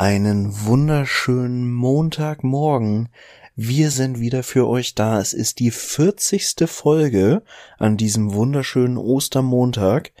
[0.00, 3.10] Einen wunderschönen Montagmorgen.
[3.54, 5.20] Wir sind wieder für euch da.
[5.20, 6.54] Es ist die 40.
[6.66, 7.42] Folge
[7.76, 10.12] an diesem wunderschönen Ostermontag.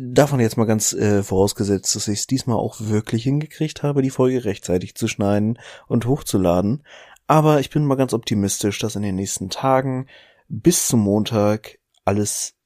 [0.00, 4.10] Davon jetzt mal ganz äh, vorausgesetzt, dass ich es diesmal auch wirklich hingekriegt habe, die
[4.10, 6.82] Folge rechtzeitig zu schneiden und hochzuladen.
[7.28, 10.08] Aber ich bin mal ganz optimistisch, dass in den nächsten Tagen
[10.48, 12.56] bis zum Montag alles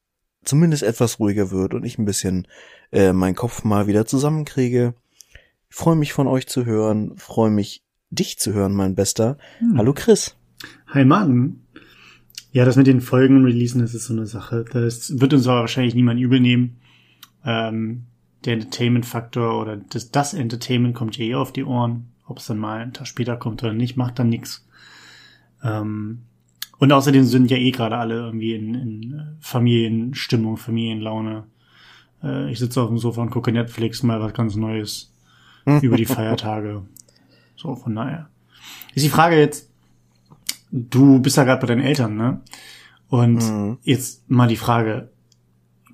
[0.46, 2.48] zumindest etwas ruhiger wird und ich ein bisschen
[2.90, 4.94] äh, meinen Kopf mal wieder zusammenkriege
[5.73, 9.39] ich freue mich von euch zu hören, freue mich dich zu hören, mein Bester.
[9.58, 9.79] Hm.
[9.79, 10.36] Hallo Chris.
[10.89, 11.63] Hi Martin.
[12.53, 14.66] Ja, das mit den Folgen releasen, das ist so eine Sache.
[14.71, 16.77] Das wird uns aber wahrscheinlich niemand übel nehmen.
[17.43, 18.04] Ähm,
[18.44, 22.13] der Entertainment-Faktor oder das, das Entertainment kommt ja eh auf die Ohren.
[22.27, 24.68] Ob es dann mal einen Tag später kommt oder nicht, macht dann nix.
[25.64, 26.25] Ähm,
[26.77, 31.44] und außerdem sind ja eh gerade alle irgendwie in, in Familienstimmung, Familienlaune.
[32.22, 35.11] Äh, ich sitze auf dem Sofa und gucke Netflix, mal was ganz Neues
[35.83, 36.83] über die Feiertage.
[37.56, 38.28] So, von daher.
[38.94, 39.70] Ist die Frage jetzt,
[40.70, 42.41] du bist ja gerade bei deinen Eltern, ne?
[43.08, 43.78] Und mhm.
[43.83, 45.10] jetzt mal die Frage,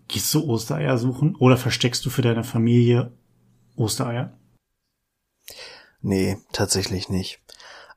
[0.06, 3.12] gehst du Ostereier suchen oder versteckst du für deine Familie
[3.76, 4.32] Ostereier?
[6.00, 7.40] Nee, tatsächlich nicht.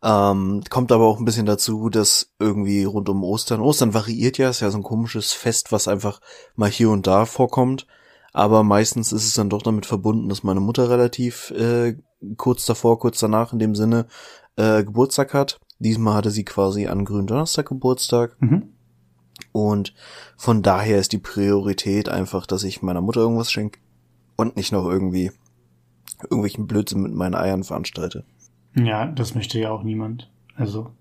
[0.03, 4.49] Ähm, kommt aber auch ein bisschen dazu, dass irgendwie rund um Ostern, Ostern variiert ja,
[4.49, 6.19] ist ja so ein komisches Fest, was einfach
[6.55, 7.85] mal hier und da vorkommt
[8.33, 11.97] aber meistens ist es dann doch damit verbunden, dass meine Mutter relativ äh,
[12.37, 14.07] kurz davor, kurz danach in dem Sinne
[14.55, 15.59] äh, Geburtstag hat.
[15.79, 18.37] Diesmal hatte sie quasi an Gründonnerstag Geburtstag.
[18.39, 18.69] Mhm.
[19.51, 19.93] Und
[20.37, 23.79] von daher ist die Priorität einfach, dass ich meiner Mutter irgendwas schenke
[24.37, 25.31] und nicht noch irgendwie
[26.23, 28.23] irgendwelchen Blödsinn mit meinen Eiern veranstalte.
[28.75, 30.31] Ja, das möchte ja auch niemand.
[30.55, 30.91] Also,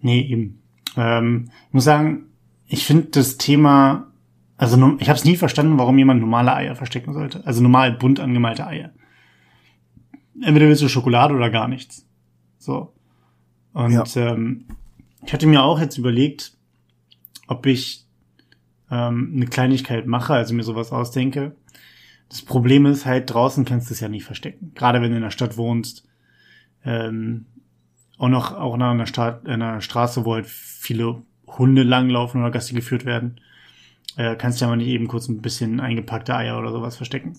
[0.00, 0.62] nee, eben.
[0.96, 2.26] Ähm, ich muss sagen,
[2.66, 4.09] ich finde das Thema
[4.60, 7.46] also ich habe es nie verstanden, warum jemand normale Eier verstecken sollte.
[7.46, 8.90] Also normal bunt angemalte Eier.
[10.38, 12.06] Entweder willst du Schokolade oder gar nichts.
[12.58, 12.92] So.
[13.72, 14.04] Und ja.
[14.16, 14.66] ähm,
[15.24, 16.58] ich hatte mir auch jetzt überlegt,
[17.46, 18.04] ob ich
[18.90, 21.56] ähm, eine Kleinigkeit mache, also mir sowas ausdenke.
[22.28, 24.72] Das Problem ist halt, draußen kannst du es ja nicht verstecken.
[24.74, 26.06] Gerade wenn du in der Stadt wohnst.
[26.84, 27.46] Ähm,
[28.18, 32.74] auch noch auch nach einer, Stadt, einer Straße, wo halt viele Hunde langlaufen oder Gassi
[32.74, 33.40] geführt werden
[34.16, 37.36] äh, kannst ja mal nicht eben kurz ein bisschen eingepackte Eier oder sowas verstecken.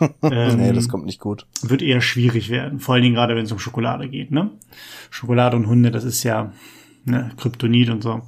[0.00, 0.12] ähm,
[0.56, 1.46] nee, das kommt nicht gut.
[1.62, 2.80] Wird eher schwierig werden.
[2.80, 4.50] Vor allen Dingen gerade, wenn es um Schokolade geht, ne?
[5.10, 6.52] Schokolade und Hunde, das ist ja
[7.04, 8.22] ne, Kryptonit und so.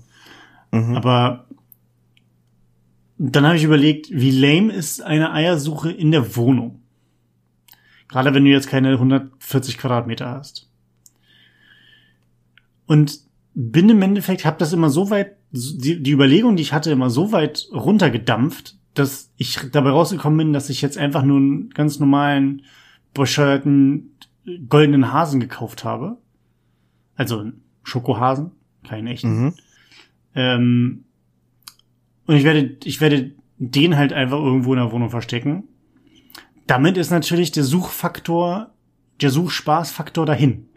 [0.72, 0.96] Mhm.
[0.96, 1.46] Aber
[3.18, 6.82] dann habe ich überlegt, wie lame ist eine Eiersuche in der Wohnung?
[8.08, 10.70] Gerade wenn du jetzt keine 140 Quadratmeter hast.
[12.86, 13.20] Und
[13.54, 17.10] bin im Endeffekt, habe das immer so weit die, die Überlegung, die ich hatte, immer
[17.10, 21.98] so weit runtergedampft, dass ich dabei rausgekommen bin, dass ich jetzt einfach nur einen ganz
[21.98, 22.62] normalen,
[23.14, 24.12] bescheuerten,
[24.69, 26.19] goldenen Hasen gekauft habe.
[27.16, 27.50] Also
[27.82, 28.53] Schokohasen,
[28.86, 29.44] keinen echten.
[29.44, 29.54] Mhm.
[30.34, 31.04] Ähm,
[32.26, 35.65] und ich werde, ich werde den halt einfach irgendwo in der Wohnung verstecken.
[36.66, 38.75] Damit ist natürlich der Suchfaktor,
[39.20, 40.69] der Suchspaßfaktor dahin.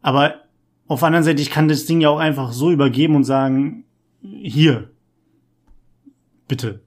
[0.00, 0.43] Aber
[0.86, 3.84] auf der anderen Seite, ich kann das Ding ja auch einfach so übergeben und sagen,
[4.20, 4.90] hier,
[6.46, 6.84] bitte.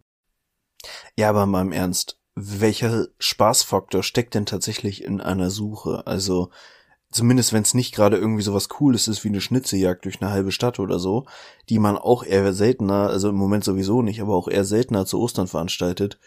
[1.16, 6.06] Ja, aber mal im Ernst, welcher Spaßfaktor steckt denn tatsächlich in einer Suche?
[6.06, 6.52] Also,
[7.12, 10.52] zumindest wenn es nicht gerade irgendwie sowas Cooles ist wie eine Schnitzejagd durch eine halbe
[10.52, 11.26] Stadt oder so,
[11.70, 15.20] die man auch eher seltener, also im Moment sowieso nicht, aber auch eher seltener zu
[15.20, 16.20] Ostern veranstaltet.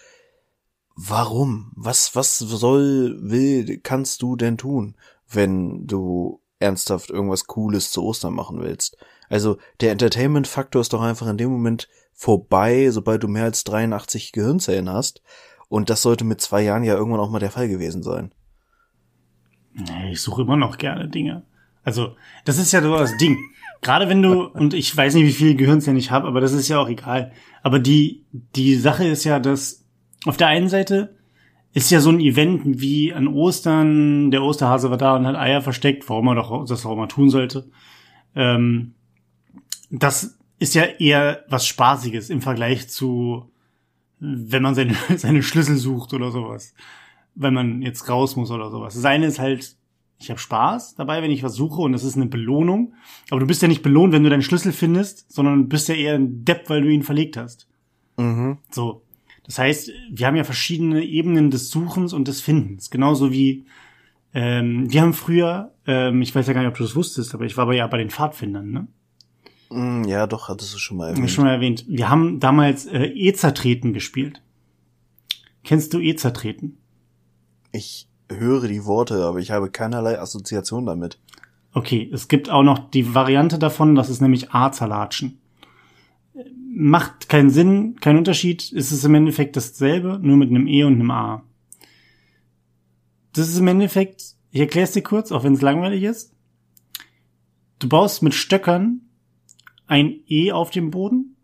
[0.97, 1.72] Warum?
[1.76, 4.97] Was, was soll, will, kannst du denn tun,
[5.28, 8.97] wenn du ernsthaft irgendwas Cooles zu Ostern machen willst.
[9.28, 14.32] Also der Entertainment-Faktor ist doch einfach in dem Moment vorbei, sobald du mehr als 83
[14.32, 15.22] Gehirnzellen hast.
[15.69, 18.32] Und das sollte mit zwei Jahren ja irgendwann auch mal der Fall gewesen sein.
[20.10, 21.44] Ich suche immer noch gerne Dinge.
[21.82, 23.38] Also, das ist ja so das Ding.
[23.81, 26.69] Gerade wenn du, und ich weiß nicht, wie viele Gehirnzellen ich habe, aber das ist
[26.69, 27.32] ja auch egal.
[27.62, 29.87] Aber die, die Sache ist ja, dass
[30.27, 31.16] auf der einen Seite
[31.72, 35.62] ist ja so ein Event wie an Ostern, der Osterhase war da und hat Eier
[35.62, 37.71] versteckt, warum er doch das auch mal tun sollte.
[38.34, 38.94] Ähm,
[39.91, 43.50] das ist ja eher was Spaßiges im Vergleich zu,
[44.18, 46.74] wenn man seine, seine Schlüssel sucht oder sowas.
[47.34, 48.94] Wenn man jetzt raus muss oder sowas.
[48.94, 49.77] Das eine ist halt,
[50.18, 52.94] ich habe Spaß dabei, wenn ich was suche und das ist eine Belohnung.
[53.30, 55.94] Aber du bist ja nicht belohnt, wenn du deinen Schlüssel findest, sondern du bist ja
[55.94, 57.68] eher ein Depp, weil du ihn verlegt hast.
[58.16, 58.59] Mhm.
[58.71, 59.03] So.
[59.50, 62.88] Das heißt, wir haben ja verschiedene Ebenen des Suchens und des Findens.
[62.88, 63.64] Genauso wie
[64.32, 67.47] ähm, wir haben früher, ähm, ich weiß ja gar nicht, ob du das wusstest, aber
[67.47, 68.86] ich war aber ja bei den Pfadfindern, ne?
[69.70, 71.28] Mm, ja, doch, hattest du schon mal erwähnt.
[71.32, 71.84] Schon mal erwähnt.
[71.88, 74.41] Wir haben damals äh, Ezertreten gespielt.
[75.64, 76.78] Kennst du Ezertreten?
[77.72, 81.18] Ich höre die Worte, aber ich habe keinerlei Assoziation damit.
[81.72, 85.40] Okay, es gibt auch noch die Variante davon, das ist nämlich A-Zalatschen.
[86.34, 90.94] Macht keinen Sinn, keinen Unterschied, es ist im Endeffekt dasselbe, nur mit einem E und
[90.94, 91.44] einem A.
[93.32, 96.34] Das ist im Endeffekt, ich erkläre es dir kurz, auch wenn es langweilig ist.
[97.78, 99.00] Du baust mit Stöckern
[99.86, 101.36] ein E auf dem Boden.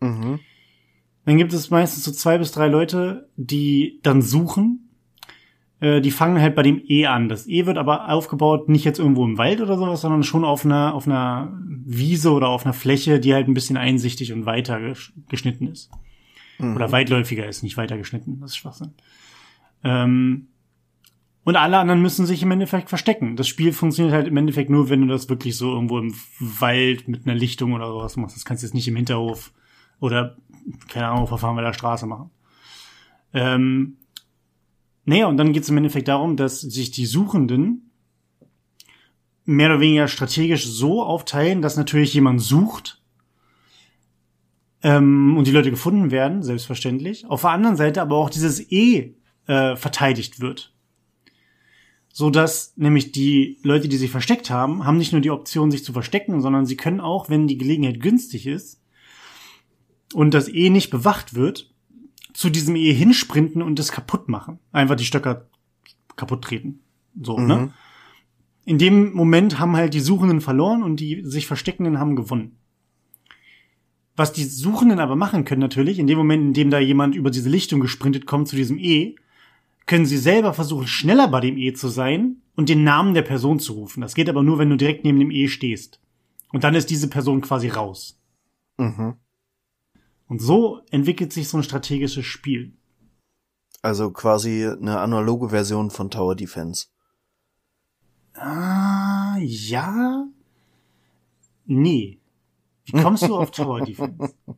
[0.00, 0.40] Mhm.
[1.24, 4.87] Dann gibt es meistens so zwei bis drei Leute, die dann suchen.
[5.80, 7.28] Äh, die fangen halt bei dem E an.
[7.28, 10.64] Das E wird aber aufgebaut nicht jetzt irgendwo im Wald oder sowas, sondern schon auf
[10.64, 11.52] einer, auf einer
[11.84, 14.80] Wiese oder auf einer Fläche, die halt ein bisschen einsichtig und weiter
[15.28, 15.90] geschnitten ist.
[16.58, 16.74] Mhm.
[16.76, 18.38] Oder weitläufiger ist, nicht weiter geschnitten.
[18.40, 18.92] Das ist Schwachsinn.
[19.84, 20.48] Ähm,
[21.44, 23.36] und alle anderen müssen sich im Endeffekt verstecken.
[23.36, 27.08] Das Spiel funktioniert halt im Endeffekt nur, wenn du das wirklich so irgendwo im Wald
[27.08, 28.36] mit einer Lichtung oder sowas machst.
[28.36, 29.52] Das kannst du jetzt nicht im Hinterhof
[30.00, 30.36] oder
[30.88, 32.30] keine Ahnung, Verfahren bei der Straße machen.
[33.32, 33.96] Ähm,
[35.08, 37.90] naja, und dann geht es im Endeffekt darum, dass sich die Suchenden
[39.46, 43.00] mehr oder weniger strategisch so aufteilen, dass natürlich jemand sucht
[44.82, 47.24] ähm, und die Leute gefunden werden, selbstverständlich.
[47.24, 49.14] Auf der anderen Seite aber auch dieses E
[49.46, 50.74] äh, verteidigt wird.
[52.12, 55.84] So dass nämlich die Leute, die sich versteckt haben, haben nicht nur die Option, sich
[55.84, 58.82] zu verstecken, sondern sie können auch, wenn die Gelegenheit günstig ist,
[60.12, 61.70] und das E nicht bewacht wird,
[62.38, 64.60] zu diesem E hinsprinten und das kaputt machen.
[64.70, 65.48] Einfach die Stöcker
[66.14, 66.78] kaputt treten.
[67.20, 67.42] So, ne?
[67.42, 67.48] mhm.
[67.48, 67.72] ne?
[68.64, 72.56] In dem Moment haben halt die Suchenden verloren und die sich Versteckenden haben gewonnen.
[74.14, 77.32] Was die Suchenden aber machen können natürlich, in dem Moment, in dem da jemand über
[77.32, 79.16] diese Lichtung gesprintet kommt zu diesem E,
[79.86, 83.58] können sie selber versuchen, schneller bei dem E zu sein und den Namen der Person
[83.58, 84.00] zu rufen.
[84.00, 86.00] Das geht aber nur, wenn du direkt neben dem E stehst.
[86.52, 88.16] Und dann ist diese Person quasi raus.
[88.76, 89.14] Mhm.
[90.28, 92.72] Und so entwickelt sich so ein strategisches Spiel.
[93.82, 96.86] Also quasi eine analoge Version von Tower Defense.
[98.34, 100.26] Ah, ja.
[101.64, 102.20] Nee.
[102.84, 104.34] Wie kommst du auf Tower Defense?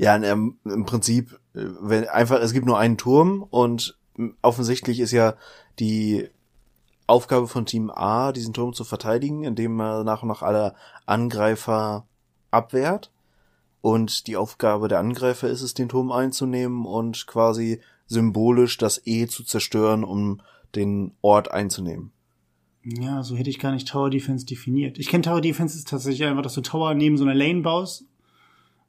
[0.00, 3.98] Ja, im, im Prinzip, wenn einfach, es gibt nur einen Turm und
[4.42, 5.34] offensichtlich ist ja
[5.80, 6.28] die
[7.08, 12.06] Aufgabe von Team A, diesen Turm zu verteidigen, indem man nach und nach alle Angreifer
[12.52, 13.10] abwehrt.
[13.80, 19.26] Und die Aufgabe der Angreifer ist es, den Turm einzunehmen und quasi symbolisch das E
[19.26, 20.40] zu zerstören, um
[20.74, 22.10] den Ort einzunehmen.
[22.84, 24.98] Ja, so hätte ich gar nicht Tower Defense definiert.
[24.98, 28.04] Ich kenne Tower Defense ist tatsächlich einfach, dass du Tower neben so einer Lane baust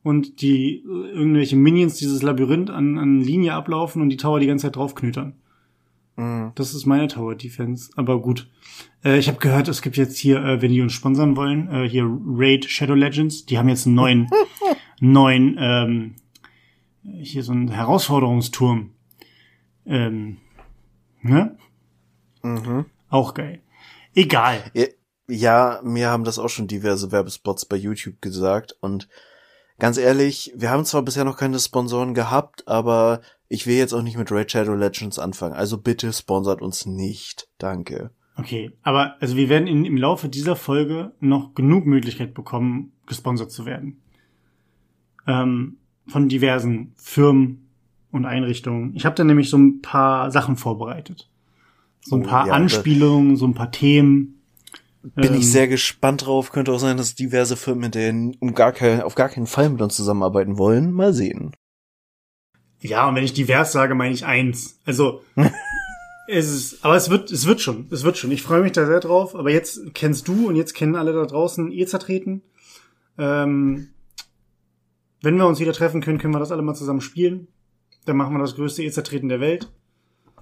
[0.03, 4.67] und die irgendwelche Minions dieses Labyrinth an, an Linie ablaufen und die Tower die ganze
[4.67, 5.33] Zeit draufknütern.
[6.19, 6.51] Mhm.
[6.55, 7.91] Das ist meine Tower Defense.
[7.95, 8.49] Aber gut.
[9.03, 11.87] Äh, ich habe gehört, es gibt jetzt hier, äh, wenn die uns sponsern wollen, äh,
[11.87, 13.45] hier Raid Shadow Legends.
[13.45, 14.27] Die haben jetzt einen neuen,
[14.99, 16.15] neuen, ähm,
[17.03, 18.91] hier so einen Herausforderungsturm.
[19.85, 20.37] Ähm,
[21.21, 21.57] ne?
[22.41, 22.85] Mhm.
[23.09, 23.61] Auch geil.
[24.13, 24.63] Egal.
[24.73, 24.85] Ja,
[25.27, 29.07] ja, mir haben das auch schon diverse Werbespots bei YouTube gesagt und
[29.77, 34.01] ganz ehrlich, wir haben zwar bisher noch keine Sponsoren gehabt, aber ich will jetzt auch
[34.01, 35.53] nicht mit Raid Shadow Legends anfangen.
[35.53, 37.47] Also bitte sponsert uns nicht.
[37.57, 38.11] Danke.
[38.37, 43.51] Okay, aber also wir werden in, im Laufe dieser Folge noch genug Möglichkeit bekommen, gesponsert
[43.51, 44.01] zu werden.
[45.29, 45.77] Ähm,
[46.07, 47.69] von diversen Firmen
[48.11, 48.95] und Einrichtungen.
[48.95, 51.29] Ich habe da nämlich so ein paar Sachen vorbereitet.
[52.01, 54.41] So ein oh, paar ja, Anspielungen, so ein paar Themen.
[55.03, 56.51] Bin ähm, ich sehr gespannt drauf.
[56.51, 59.69] Könnte auch sein, dass diverse Firmen mit denen um gar kein, auf gar keinen Fall
[59.69, 60.91] mit uns zusammenarbeiten wollen.
[60.91, 61.51] Mal sehen.
[62.81, 64.79] Ja, und wenn ich divers sage, meine ich eins.
[64.85, 65.21] Also
[66.27, 68.31] es ist, aber es wird, es wird schon, es wird schon.
[68.31, 69.35] Ich freue mich da sehr drauf.
[69.35, 72.41] Aber jetzt kennst du und jetzt kennen alle da draußen eh zertreten.
[73.17, 73.89] Ähm,
[75.21, 77.47] wenn wir uns wieder treffen können, können wir das alle mal zusammen spielen.
[78.05, 79.71] Dann machen wir das größte E-Zertreten der Welt.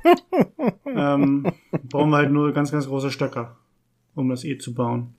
[0.86, 1.51] ähm,
[1.84, 3.57] brauchen wir halt nur ganz, ganz große Stöcker,
[4.15, 5.15] um das E zu bauen.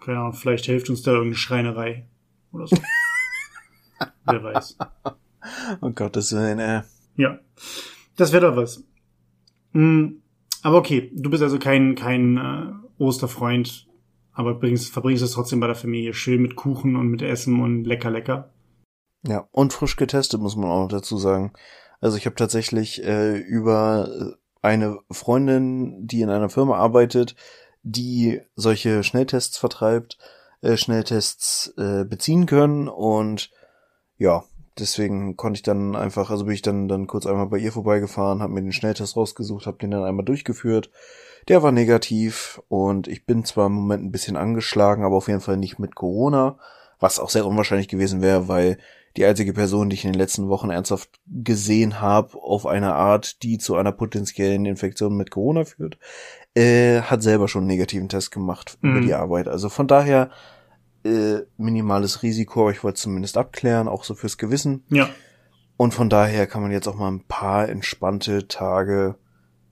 [0.00, 2.06] Keine Ahnung, vielleicht hilft uns da irgendeine Schreinerei
[2.52, 2.76] oder so.
[4.24, 4.78] Wer weiß.
[5.80, 6.84] Oh Gott, das wäre eine.
[7.16, 7.38] Ja.
[8.16, 8.84] Das wäre doch was.
[9.72, 10.22] Hm,
[10.62, 13.86] aber okay, du bist also kein, kein äh, Osterfreund,
[14.36, 17.84] aber bringst, verbringst es trotzdem bei der Familie schön mit Kuchen und mit Essen und
[17.84, 18.50] lecker, lecker.
[19.22, 21.54] Ja, und frisch getestet, muss man auch noch dazu sagen.
[22.00, 27.34] Also ich habe tatsächlich äh, über eine Freundin, die in einer Firma arbeitet,
[27.82, 30.18] die solche Schnelltests vertreibt,
[30.60, 33.50] äh, Schnelltests äh, beziehen können und
[34.18, 34.44] ja,
[34.78, 38.42] deswegen konnte ich dann einfach, also bin ich dann dann kurz einmal bei ihr vorbeigefahren,
[38.42, 40.90] habe mir den Schnelltest rausgesucht, habe den dann einmal durchgeführt.
[41.48, 45.40] Der war negativ und ich bin zwar im Moment ein bisschen angeschlagen, aber auf jeden
[45.40, 46.58] Fall nicht mit Corona,
[46.98, 48.78] was auch sehr unwahrscheinlich gewesen wäre, weil
[49.16, 53.42] die einzige Person, die ich in den letzten Wochen ernsthaft gesehen habe, auf eine Art,
[53.42, 55.98] die zu einer potenziellen Infektion mit Corona führt,
[56.54, 58.90] äh, hat selber schon einen negativen Test gemacht mhm.
[58.90, 59.48] über die Arbeit.
[59.48, 60.30] Also von daher
[61.04, 64.84] äh, minimales Risiko, aber ich wollte zumindest abklären, auch so fürs Gewissen.
[64.90, 65.08] Ja.
[65.76, 69.16] Und von daher kann man jetzt auch mal ein paar entspannte Tage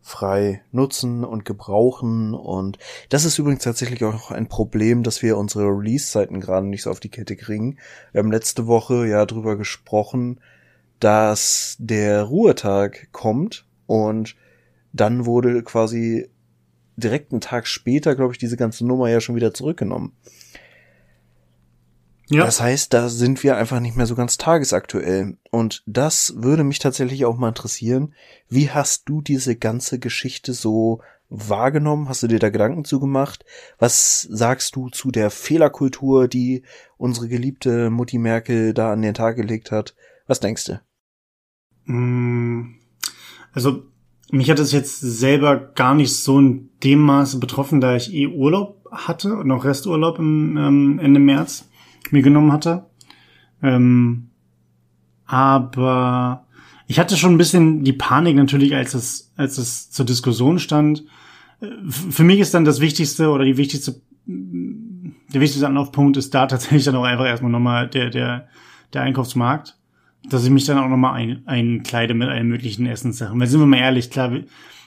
[0.05, 2.35] frei nutzen und gebrauchen.
[2.35, 6.91] Und das ist übrigens tatsächlich auch ein Problem, dass wir unsere Release-Zeiten gerade nicht so
[6.91, 7.79] auf die Kette kriegen.
[8.13, 10.41] Wir haben letzte Woche ja drüber gesprochen,
[11.01, 14.37] dass der Ruhetag kommt und
[14.93, 16.29] dann wurde quasi
[16.97, 20.13] direkt einen Tag später, glaube ich, diese ganze Nummer ja schon wieder zurückgenommen.
[22.35, 22.45] Ja.
[22.45, 25.39] Das heißt, da sind wir einfach nicht mehr so ganz tagesaktuell.
[25.53, 28.13] Und das würde mich tatsächlich auch mal interessieren.
[28.49, 32.09] Wie hast du diese ganze Geschichte so wahrgenommen?
[32.09, 33.45] Hast du dir da Gedanken zugemacht?
[33.79, 36.65] Was sagst du zu der Fehlerkultur, die
[36.97, 39.95] unsere geliebte Mutti Merkel da an den Tag gelegt hat?
[40.27, 40.81] Was denkst du?
[41.85, 42.75] Mm,
[43.53, 43.85] also,
[44.33, 48.27] mich hat es jetzt selber gar nicht so in dem Maße betroffen, da ich eh
[48.27, 51.69] Urlaub hatte und noch Resturlaub im ähm, Ende März
[52.13, 52.87] mir genommen hatte.
[53.63, 54.31] Ähm,
[55.27, 56.47] aber
[56.87, 61.05] ich hatte schon ein bisschen die Panik natürlich, als es, als es zur Diskussion stand.
[61.61, 66.47] Äh, für mich ist dann das Wichtigste oder die wichtigste, der wichtigste Anlaufpunkt ist da
[66.47, 68.49] tatsächlich dann auch einfach erstmal nochmal der, der,
[68.93, 69.79] der Einkaufsmarkt.
[70.31, 73.39] Dass ich mich dann auch nochmal ein, einkleide mit allen möglichen Essenssachen.
[73.39, 74.33] Weil sind wir mal ehrlich, klar,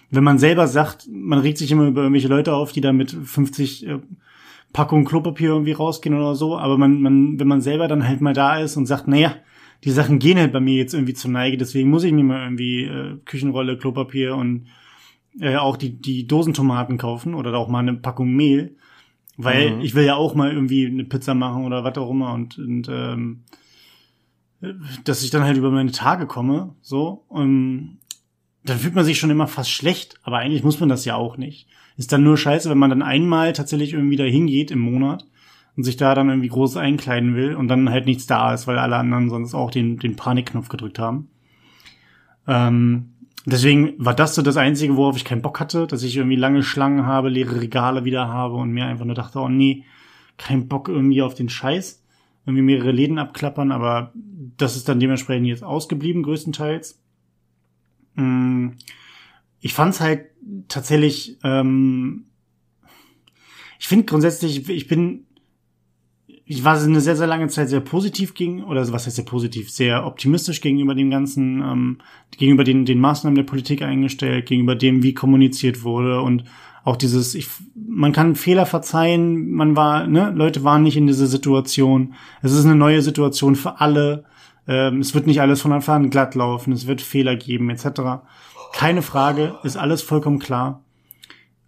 [0.10, 3.12] wenn man selber sagt, man regt sich immer über irgendwelche Leute auf, die da mit
[3.12, 4.00] 50 äh,
[4.78, 8.36] Packung Klopapier irgendwie rausgehen oder so, aber man, man, wenn man selber dann halt mal
[8.36, 9.34] da ist und sagt, naja,
[9.84, 12.44] die Sachen gehen halt bei mir jetzt irgendwie zur Neige, deswegen muss ich mir mal
[12.44, 14.68] irgendwie äh, Küchenrolle, Klopapier und
[15.40, 18.76] äh, auch die, die Dosentomaten kaufen oder auch mal eine Packung Mehl,
[19.36, 19.82] weil mhm.
[19.82, 22.88] ich will ja auch mal irgendwie eine Pizza machen oder was auch immer und, und
[22.88, 23.46] ähm,
[25.06, 27.98] dass ich dann halt über meine Tage komme, so, und
[28.64, 31.36] dann fühlt man sich schon immer fast schlecht, aber eigentlich muss man das ja auch
[31.36, 31.68] nicht.
[31.98, 35.26] Ist dann nur scheiße, wenn man dann einmal tatsächlich irgendwie da hingeht im Monat
[35.76, 38.78] und sich da dann irgendwie groß einkleiden will und dann halt nichts da ist, weil
[38.78, 41.30] alle anderen sonst auch den, den Panikknopf gedrückt haben.
[42.48, 43.14] Ähm,
[43.46, 46.64] deswegen war das so das Einzige, worauf ich keinen Bock hatte, dass ich irgendwie lange
[46.64, 49.84] Schlangen habe, leere Regale wieder habe und mir einfach nur dachte, oh nee,
[50.38, 52.04] kein Bock irgendwie auf den Scheiß.
[52.46, 54.14] Irgendwie mehrere Läden abklappern, aber
[54.56, 57.02] das ist dann dementsprechend jetzt ausgeblieben, größtenteils.
[58.16, 58.70] Mm,
[59.60, 60.28] ich fand's halt
[60.68, 62.26] tatsächlich, ähm,
[63.80, 65.26] ich finde grundsätzlich, ich bin,
[66.46, 69.70] ich war eine sehr, sehr lange Zeit sehr positiv gegen, oder was heißt sehr positiv,
[69.70, 71.98] sehr optimistisch gegenüber dem ganzen, ähm,
[72.38, 76.46] gegenüber den, den Maßnahmen der Politik eingestellt, gegenüber dem, wie kommuniziert wurde und
[76.88, 81.28] auch dieses, ich, man kann Fehler verzeihen, man war, ne, Leute waren nicht in dieser
[81.28, 82.14] Situation.
[82.42, 84.24] Es ist eine neue Situation für alle.
[84.70, 88.24] Ähm, es wird nicht alles von Anfang an glatt laufen, es wird Fehler geben, etc.
[88.74, 90.84] Keine Frage, ist alles vollkommen klar.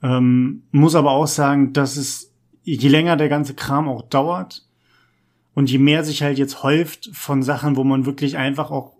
[0.02, 4.68] Ähm, muss aber auch sagen, dass es, je länger der ganze Kram auch dauert
[5.54, 8.94] und je mehr sich halt jetzt häuft von Sachen, wo man wirklich einfach auch,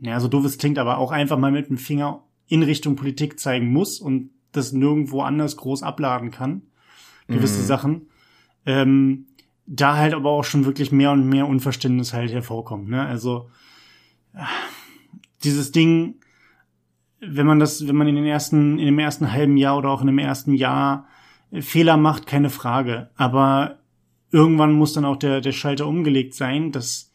[0.00, 3.38] ja, so doof es klingt, aber auch einfach mal mit dem Finger in Richtung Politik
[3.38, 6.62] zeigen muss und das nirgendwo anders groß abladen kann,
[7.26, 7.66] gewisse mhm.
[7.66, 8.06] Sachen,
[8.66, 9.26] ähm,
[9.66, 13.06] da halt aber auch schon wirklich mehr und mehr Unverständnis halt hervorkommt, ne?
[13.06, 13.50] Also,
[15.44, 16.16] dieses Ding,
[17.24, 20.00] wenn man das, wenn man in den ersten, in dem ersten halben Jahr oder auch
[20.00, 21.06] in dem ersten Jahr
[21.52, 23.10] Fehler macht, keine Frage.
[23.14, 23.78] Aber
[24.32, 27.12] irgendwann muss dann auch der, der Schalter umgelegt sein, dass,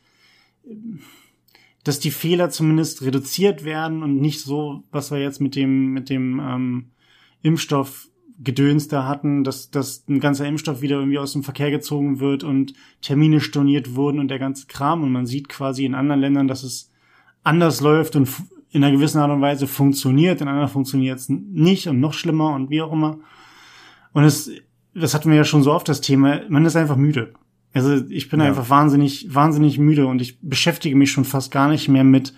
[1.83, 6.09] dass die Fehler zumindest reduziert werden und nicht so, was wir jetzt mit dem, mit
[6.09, 6.85] dem ähm,
[7.41, 8.07] Impfstoff
[8.39, 12.43] Gedöns da hatten, dass, dass ein ganzer Impfstoff wieder irgendwie aus dem Verkehr gezogen wird
[12.43, 15.01] und Termine storniert wurden und der ganze Kram.
[15.01, 16.91] Und man sieht quasi in anderen Ländern, dass es
[17.43, 18.29] anders läuft und
[18.77, 22.53] in einer gewissen Art und Weise funktioniert, in einer funktioniert es nicht und noch schlimmer
[22.53, 23.17] und wie auch immer.
[24.13, 24.49] Und es,
[24.93, 27.33] das hatten wir ja schon so oft das Thema, man ist einfach müde.
[27.73, 28.47] Also ich bin ja.
[28.47, 32.33] einfach wahnsinnig, wahnsinnig müde und ich beschäftige mich schon fast gar nicht mehr mit,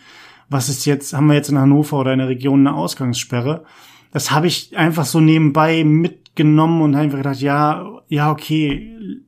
[0.50, 3.64] was ist jetzt, haben wir jetzt in Hannover oder in der Region eine Ausgangssperre?
[4.12, 9.22] Das habe ich einfach so nebenbei mitgenommen und einfach gedacht, ja, ja, okay,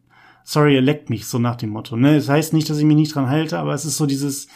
[0.44, 1.96] sorry, er leckt mich, so nach dem Motto.
[1.96, 2.15] Ne?
[2.15, 4.48] Das heißt nicht, dass ich mich nicht dran halte, aber es ist so dieses,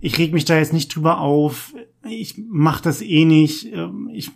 [0.00, 1.74] ich reg mich da jetzt nicht drüber auf,
[2.08, 4.30] ich mach das eh nicht, ähm, ich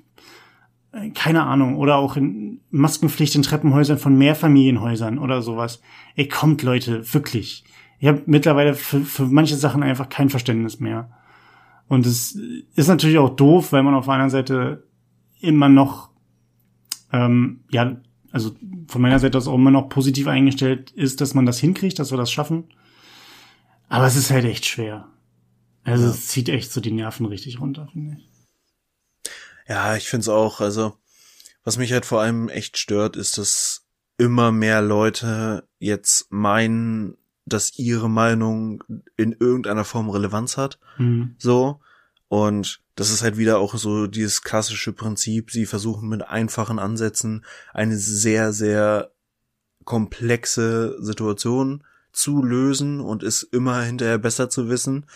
[1.14, 5.80] keine Ahnung, oder auch in Maskenpflicht in Treppenhäusern von Mehrfamilienhäusern oder sowas.
[6.16, 7.64] Ey, kommt Leute, wirklich.
[7.98, 11.10] Ich habe mittlerweile für, für manche Sachen einfach kein Verständnis mehr.
[11.88, 12.38] Und es
[12.74, 14.84] ist natürlich auch doof, weil man auf einer Seite
[15.40, 16.10] immer noch,
[17.12, 17.96] ähm, ja,
[18.30, 18.52] also
[18.88, 22.10] von meiner Seite aus auch immer noch positiv eingestellt ist, dass man das hinkriegt, dass
[22.10, 22.64] wir das schaffen.
[23.88, 25.08] Aber es ist halt echt schwer.
[25.90, 26.10] Also ja.
[26.10, 28.28] es zieht echt so die Nerven richtig runter, finde ich.
[29.68, 30.60] Ja, ich finde es auch.
[30.60, 30.96] Also,
[31.64, 33.84] was mich halt vor allem echt stört, ist, dass
[34.16, 38.82] immer mehr Leute jetzt meinen, dass ihre Meinung
[39.16, 40.78] in irgendeiner Form Relevanz hat.
[40.98, 41.36] Mhm.
[41.38, 41.80] So.
[42.28, 45.50] Und das ist halt wieder auch so dieses klassische Prinzip.
[45.50, 49.12] Sie versuchen mit einfachen Ansätzen eine sehr, sehr
[49.84, 55.06] komplexe Situation zu lösen und ist immer hinterher besser zu wissen.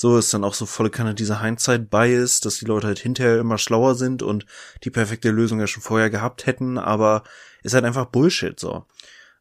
[0.00, 3.58] So ist dann auch so volle Kanne dieser Hindsight-Bias, dass die Leute halt hinterher immer
[3.58, 4.46] schlauer sind und
[4.84, 7.24] die perfekte Lösung ja schon vorher gehabt hätten, aber
[7.64, 8.86] ist halt einfach Bullshit so.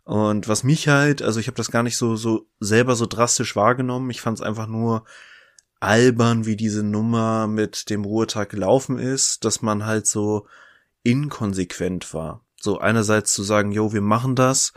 [0.03, 3.55] Und was mich halt, also ich habe das gar nicht so so selber so drastisch
[3.55, 4.09] wahrgenommen.
[4.09, 5.03] Ich fand es einfach nur
[5.79, 10.47] albern, wie diese Nummer mit dem Ruhetag gelaufen ist, dass man halt so
[11.03, 12.43] inkonsequent war.
[12.59, 14.73] So einerseits zu sagen, jo, wir machen das,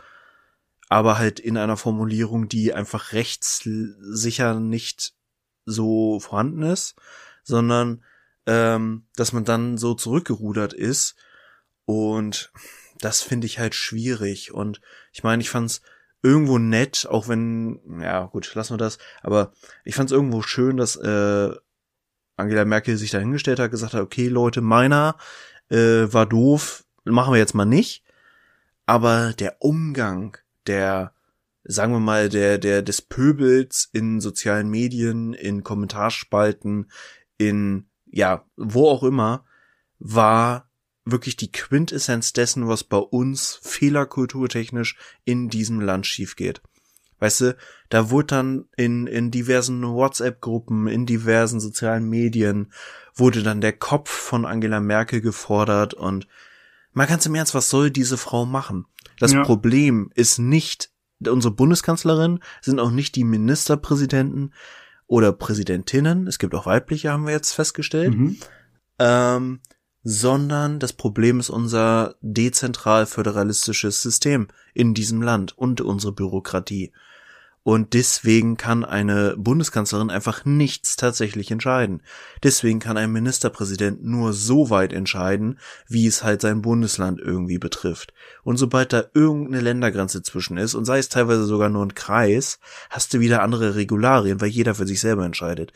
[0.89, 5.15] aber halt in einer Formulierung, die einfach rechtssicher nicht
[5.65, 6.95] so vorhanden ist,
[7.43, 8.03] sondern
[8.45, 11.15] ähm, dass man dann so zurückgerudert ist.
[11.85, 12.51] Und
[12.99, 14.53] das finde ich halt schwierig.
[14.53, 15.81] Und ich meine, ich fand's
[16.23, 19.53] irgendwo nett, auch wenn, ja gut, lassen wir das, aber
[19.83, 21.51] ich fand es irgendwo schön, dass äh,
[22.37, 25.17] Angela Merkel sich dahingestellt hat, gesagt hat, okay Leute, meiner
[25.69, 28.03] äh, war doof, machen wir jetzt mal nicht,
[28.85, 30.37] aber der Umgang
[30.67, 31.13] der,
[31.63, 36.91] sagen wir mal, der, der, des Pöbels in sozialen Medien, in Kommentarspalten,
[37.37, 39.45] in, ja, wo auch immer,
[39.99, 40.69] war
[41.05, 46.61] wirklich die Quintessenz dessen, was bei uns fehlerkulturtechnisch in diesem Land schief geht.
[47.19, 47.57] Weißt du,
[47.89, 52.73] da wurde dann in, in diversen WhatsApp-Gruppen, in diversen sozialen Medien,
[53.13, 56.27] wurde dann der Kopf von Angela Merkel gefordert und
[56.93, 58.85] mal ganz im Ernst, was soll diese Frau machen?
[59.19, 59.43] Das ja.
[59.43, 60.90] Problem ist nicht
[61.27, 64.53] unsere Bundeskanzlerin, sind auch nicht die Ministerpräsidenten
[65.07, 68.15] oder Präsidentinnen, es gibt auch weibliche, haben wir jetzt festgestellt.
[68.15, 68.37] Mhm.
[68.99, 69.59] Ähm,
[70.03, 76.91] sondern das Problem ist unser dezentral föderalistisches System in diesem Land und unsere Bürokratie.
[77.63, 82.01] Und deswegen kann eine Bundeskanzlerin einfach nichts tatsächlich entscheiden.
[82.41, 88.13] Deswegen kann ein Ministerpräsident nur so weit entscheiden, wie es halt sein Bundesland irgendwie betrifft.
[88.43, 92.59] Und sobald da irgendeine Ländergrenze zwischen ist, und sei es teilweise sogar nur ein Kreis,
[92.89, 95.71] hast du wieder andere Regularien, weil jeder für sich selber entscheidet.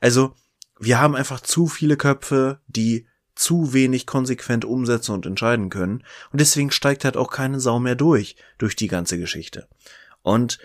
[0.00, 0.34] Also,
[0.80, 6.02] wir haben einfach zu viele Köpfe, die zu wenig konsequent umsetzen und entscheiden können.
[6.32, 9.68] Und deswegen steigt halt auch keine Sau mehr durch, durch die ganze Geschichte.
[10.22, 10.58] Und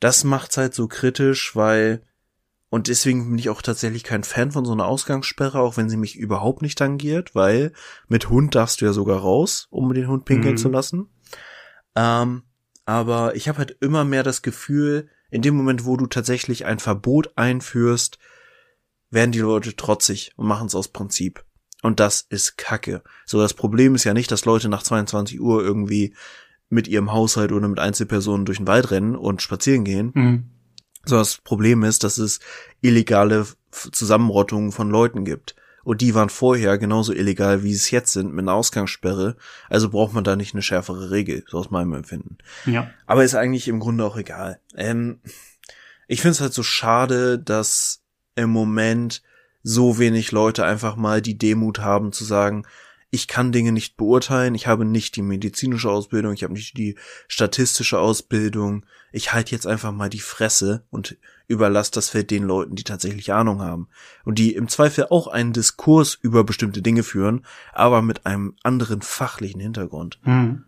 [0.00, 2.02] das macht's halt so kritisch, weil,
[2.70, 5.96] und deswegen bin ich auch tatsächlich kein Fan von so einer Ausgangssperre, auch wenn sie
[5.96, 7.72] mich überhaupt nicht tangiert, weil
[8.08, 10.58] mit Hund darfst du ja sogar raus, um den Hund pinkeln mhm.
[10.58, 11.08] zu lassen.
[11.96, 12.42] Ähm,
[12.84, 16.78] aber ich habe halt immer mehr das Gefühl, in dem Moment, wo du tatsächlich ein
[16.78, 18.18] Verbot einführst,
[19.10, 21.44] werden die Leute trotzig und machen es aus Prinzip.
[21.82, 23.02] Und das ist Kacke.
[23.26, 26.14] So, das Problem ist ja nicht, dass Leute nach 22 Uhr irgendwie
[26.70, 30.12] mit ihrem Haushalt oder mit Einzelpersonen durch den Wald rennen und spazieren gehen.
[30.14, 30.44] Mhm.
[31.04, 32.40] So, das Problem ist, dass es
[32.80, 35.54] illegale Zusammenrottungen von Leuten gibt.
[35.84, 39.36] Und die waren vorher genauso illegal, wie es jetzt sind, mit einer Ausgangssperre.
[39.70, 42.36] Also braucht man da nicht eine schärfere Regel, so aus meinem Empfinden.
[42.66, 42.90] Ja.
[43.06, 44.60] Aber ist eigentlich im Grunde auch egal.
[44.76, 45.20] Ähm,
[46.06, 48.02] ich finde es halt so schade, dass
[48.34, 49.22] im Moment
[49.62, 52.66] so wenig Leute einfach mal die Demut haben zu sagen,
[53.10, 56.96] ich kann Dinge nicht beurteilen, ich habe nicht die medizinische Ausbildung, ich habe nicht die
[57.26, 61.16] statistische Ausbildung, ich halte jetzt einfach mal die Fresse und
[61.46, 63.88] überlasse das Feld den Leuten, die tatsächlich Ahnung haben
[64.24, 69.00] und die im Zweifel auch einen Diskurs über bestimmte Dinge führen, aber mit einem anderen
[69.00, 70.18] fachlichen Hintergrund.
[70.24, 70.64] Hm.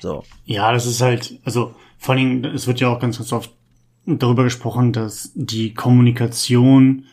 [0.00, 0.24] So.
[0.44, 3.52] Ja, das ist halt, also vor allem, es wird ja auch ganz, ganz oft
[4.06, 7.04] darüber gesprochen, dass die Kommunikation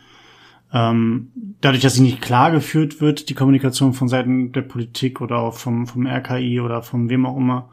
[0.72, 5.38] ähm, dadurch, dass sie nicht klar geführt wird, die Kommunikation von Seiten der Politik oder
[5.38, 7.70] auch vom, vom RKI oder von wem auch immer,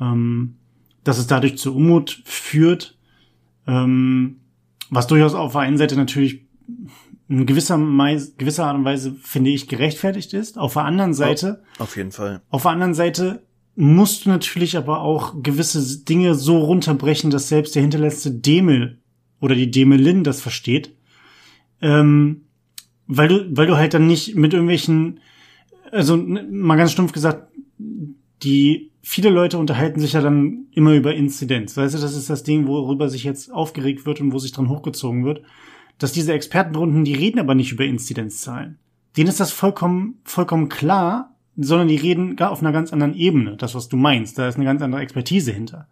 [0.00, 0.56] ähm,
[1.04, 2.96] dass es dadurch zu Unmut führt,
[3.66, 4.40] ähm,
[4.90, 6.46] was durchaus auf der einen Seite natürlich
[7.28, 7.78] in gewisser,
[8.38, 10.58] gewisser Art und Weise, finde ich, gerechtfertigt ist.
[10.58, 11.62] Auf der anderen Seite.
[11.78, 12.42] Auf jeden Fall.
[12.50, 13.42] Auf der anderen Seite
[13.74, 19.00] musst du natürlich aber auch gewisse Dinge so runterbrechen, dass selbst der hinterletzte Demel
[19.40, 20.94] oder die Demelin das versteht
[21.82, 22.42] ähm,
[23.06, 25.20] weil du, weil du halt dann nicht mit irgendwelchen,
[25.90, 27.52] also mal ganz stumpf gesagt,
[28.42, 31.76] die viele Leute unterhalten sich ja dann immer über Inzidenz.
[31.76, 34.68] Weißt du, das ist das Ding, worüber sich jetzt aufgeregt wird und wo sich dran
[34.68, 35.42] hochgezogen wird,
[35.98, 38.78] dass diese Expertenrunden, die reden aber nicht über Inzidenzzahlen.
[39.16, 43.56] Denen ist das vollkommen, vollkommen klar, sondern die reden gar auf einer ganz anderen Ebene.
[43.56, 45.88] Das, was du meinst, da ist eine ganz andere Expertise hinter.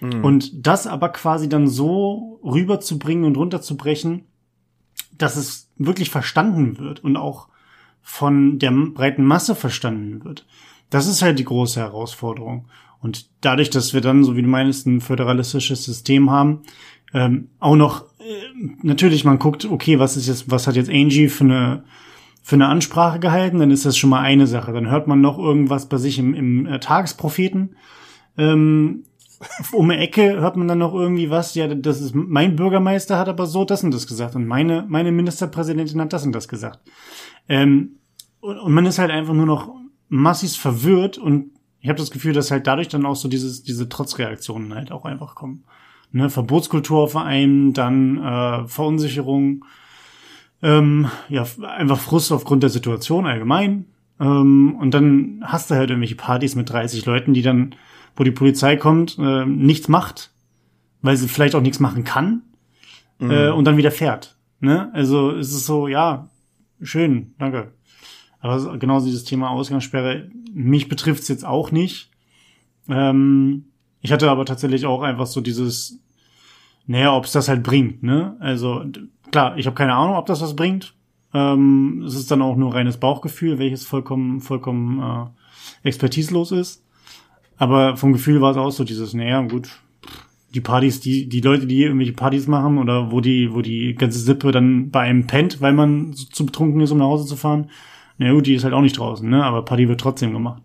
[0.00, 0.24] Mhm.
[0.24, 4.22] Und das aber quasi dann so rüberzubringen und runterzubrechen,
[5.22, 7.48] dass es wirklich verstanden wird und auch
[8.02, 10.46] von der breiten Masse verstanden wird.
[10.88, 12.66] Das ist halt die große Herausforderung.
[13.00, 16.62] Und dadurch, dass wir dann, so wie du meinst, ein föderalistisches System haben,
[17.12, 21.28] ähm, auch noch, äh, natürlich, man guckt, okay, was ist jetzt, was hat jetzt Angie
[21.28, 21.84] für eine,
[22.42, 24.72] für eine Ansprache gehalten, dann ist das schon mal eine Sache.
[24.72, 27.76] Dann hört man noch irgendwas bei sich im, im äh, Tagespropheten.
[28.36, 29.04] Ähm,
[29.72, 33.28] um die Ecke hört man dann noch irgendwie was, ja, das ist, mein Bürgermeister hat
[33.28, 36.80] aber so das und das gesagt und meine, meine Ministerpräsidentin hat das und das gesagt.
[37.48, 37.96] Ähm,
[38.40, 39.74] und, und man ist halt einfach nur noch
[40.08, 43.88] massiv verwirrt und ich habe das Gefühl, dass halt dadurch dann auch so dieses, diese
[43.88, 45.64] Trotzreaktionen halt auch einfach kommen.
[46.12, 49.64] Ne, Verbotskultur auf einen, dann äh, Verunsicherung,
[50.62, 53.86] ähm, ja, einfach Frust aufgrund der Situation allgemein.
[54.18, 57.74] Ähm, und dann hast du halt irgendwelche Partys mit 30 Leuten, die dann,
[58.16, 60.30] wo die Polizei kommt, äh, nichts macht,
[61.02, 62.42] weil sie vielleicht auch nichts machen kann,
[63.18, 63.30] mhm.
[63.30, 64.36] äh, und dann wieder fährt.
[64.60, 64.90] Ne?
[64.92, 66.28] Also es ist so, ja,
[66.82, 67.72] schön, danke.
[68.40, 72.10] Aber genauso dieses Thema Ausgangssperre, mich betrifft's jetzt auch nicht.
[72.88, 73.66] Ähm,
[74.00, 76.00] ich hatte aber tatsächlich auch einfach so dieses,
[76.86, 78.36] naja, ob es das halt bringt, ne?
[78.40, 78.84] Also
[79.30, 80.94] klar, ich habe keine Ahnung, ob das was bringt.
[81.32, 86.84] Ähm, es ist dann auch nur reines Bauchgefühl, welches vollkommen, vollkommen äh, expertislos ist.
[87.60, 89.68] Aber vom Gefühl war es auch so dieses, naja, gut,
[90.54, 94.18] die Partys, die, die Leute, die irgendwelche Partys machen oder wo die, wo die ganze
[94.18, 97.36] Sippe dann bei einem pennt, weil man so zu betrunken ist, um nach Hause zu
[97.36, 97.68] fahren,
[98.16, 99.44] na gut, die ist halt auch nicht draußen, ne?
[99.44, 100.62] Aber Party wird trotzdem gemacht.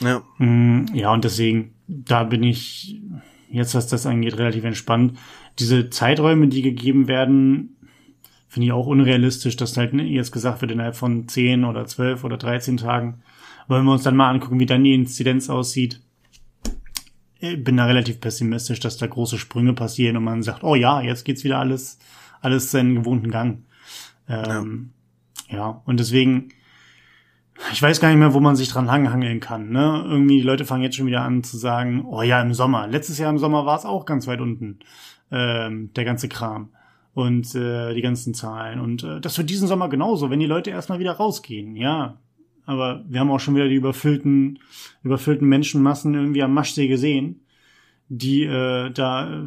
[0.00, 0.22] Ja.
[0.38, 3.02] Mm, ja, und deswegen, da bin ich
[3.50, 5.18] jetzt, was das angeht, relativ entspannt.
[5.58, 7.76] Diese Zeiträume, die gegeben werden,
[8.48, 12.38] finde ich auch unrealistisch, dass halt jetzt gesagt wird, innerhalb von 10 oder 12 oder
[12.38, 13.20] 13 Tagen.
[13.66, 16.00] Aber wenn wir uns dann mal angucken, wie dann die Inzidenz aussieht,
[17.56, 21.24] bin da relativ pessimistisch, dass da große Sprünge passieren und man sagt, oh ja, jetzt
[21.24, 21.98] geht's wieder alles,
[22.40, 23.64] alles seinen gewohnten Gang.
[24.28, 24.90] Ähm,
[25.48, 25.56] ja.
[25.56, 26.48] ja, und deswegen,
[27.72, 29.70] ich weiß gar nicht mehr, wo man sich dran langhangeln kann.
[29.70, 30.04] Ne?
[30.06, 32.86] Irgendwie die Leute fangen jetzt schon wieder an zu sagen, oh ja, im Sommer.
[32.86, 34.80] Letztes Jahr im Sommer war es auch ganz weit unten,
[35.30, 36.70] ähm, der ganze Kram
[37.14, 38.80] und äh, die ganzen Zahlen.
[38.80, 41.76] Und äh, das wird diesen Sommer genauso, wenn die Leute erstmal wieder rausgehen.
[41.76, 42.18] Ja,
[42.66, 44.58] aber wir haben auch schon wieder die überfüllten,
[45.02, 47.44] überfüllten Menschenmassen irgendwie am Maschsee gesehen,
[48.08, 49.46] die äh, da,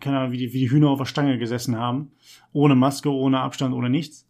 [0.00, 2.12] keine Ahnung, wie die, wie die Hühner auf der Stange gesessen haben,
[2.52, 4.26] ohne Maske, ohne Abstand, ohne nichts.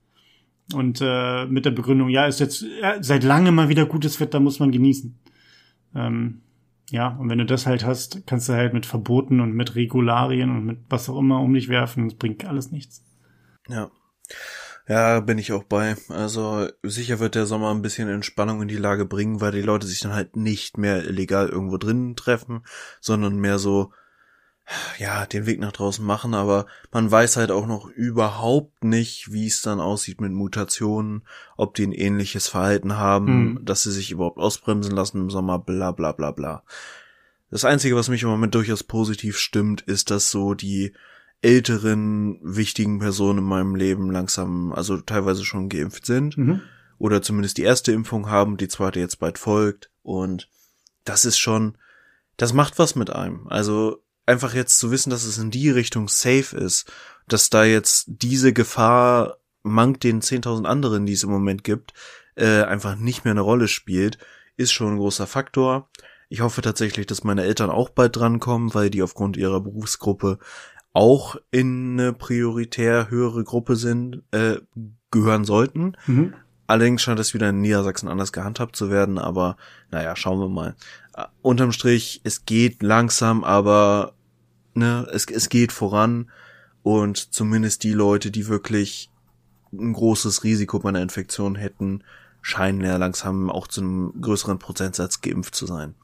[0.72, 4.40] Und äh, mit der Begründung, ja, ist jetzt ja, seit langem mal wieder gutes Wetter,
[4.40, 5.18] muss man genießen.
[5.94, 6.40] Ähm,
[6.90, 10.50] ja, und wenn du das halt hast, kannst du halt mit Verboten und mit Regularien
[10.50, 12.08] und mit was auch immer um dich werfen.
[12.08, 13.04] Das bringt alles nichts.
[13.68, 13.90] Ja.
[14.86, 15.96] Ja, bin ich auch bei.
[16.08, 19.86] Also sicher wird der Sommer ein bisschen Entspannung in die Lage bringen, weil die Leute
[19.86, 22.64] sich dann halt nicht mehr illegal irgendwo drinnen treffen,
[23.00, 23.92] sondern mehr so
[24.98, 29.46] ja, den Weg nach draußen machen, aber man weiß halt auch noch überhaupt nicht, wie
[29.46, 31.22] es dann aussieht mit Mutationen,
[31.56, 33.64] ob die ein ähnliches Verhalten haben, mhm.
[33.64, 36.62] dass sie sich überhaupt ausbremsen lassen im Sommer, bla bla bla bla.
[37.50, 40.94] Das Einzige, was mich im Moment durchaus positiv stimmt, ist, dass so die
[41.44, 46.38] älteren, wichtigen Personen in meinem Leben langsam, also teilweise schon geimpft sind.
[46.38, 46.62] Mhm.
[46.98, 49.90] Oder zumindest die erste Impfung haben, die zweite jetzt bald folgt.
[50.02, 50.48] Und
[51.04, 51.76] das ist schon,
[52.38, 53.46] das macht was mit einem.
[53.48, 56.90] Also einfach jetzt zu wissen, dass es in die Richtung safe ist,
[57.28, 61.92] dass da jetzt diese Gefahr mankt den 10.000 anderen, die es im Moment gibt,
[62.36, 64.16] äh, einfach nicht mehr eine Rolle spielt,
[64.56, 65.90] ist schon ein großer Faktor.
[66.28, 70.38] Ich hoffe tatsächlich, dass meine Eltern auch bald drankommen, weil die aufgrund ihrer Berufsgruppe
[70.94, 74.56] auch in eine prioritär höhere Gruppe sind, äh,
[75.10, 75.96] gehören sollten.
[76.06, 76.34] Mhm.
[76.66, 79.56] Allerdings scheint es wieder in Niedersachsen anders gehandhabt zu werden, aber
[79.90, 80.76] naja, schauen wir mal.
[81.16, 84.14] Uh, unterm Strich, es geht langsam, aber
[84.72, 86.30] ne, es, es geht voran
[86.82, 89.10] und zumindest die Leute, die wirklich
[89.72, 92.02] ein großes Risiko bei einer Infektion hätten,
[92.40, 95.94] scheinen ja langsam auch zu einem größeren Prozentsatz geimpft zu sein.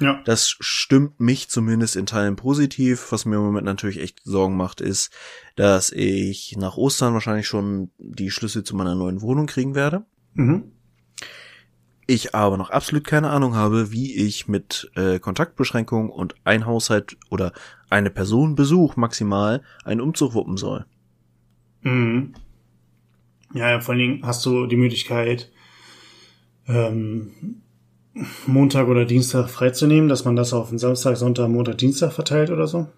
[0.00, 0.22] Ja.
[0.24, 3.12] Das stimmt mich zumindest in Teilen positiv.
[3.12, 5.12] Was mir im Moment natürlich echt Sorgen macht, ist,
[5.56, 10.04] dass ich nach Ostern wahrscheinlich schon die Schlüssel zu meiner neuen Wohnung kriegen werde.
[10.34, 10.72] Mhm.
[12.06, 17.16] Ich aber noch absolut keine Ahnung habe, wie ich mit äh, Kontaktbeschränkungen und ein Haushalt
[17.28, 17.52] oder
[17.88, 20.86] eine Person Besuch maximal einen Umzug wuppen soll.
[21.82, 22.34] Mhm.
[23.52, 25.52] Ja, ja, vor allen Dingen hast du die Möglichkeit,
[26.66, 27.62] ähm,
[28.46, 32.66] Montag oder Dienstag freizunehmen, dass man das auf den Samstag, Sonntag, Montag, Dienstag verteilt oder
[32.66, 32.88] so?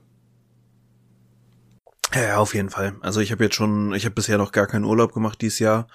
[2.15, 2.95] Ja, auf jeden Fall.
[3.01, 5.87] Also ich habe jetzt schon, ich habe bisher noch gar keinen Urlaub gemacht dieses Jahr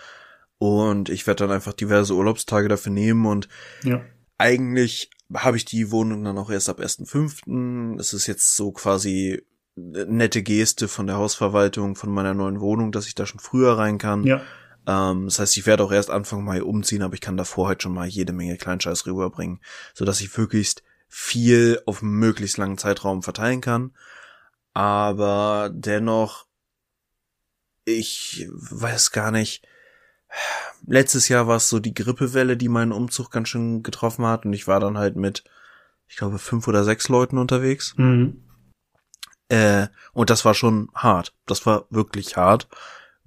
[0.57, 3.47] und ich werde dann einfach diverse Urlaubstage dafür nehmen und
[3.83, 4.01] ja.
[4.37, 7.99] eigentlich habe ich die Wohnung dann auch erst ab 1.5.
[7.99, 9.43] Es ist jetzt so quasi
[9.75, 13.97] nette Geste von der Hausverwaltung von meiner neuen Wohnung, dass ich da schon früher rein
[13.97, 14.23] kann.
[14.23, 14.41] Ja.
[14.87, 17.83] Ähm, das heißt, ich werde auch erst Anfang Mai umziehen, aber ich kann davor halt
[17.83, 19.59] schon mal jede Menge Kleinscheiß rüberbringen,
[19.93, 23.91] so dass ich möglichst viel auf möglichst langen Zeitraum verteilen kann.
[24.73, 26.45] Aber dennoch,
[27.83, 29.67] ich weiß gar nicht.
[30.85, 34.53] Letztes Jahr war es so die Grippewelle, die meinen Umzug ganz schön getroffen hat und
[34.53, 35.43] ich war dann halt mit,
[36.07, 37.93] ich glaube, fünf oder sechs Leuten unterwegs.
[37.97, 38.43] Mhm.
[39.49, 41.33] Äh, und das war schon hart.
[41.45, 42.67] Das war wirklich hart,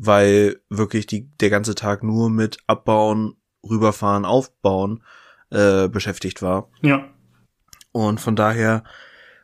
[0.03, 5.05] weil wirklich die, der ganze Tag nur mit Abbauen, rüberfahren, aufbauen
[5.51, 6.71] äh, beschäftigt war.
[6.81, 7.07] Ja.
[7.93, 8.83] Und von daher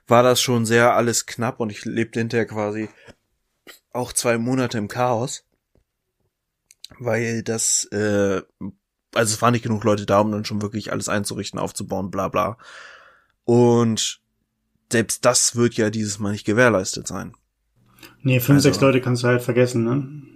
[0.06, 2.88] war das schon sehr alles knapp und ich lebte hinterher quasi
[3.92, 5.44] auch zwei Monate im Chaos,
[6.98, 8.40] weil das, äh,
[9.14, 12.28] also es waren nicht genug Leute da, um dann schon wirklich alles einzurichten, aufzubauen, bla
[12.28, 12.56] bla.
[13.44, 14.22] Und
[14.90, 17.34] selbst das wird ja dieses Mal nicht gewährleistet sein.
[18.22, 20.32] Nee, fünf, Also- sechs Leute kannst du halt vergessen, ne?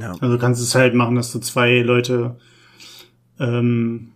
[0.00, 0.12] Ja.
[0.12, 2.36] Also du kannst es halt machen, dass du zwei Leute
[3.38, 4.12] ähm,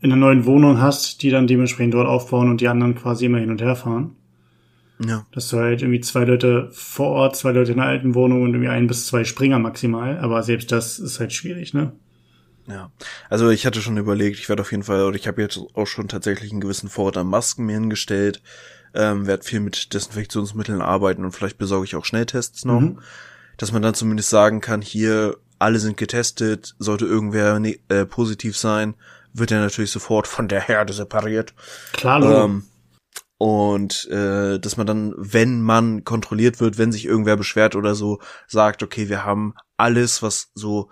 [0.00, 3.38] in einer neuen Wohnung hast, die dann dementsprechend dort aufbauen und die anderen quasi immer
[3.38, 4.12] hin und her fahren.
[5.04, 5.26] Ja.
[5.32, 8.50] Dass du halt irgendwie zwei Leute vor Ort, zwei Leute in der alten Wohnung und
[8.50, 10.18] irgendwie ein bis zwei Springer maximal.
[10.18, 11.92] Aber selbst das ist halt schwierig, ne?
[12.68, 12.90] Ja,
[13.30, 15.86] also ich hatte schon überlegt, ich werde auf jeden Fall, oder ich habe jetzt auch
[15.86, 18.42] schon tatsächlich einen gewissen Vorrat an Masken mir hingestellt,
[18.92, 22.98] ähm, werde viel mit Desinfektionsmitteln arbeiten und vielleicht besorge ich auch Schnelltests noch, Mhm.
[23.56, 28.56] Dass man dann zumindest sagen kann, hier, alle sind getestet, sollte irgendwer ne, äh, positiv
[28.56, 28.94] sein,
[29.32, 31.54] wird er natürlich sofort von der Herde separiert.
[31.92, 32.44] Klar, Logo.
[32.44, 32.64] Ähm,
[33.38, 38.20] und äh, dass man dann, wenn man kontrolliert wird, wenn sich irgendwer beschwert oder so,
[38.46, 40.90] sagt, okay, wir haben alles, was so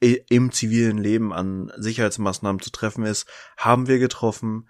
[0.00, 4.68] im zivilen Leben an Sicherheitsmaßnahmen zu treffen ist, haben wir getroffen.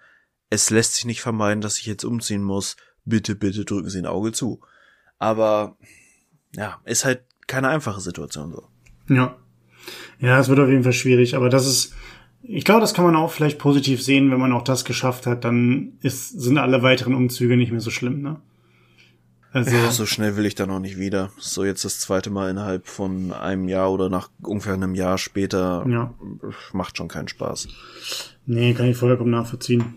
[0.49, 2.77] Es lässt sich nicht vermeiden, dass ich jetzt umziehen muss.
[3.03, 4.61] Bitte, bitte drücken Sie ein Auge zu.
[5.17, 5.77] Aber
[6.55, 8.63] ja, ist halt keine einfache Situation so.
[9.13, 9.35] Ja.
[10.19, 11.93] Ja, es wird auf jeden Fall schwierig, aber das ist,
[12.41, 15.43] ich glaube, das kann man auch vielleicht positiv sehen, wenn man auch das geschafft hat,
[15.43, 18.37] dann ist, sind alle weiteren Umzüge nicht mehr so schlimm, ne?
[19.51, 21.31] Also, Ja, so schnell will ich da noch nicht wieder.
[21.37, 25.85] So jetzt das zweite Mal innerhalb von einem Jahr oder nach ungefähr einem Jahr später
[25.87, 26.13] ja.
[26.73, 27.69] macht schon keinen Spaß.
[28.45, 29.95] Nee, kann ich vollkommen nachvollziehen.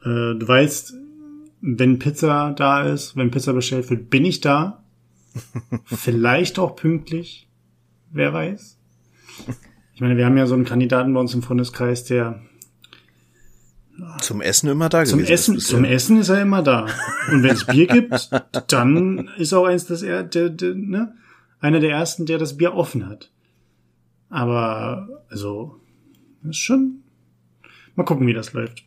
[0.00, 0.94] Äh, du weißt,
[1.60, 4.83] wenn Pizza da ist, wenn Pizza bestellt wird, bin ich da.
[5.84, 7.48] Vielleicht auch pünktlich.
[8.10, 8.78] Wer weiß.
[9.94, 12.40] Ich meine, wir haben ja so einen Kandidaten bei uns im Freundeskreis, der
[14.20, 15.84] Zum Essen immer da zum gewesen Essen, ist zum.
[15.84, 16.86] Essen ist er immer da.
[17.30, 18.30] Und wenn es Bier gibt,
[18.68, 21.14] dann ist auch eins, dass er, der, der, ne,
[21.60, 23.30] einer der ersten, der das Bier offen hat.
[24.28, 25.80] Aber, also,
[26.42, 27.04] das ist schon,
[27.94, 28.84] mal gucken, wie das läuft.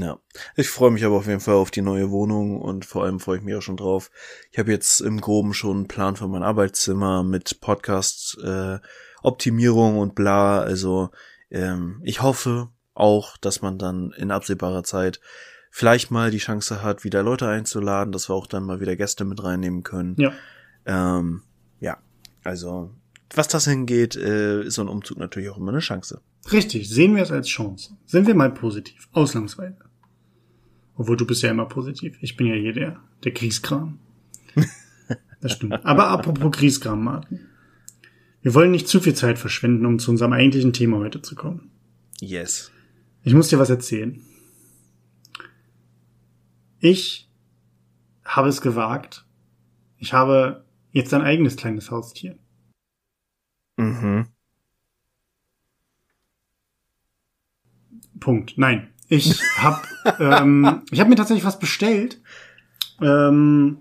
[0.00, 0.18] Ja,
[0.54, 3.38] ich freue mich aber auf jeden Fall auf die neue Wohnung und vor allem freue
[3.38, 4.10] ich mich auch schon drauf.
[4.52, 8.78] Ich habe jetzt im Groben schon einen Plan für mein Arbeitszimmer mit Podcast äh,
[9.22, 10.60] Optimierung und bla.
[10.60, 11.10] Also
[11.50, 15.20] ähm, ich hoffe auch, dass man dann in absehbarer Zeit
[15.70, 19.24] vielleicht mal die Chance hat, wieder Leute einzuladen, dass wir auch dann mal wieder Gäste
[19.24, 20.16] mit reinnehmen können.
[20.18, 20.32] Ja.
[20.86, 21.42] Ähm,
[21.80, 21.98] ja,
[22.44, 22.94] also
[23.34, 26.20] was das hingeht, äh, ist so ein Umzug natürlich auch immer eine Chance.
[26.50, 27.96] Richtig, sehen wir es als Chance.
[28.06, 29.87] Sind wir mal positiv, ausnahmsweise.
[30.98, 32.18] Obwohl du bist ja immer positiv.
[32.20, 33.98] Ich bin ja hier der, der Kriegskram.
[35.40, 35.84] Das stimmt.
[35.84, 37.46] Aber apropos Kriegskram, Martin.
[38.42, 41.70] Wir wollen nicht zu viel Zeit verschwenden, um zu unserem eigentlichen Thema heute zu kommen.
[42.18, 42.72] Yes.
[43.22, 44.20] Ich muss dir was erzählen.
[46.80, 47.30] Ich
[48.24, 49.24] habe es gewagt.
[49.98, 52.36] Ich habe jetzt ein eigenes kleines Haustier.
[53.76, 54.26] Mhm.
[58.18, 58.58] Punkt.
[58.58, 58.88] Nein.
[59.08, 59.80] Ich habe
[60.20, 62.20] ähm, ich habe mir tatsächlich was bestellt.
[63.00, 63.78] Ähm,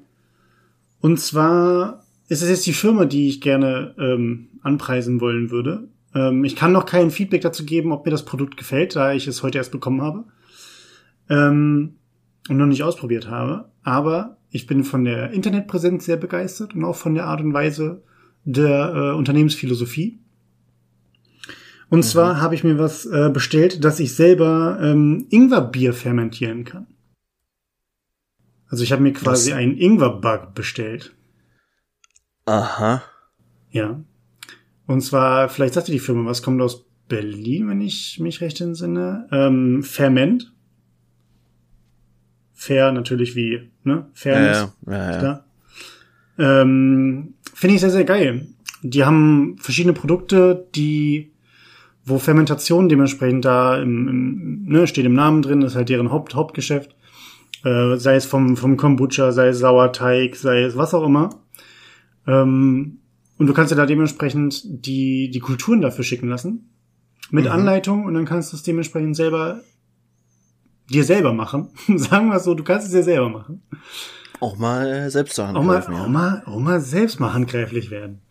[1.00, 5.88] und zwar ist es jetzt die Firma, die ich gerne ähm, anpreisen wollen würde.
[6.14, 9.28] Ähm, ich kann noch kein Feedback dazu geben, ob mir das Produkt gefällt, da ich
[9.28, 10.26] es heute erst bekommen habe
[11.30, 11.96] ähm,
[12.50, 13.70] und noch nicht ausprobiert habe.
[13.84, 18.04] Aber ich bin von der Internetpräsenz sehr begeistert und auch von der Art und Weise
[18.44, 20.20] der äh, Unternehmensphilosophie.
[21.90, 26.88] Und zwar habe ich mir was äh, bestellt, dass ich selber ähm, Ingwerbier fermentieren kann.
[28.68, 29.58] Also ich habe mir quasi Was?
[29.58, 31.16] einen Ingwerbug bestellt.
[32.46, 33.04] Aha.
[33.72, 34.04] Ja.
[34.86, 38.60] Und zwar, vielleicht sagt ihr die Firma, was kommt aus Berlin, wenn ich mich recht
[38.60, 39.28] entsinne.
[39.32, 40.54] Ähm, Ferment.
[42.54, 44.10] Fair natürlich wie, ne?
[44.14, 44.74] Fairness.
[44.86, 45.24] Ja, ja, ja,
[46.38, 46.62] ja.
[46.62, 48.48] Ähm, Finde ich sehr, sehr geil.
[48.82, 51.32] Die haben verschiedene Produkte, die
[52.08, 56.36] wo Fermentation dementsprechend da im, im, ne, steht im Namen drin, ist halt deren Haupt,
[56.36, 56.96] Hauptgeschäft.
[57.64, 61.30] Äh, sei es vom, vom Kombucha, sei es Sauerteig, sei es was auch immer.
[62.26, 63.00] Ähm,
[63.38, 66.70] und du kannst dir da dementsprechend die, die Kulturen dafür schicken lassen.
[67.30, 67.52] Mit mhm.
[67.52, 69.62] Anleitung und dann kannst du es dementsprechend selber
[70.90, 71.70] dir selber machen.
[71.98, 73.64] Sagen wir es so, du kannst es dir selber machen.
[74.40, 76.04] Auch mal äh, selbst zur Hand auch mal, ja.
[76.04, 78.22] auch, mal, auch mal selbst mal handgreiflich werden.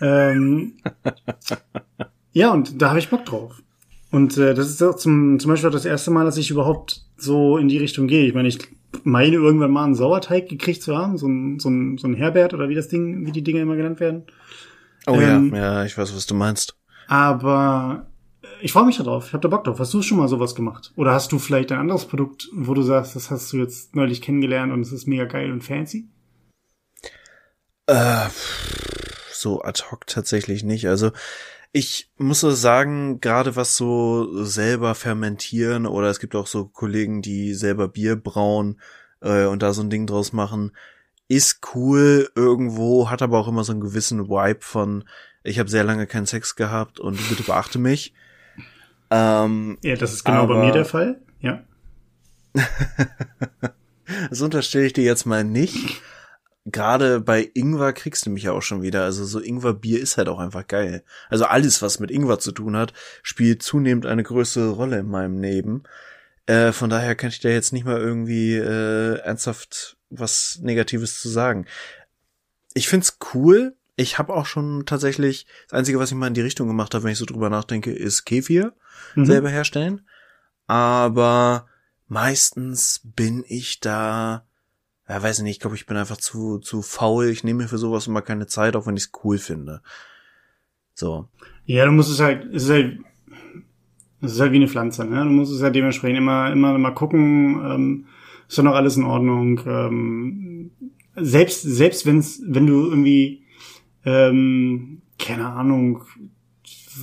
[0.00, 0.74] ähm,
[2.32, 3.62] ja, und da habe ich Bock drauf.
[4.10, 7.58] Und äh, das ist zum, zum Beispiel auch das erste Mal, dass ich überhaupt so
[7.58, 8.26] in die Richtung gehe.
[8.26, 8.58] Ich meine, ich
[9.04, 12.54] meine irgendwann mal einen Sauerteig gekriegt zu haben, so ein, so ein, so ein Herbert
[12.54, 14.24] oder wie das Ding, wie die Dinge immer genannt werden.
[15.06, 16.76] Oh ähm, ja, ja, ich weiß, was du meinst.
[17.06, 18.06] Aber
[18.60, 19.28] ich freue mich darauf.
[19.28, 19.78] Ich habe da Bock drauf.
[19.78, 20.92] Hast du schon mal sowas gemacht?
[20.96, 24.22] Oder hast du vielleicht ein anderes Produkt, wo du sagst, das hast du jetzt neulich
[24.22, 26.08] kennengelernt und es ist mega geil und fancy?
[27.86, 28.28] Äh,
[29.32, 30.88] so ad hoc tatsächlich nicht.
[30.88, 31.12] Also
[31.72, 37.22] ich muss so sagen, gerade was so selber fermentieren oder es gibt auch so Kollegen,
[37.22, 38.80] die selber Bier brauen
[39.20, 40.72] äh, und da so ein Ding draus machen,
[41.28, 45.04] ist cool irgendwo, hat aber auch immer so einen gewissen Vibe von,
[45.44, 48.14] ich habe sehr lange keinen Sex gehabt und bitte beachte mich.
[49.10, 51.62] Ähm, ja, das ist genau bei mir der Fall, ja.
[54.30, 56.02] das unterstelle ich dir jetzt mal nicht
[56.72, 59.04] gerade bei Ingwer kriegst du mich ja auch schon wieder.
[59.04, 61.04] Also so Ingwer-Bier ist halt auch einfach geil.
[61.28, 65.40] Also alles, was mit Ingwer zu tun hat, spielt zunehmend eine größere Rolle in meinem
[65.40, 65.82] Leben.
[66.46, 71.28] Äh, von daher kann ich da jetzt nicht mal irgendwie äh, ernsthaft was Negatives zu
[71.28, 71.66] sagen.
[72.74, 73.76] Ich find's cool.
[73.96, 77.04] Ich habe auch schon tatsächlich, das Einzige, was ich mal in die Richtung gemacht habe,
[77.04, 78.72] wenn ich so drüber nachdenke, ist Kefir
[79.14, 79.26] mhm.
[79.26, 80.08] selber herstellen.
[80.66, 81.68] Aber
[82.08, 84.46] meistens bin ich da
[85.10, 87.30] ja, weiß nicht, ich glaube, ich bin einfach zu, zu faul.
[87.30, 89.82] Ich nehme mir für sowas immer keine Zeit, auch wenn ich es cool finde.
[90.94, 91.26] So.
[91.64, 93.00] Ja, du musst es halt, es ist halt,
[94.20, 95.24] es ist halt wie eine Pflanze, ne?
[95.24, 98.06] Du musst es halt dementsprechend immer, immer mal gucken, ähm,
[98.46, 99.60] ist doch noch alles in Ordnung.
[99.66, 100.70] Ähm,
[101.16, 103.42] selbst, selbst wenn's, wenn du irgendwie,
[104.04, 106.04] ähm, keine Ahnung,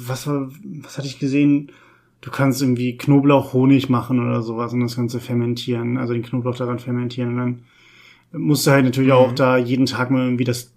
[0.06, 0.50] was war,
[0.82, 1.74] was hatte ich gesehen?
[2.22, 6.56] Du kannst irgendwie Knoblauch Honig machen oder sowas und das Ganze fermentieren, also den Knoblauch
[6.56, 7.64] daran fermentieren und dann
[8.32, 9.18] musst du halt natürlich mhm.
[9.18, 10.74] auch da jeden Tag mal irgendwie das,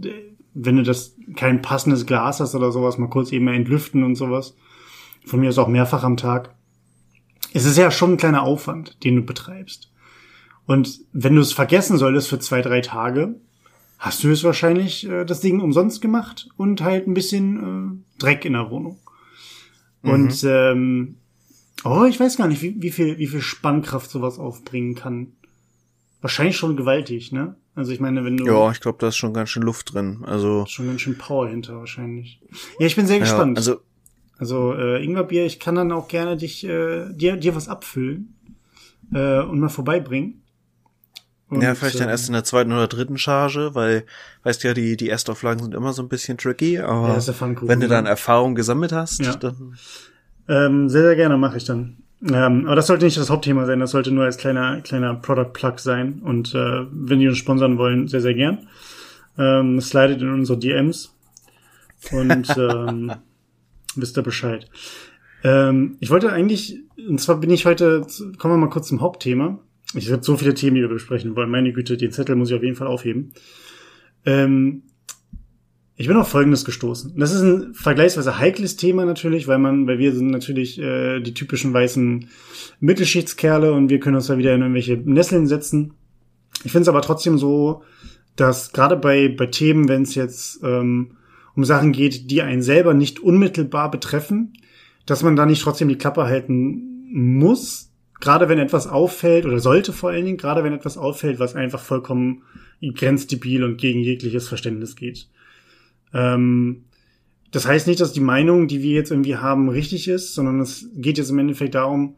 [0.54, 4.56] wenn du das kein passendes Glas hast oder sowas, mal kurz eben entlüften und sowas.
[5.24, 6.54] Von mir ist auch mehrfach am Tag.
[7.52, 9.90] Es ist ja schon ein kleiner Aufwand, den du betreibst.
[10.66, 13.34] Und wenn du es vergessen solltest für zwei, drei Tage,
[13.98, 18.44] hast du es wahrscheinlich äh, das Ding umsonst gemacht und halt ein bisschen äh, Dreck
[18.44, 18.98] in der Wohnung.
[20.02, 20.10] Mhm.
[20.10, 21.16] Und ähm,
[21.84, 25.32] oh, ich weiß gar nicht, wie, wie viel, wie viel Spannkraft sowas aufbringen kann.
[26.20, 27.56] Wahrscheinlich schon gewaltig, ne?
[27.74, 28.46] Also ich meine, wenn du.
[28.46, 30.22] Ja, ich glaube, da ist schon ganz schön Luft drin.
[30.26, 30.66] Also.
[30.68, 32.40] Schon ganz schön Power hinter wahrscheinlich.
[32.78, 33.58] Ja, ich bin sehr gespannt.
[33.58, 33.80] Ja, also.
[34.38, 38.34] Also äh, Ingwerbier, ich kann dann auch gerne dich äh, dir dir was abfüllen
[39.12, 40.42] äh, und mal vorbeibringen.
[41.50, 44.04] Und, ja, vielleicht dann äh, erst in der zweiten oder dritten Charge, weil,
[44.44, 47.80] weißt du ja, die, die Erstauflagen sind immer so ein bisschen tricky, aber ja, wenn
[47.80, 49.34] du dann Erfahrung gesammelt hast, ja.
[49.34, 49.76] dann.
[50.48, 51.98] Ähm, sehr, sehr gerne mache ich dann.
[52.22, 55.52] Ähm, aber das sollte nicht das Hauptthema sein, das sollte nur als kleiner, kleiner Product
[55.52, 56.20] Plug sein.
[56.22, 58.68] Und äh, wenn die uns sponsern wollen, sehr, sehr gern.
[59.38, 61.14] Ähm, slidet in unsere DMs
[62.12, 63.12] und ähm,
[63.96, 64.68] wisst ihr Bescheid.
[65.42, 68.06] Ähm, ich wollte eigentlich, und zwar bin ich heute,
[68.36, 69.58] kommen wir mal kurz zum Hauptthema.
[69.94, 71.50] Ich habe so viele Themen, die wir besprechen wollen.
[71.50, 73.32] Meine Güte, den Zettel muss ich auf jeden Fall aufheben.
[74.26, 74.82] Ähm,
[76.00, 77.12] ich bin auf Folgendes gestoßen.
[77.18, 81.34] Das ist ein vergleichsweise heikles Thema natürlich, weil man, weil wir sind natürlich äh, die
[81.34, 82.26] typischen weißen
[82.80, 85.92] Mittelschichtskerle und wir können uns da wieder in irgendwelche Nesseln setzen.
[86.64, 87.82] Ich finde es aber trotzdem so,
[88.34, 91.18] dass gerade bei, bei Themen, wenn es jetzt ähm,
[91.54, 94.54] um Sachen geht, die einen selber nicht unmittelbar betreffen,
[95.04, 99.92] dass man da nicht trotzdem die Klappe halten muss, gerade wenn etwas auffällt oder sollte
[99.92, 102.40] vor allen Dingen, gerade wenn etwas auffällt, was einfach vollkommen
[102.80, 105.28] grenzdebil und gegen jegliches Verständnis geht.
[106.12, 106.84] Ähm,
[107.50, 110.88] das heißt nicht, dass die Meinung, die wir jetzt irgendwie haben, richtig ist, sondern es
[110.94, 112.16] geht jetzt im Endeffekt darum,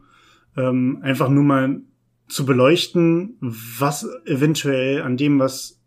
[0.55, 1.81] ähm, einfach nur mal
[2.27, 5.79] zu beleuchten, was eventuell an dem, was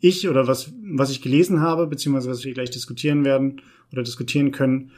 [0.00, 3.60] ich oder was, was ich gelesen habe, beziehungsweise was wir gleich diskutieren werden
[3.92, 4.90] oder diskutieren können,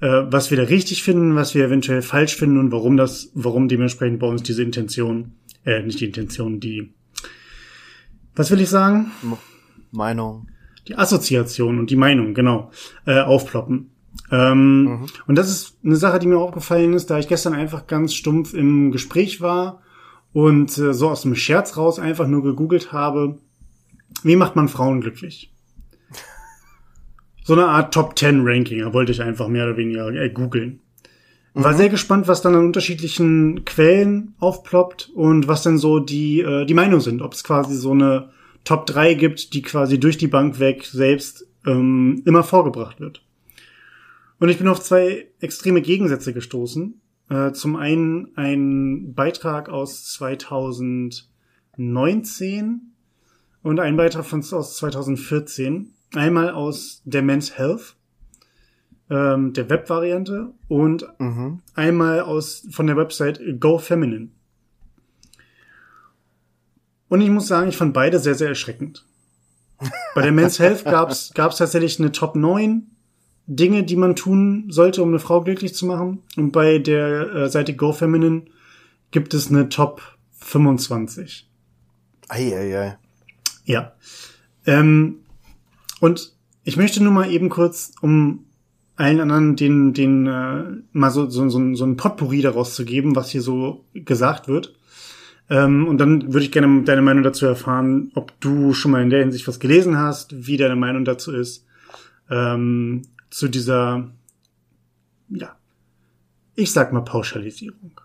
[0.00, 3.68] äh, was wir da richtig finden, was wir eventuell falsch finden und warum das, warum
[3.68, 5.32] dementsprechend bei uns diese Intention,
[5.64, 6.92] äh, nicht die Intention, die,
[8.34, 9.12] was will ich sagen?
[9.92, 10.48] Meinung
[10.88, 12.70] die Assoziation und die Meinung, genau,
[13.06, 13.90] äh, aufploppen.
[14.30, 15.06] Ähm, mhm.
[15.26, 18.54] Und das ist eine Sache, die mir aufgefallen ist, da ich gestern einfach ganz stumpf
[18.54, 19.82] im Gespräch war
[20.32, 23.38] und äh, so aus dem Scherz raus einfach nur gegoogelt habe,
[24.22, 25.52] wie macht man Frauen glücklich?
[27.46, 30.80] So eine Art Top 10 Ranking, da wollte ich einfach mehr oder weniger äh, googeln.
[31.52, 36.64] War sehr gespannt, was dann an unterschiedlichen Quellen aufploppt und was dann so die, äh,
[36.64, 37.22] die Meinung sind.
[37.22, 38.30] Ob es quasi so eine
[38.64, 43.22] Top 3 gibt, die quasi durch die Bank weg selbst ähm, immer vorgebracht wird.
[44.38, 47.00] Und ich bin auf zwei extreme Gegensätze gestoßen.
[47.30, 52.92] Äh, zum einen ein Beitrag aus 2019
[53.62, 55.92] und ein Beitrag von, aus 2014.
[56.14, 57.96] Einmal aus der Men's Health,
[59.10, 61.60] ähm, der Webvariante, und Mhm.
[61.74, 64.28] einmal aus von der Website Go Feminine.
[67.14, 69.06] Und ich muss sagen, ich fand beide sehr, sehr erschreckend.
[70.16, 72.88] Bei der Men's Health gab's gab's tatsächlich eine Top 9
[73.46, 76.24] Dinge, die man tun sollte, um eine Frau glücklich zu machen.
[76.36, 78.46] Und bei der äh, Seite Go Feminine
[79.12, 80.02] gibt es eine Top
[80.40, 81.48] 25.
[82.30, 82.98] Eieiei.
[83.64, 83.92] Ja.
[84.66, 85.20] Ähm,
[86.00, 86.32] und
[86.64, 88.46] ich möchte nur mal eben kurz, um
[88.96, 93.14] allen anderen den, den äh, mal so, so, so, so ein Potpourri daraus zu geben,
[93.14, 94.74] was hier so gesagt wird.
[95.50, 99.10] Ähm, und dann würde ich gerne deine Meinung dazu erfahren, ob du schon mal in
[99.10, 101.66] der Hinsicht was gelesen hast, wie deine Meinung dazu ist.
[102.30, 104.10] Ähm, zu dieser,
[105.28, 105.56] ja,
[106.54, 108.00] ich sag mal Pauschalisierung.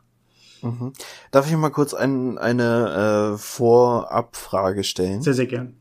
[0.61, 0.93] Mhm.
[1.31, 5.21] Darf ich mal kurz ein, eine äh, Vorabfrage stellen?
[5.21, 5.75] Sehr, sehr gern.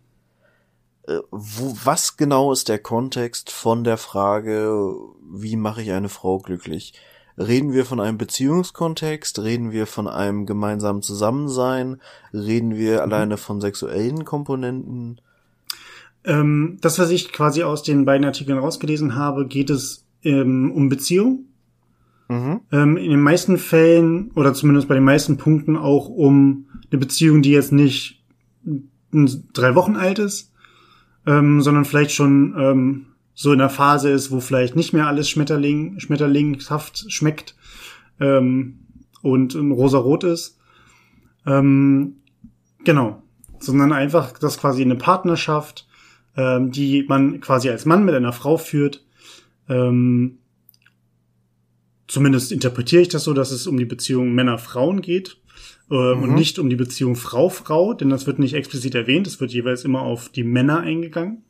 [1.09, 6.39] Äh, wo, was genau ist der Kontext von der Frage, wie mache ich eine Frau
[6.39, 6.93] glücklich?
[7.39, 9.39] Reden wir von einem Beziehungskontext?
[9.41, 12.01] Reden wir von einem gemeinsamen Zusammensein?
[12.33, 15.21] Reden wir alleine von sexuellen Komponenten?
[16.25, 20.89] Ähm, das, was ich quasi aus den beiden Artikeln rausgelesen habe, geht es ähm, um
[20.89, 21.45] Beziehung.
[22.29, 22.61] Mhm.
[22.73, 27.43] Ähm, in den meisten Fällen oder zumindest bei den meisten Punkten auch um eine Beziehung,
[27.43, 28.23] die jetzt nicht
[29.13, 30.53] drei Wochen alt ist,
[31.27, 33.07] ähm, sondern vielleicht schon ähm,
[33.41, 37.55] so in der Phase ist, wo vielleicht nicht mehr alles Schmetterling, schmetterlingshaft schmeckt
[38.19, 38.81] ähm,
[39.23, 40.59] und rosa-rot ist.
[41.47, 42.17] Ähm,
[42.83, 43.23] genau.
[43.61, 45.87] Sondern einfach, dass quasi eine Partnerschaft,
[46.37, 49.07] ähm, die man quasi als Mann mit einer Frau führt,
[49.69, 50.39] ähm,
[52.09, 55.41] zumindest interpretiere ich das so, dass es um die Beziehung Männer-Frauen geht
[55.93, 59.53] äh, und nicht um die Beziehung Frau-Frau, denn das wird nicht explizit erwähnt, es wird
[59.53, 61.45] jeweils immer auf die Männer eingegangen.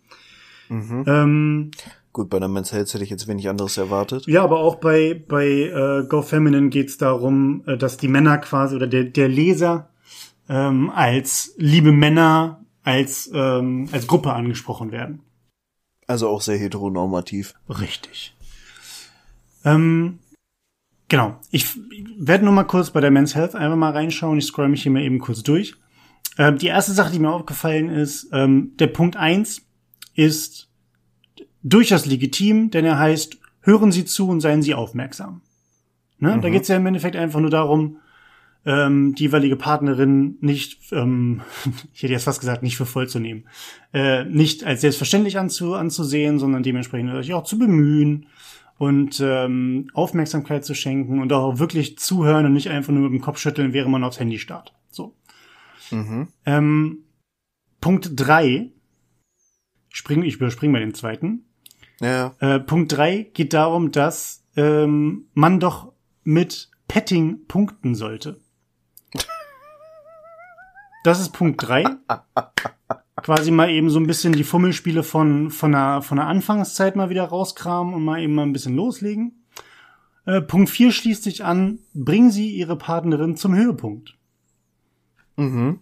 [0.69, 1.05] Mhm.
[1.07, 1.71] Ähm,
[2.13, 4.27] Gut, bei der Men's Health hätte ich jetzt wenig anderes erwartet.
[4.27, 8.39] ja, aber auch bei, bei äh, Go Feminine geht es darum, äh, dass die Männer
[8.39, 9.91] quasi oder der, der Leser
[10.49, 15.21] ähm, als liebe Männer als, ähm, als Gruppe angesprochen werden.
[16.07, 17.53] Also auch sehr heteronormativ.
[17.69, 18.35] Richtig.
[19.65, 20.21] Ähm,
[21.09, 21.39] genau.
[21.51, 21.67] Ich
[22.19, 24.39] werde nur mal kurz bei der Men's Health einfach mal reinschauen.
[24.39, 25.75] Ich scroll mich hier mal eben kurz durch.
[26.39, 29.68] Ähm, die erste Sache, die mir aufgefallen ist, ähm, der Punkt eins
[30.19, 30.69] ist
[31.63, 35.43] durchaus legitim, denn er heißt, hören Sie zu und seien Sie aufmerksam.
[36.19, 36.41] Ne?
[36.43, 37.99] Da geht es ja im Endeffekt einfach nur darum,
[38.67, 41.43] ähm, die jeweilige Partnerin nicht, ähm,
[41.95, 43.45] ich hätte jetzt fast gesagt, nicht für voll zu nehmen,
[43.95, 48.27] äh, nicht als selbstverständlich anzu, anzusehen, sondern dementsprechend sich auch zu bemühen
[48.77, 53.25] und ähm, Aufmerksamkeit zu schenken und auch wirklich zuhören und nicht einfach nur mit dem
[53.25, 54.75] Kopf schütteln, während man aufs Handy starrt.
[54.91, 55.15] So.
[55.93, 56.27] Mhm.
[56.45, 56.99] Ähm,
[57.81, 58.73] Punkt drei
[59.91, 61.45] Spring, ich überspringe mal den zweiten.
[62.01, 65.93] Ja, Äh, Punkt drei geht darum, dass ähm, man doch
[66.25, 68.41] mit Petting punkten sollte.
[71.05, 71.85] Das ist Punkt drei.
[73.23, 77.11] Quasi mal eben so ein bisschen die Fummelspiele von, von, der, von der Anfangszeit mal
[77.11, 79.45] wieder rauskramen und mal eben mal ein bisschen loslegen.
[80.25, 84.17] Äh, Punkt vier schließt sich an, bringen Sie Ihre Partnerin zum Höhepunkt.
[85.37, 85.81] mhm.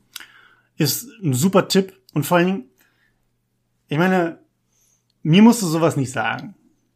[0.78, 2.64] Ist ein super Tipp und vor allen Dingen,
[3.88, 4.38] ich meine,
[5.22, 6.54] mir musst du sowas nicht sagen.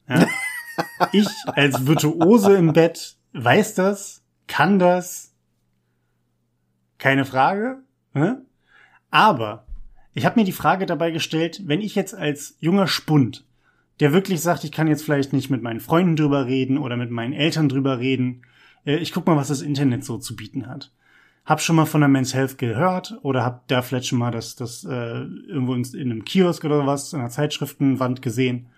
[0.09, 0.27] Ja?
[1.13, 5.35] ich als Virtuose im Bett weiß das, kann das,
[6.99, 7.83] keine Frage.
[8.15, 8.45] Ne?
[9.11, 9.67] Aber
[10.15, 13.45] ich habe mir die Frage dabei gestellt, wenn ich jetzt als junger Spund,
[14.01, 17.11] der wirklich sagt, ich kann jetzt vielleicht nicht mit meinen Freunden drüber reden oder mit
[17.11, 18.43] meinen Eltern drüber reden,
[18.85, 20.93] äh, ich guck mal, was das Internet so zu bieten hat.
[21.45, 24.55] Hab schon mal von der Men's Health gehört oder hab da vielleicht schon mal das,
[24.57, 28.69] das äh, irgendwo in, in einem Kiosk oder was, in einer Zeitschriftenwand gesehen.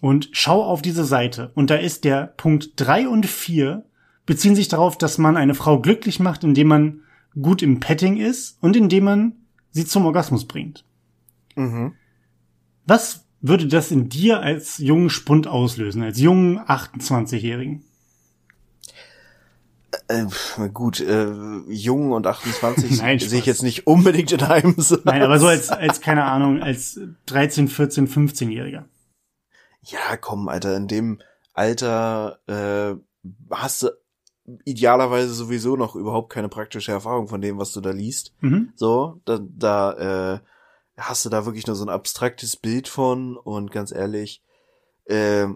[0.00, 1.50] Und schau auf diese Seite.
[1.54, 3.86] Und da ist der Punkt drei und vier
[4.26, 7.00] beziehen sich darauf, dass man eine Frau glücklich macht, indem man
[7.40, 9.32] gut im Petting ist und indem man
[9.70, 10.84] sie zum Orgasmus bringt.
[11.56, 11.94] Mhm.
[12.86, 17.84] Was würde das in dir als jungen Spund auslösen, als jungen 28-Jährigen?
[20.08, 20.26] Äh,
[20.72, 21.30] gut, äh,
[21.68, 25.04] jung und 28 Nein, sehe ich jetzt nicht unbedingt in einem Satz.
[25.04, 28.84] Nein, aber so als, als keine Ahnung, als 13, 14, 15-Jähriger.
[29.82, 31.20] Ja, komm, Alter, in dem
[31.52, 32.96] Alter äh,
[33.50, 33.90] hast du
[34.64, 38.34] idealerweise sowieso noch überhaupt keine praktische Erfahrung von dem, was du da liest.
[38.40, 38.72] Mhm.
[38.74, 40.40] So, da, da äh,
[40.96, 44.42] hast du da wirklich nur so ein abstraktes Bild von und ganz ehrlich,
[45.06, 45.46] äh,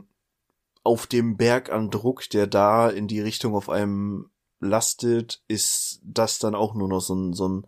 [0.82, 6.38] auf dem Berg an Druck, der da in die Richtung auf einem lastet, ist das
[6.38, 7.66] dann auch nur noch so ein, so ein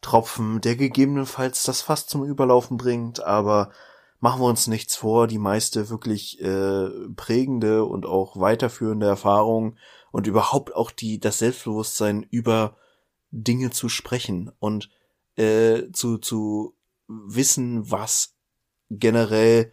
[0.00, 3.70] Tropfen, der gegebenenfalls das Fass zum Überlaufen bringt, aber
[4.20, 9.76] machen wir uns nichts vor, die meiste wirklich äh, prägende und auch weiterführende Erfahrung
[10.10, 12.76] und überhaupt auch die das Selbstbewusstsein über
[13.30, 14.90] Dinge zu sprechen und
[15.36, 16.76] äh, zu zu
[17.08, 18.34] wissen, was
[18.90, 19.72] generell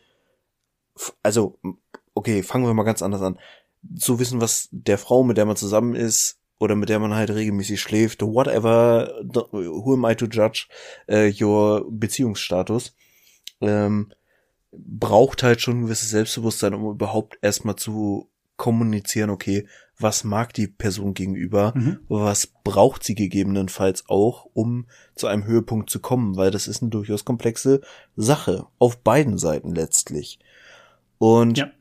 [1.24, 1.60] also
[2.20, 3.40] okay, fangen wir mal ganz anders an.
[3.98, 7.30] Zu wissen, was der Frau, mit der man zusammen ist oder mit der man halt
[7.30, 9.14] regelmäßig schläft, whatever,
[9.52, 10.68] who am I to judge
[11.10, 12.94] uh, your Beziehungsstatus,
[13.62, 14.12] ähm,
[14.72, 19.66] braucht halt schon ein gewisses Selbstbewusstsein, um überhaupt erstmal zu kommunizieren, okay,
[19.98, 22.00] was mag die Person gegenüber, Mhm.
[22.10, 26.92] was braucht sie gegebenenfalls auch, um zu einem Höhepunkt zu kommen, weil das ist eine
[26.92, 27.80] durchaus komplexe
[28.18, 30.40] Sache, auf beiden Seiten letztlich.
[31.18, 31.72] Und Ja.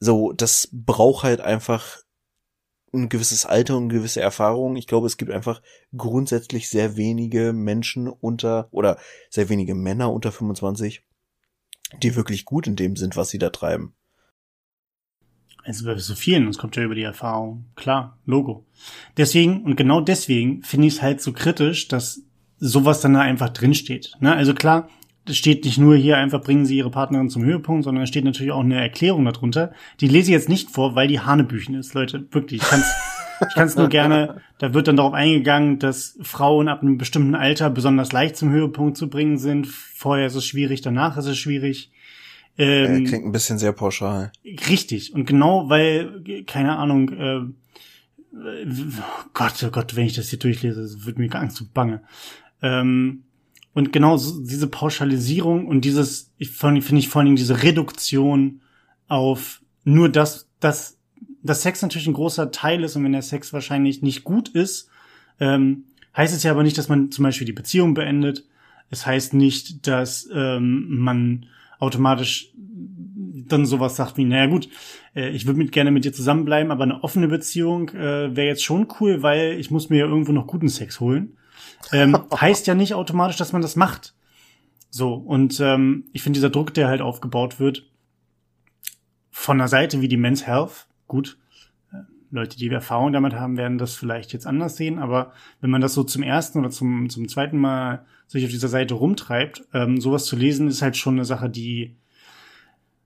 [0.00, 1.98] So, das braucht halt einfach
[2.92, 4.76] ein gewisses Alter und gewisse Erfahrung.
[4.76, 5.62] Ich glaube, es gibt einfach
[5.96, 8.98] grundsätzlich sehr wenige Menschen unter oder
[9.28, 11.04] sehr wenige Männer unter 25,
[12.02, 13.94] die wirklich gut in dem sind, was sie da treiben.
[15.62, 17.66] Also bei so vielen, das kommt ja über die Erfahrung.
[17.76, 18.66] Klar, Logo.
[19.16, 22.22] Deswegen, und genau deswegen finde ich es halt so kritisch, dass
[22.58, 24.16] sowas dann da einfach drinsteht.
[24.20, 24.34] Ne?
[24.34, 24.88] Also klar,
[25.36, 28.52] steht nicht nur hier einfach, bringen Sie Ihre Partnerin zum Höhepunkt, sondern es steht natürlich
[28.52, 29.72] auch eine Erklärung darunter.
[30.00, 32.26] Die lese ich jetzt nicht vor, weil die Hanebüchen ist, Leute.
[32.30, 32.86] Wirklich, ich kann's,
[33.48, 37.70] ich kann's nur gerne, da wird dann darauf eingegangen, dass Frauen ab einem bestimmten Alter
[37.70, 39.66] besonders leicht zum Höhepunkt zu bringen sind.
[39.66, 41.90] Vorher ist es schwierig, danach ist es schwierig.
[42.58, 44.32] Ähm, Äh, klingt ein bisschen sehr pauschal.
[44.44, 45.14] Richtig.
[45.14, 47.36] Und genau weil, keine Ahnung, äh,
[48.36, 48.66] äh,
[49.32, 52.02] Gott, oh Gott, wenn ich das hier durchlese, wird mir Angst und Bange.
[52.62, 53.22] Ähm,
[53.72, 58.60] und genau diese Pauschalisierung und dieses, ich finde ich vor allen Dingen diese Reduktion
[59.08, 60.98] auf nur das, dass,
[61.42, 64.88] dass Sex natürlich ein großer Teil ist und wenn der Sex wahrscheinlich nicht gut ist,
[65.38, 65.84] ähm,
[66.16, 68.44] heißt es ja aber nicht, dass man zum Beispiel die Beziehung beendet.
[68.90, 71.46] Es heißt nicht, dass ähm, man
[71.78, 74.68] automatisch dann sowas sagt wie, naja gut,
[75.14, 78.64] äh, ich würde mit, gerne mit dir zusammenbleiben, aber eine offene Beziehung äh, wäre jetzt
[78.64, 81.36] schon cool, weil ich muss mir ja irgendwo noch guten Sex holen.
[81.92, 84.14] Ähm, heißt ja nicht automatisch, dass man das macht.
[84.90, 87.86] So, und ähm, ich finde dieser Druck, der halt aufgebaut wird,
[89.30, 91.38] von der Seite wie die Men's Health, gut,
[91.92, 91.98] äh,
[92.30, 95.94] Leute, die Erfahrung damit haben, werden das vielleicht jetzt anders sehen, aber wenn man das
[95.94, 100.24] so zum ersten oder zum, zum zweiten Mal sich auf dieser Seite rumtreibt, ähm, sowas
[100.26, 101.96] zu lesen, ist halt schon eine Sache, die,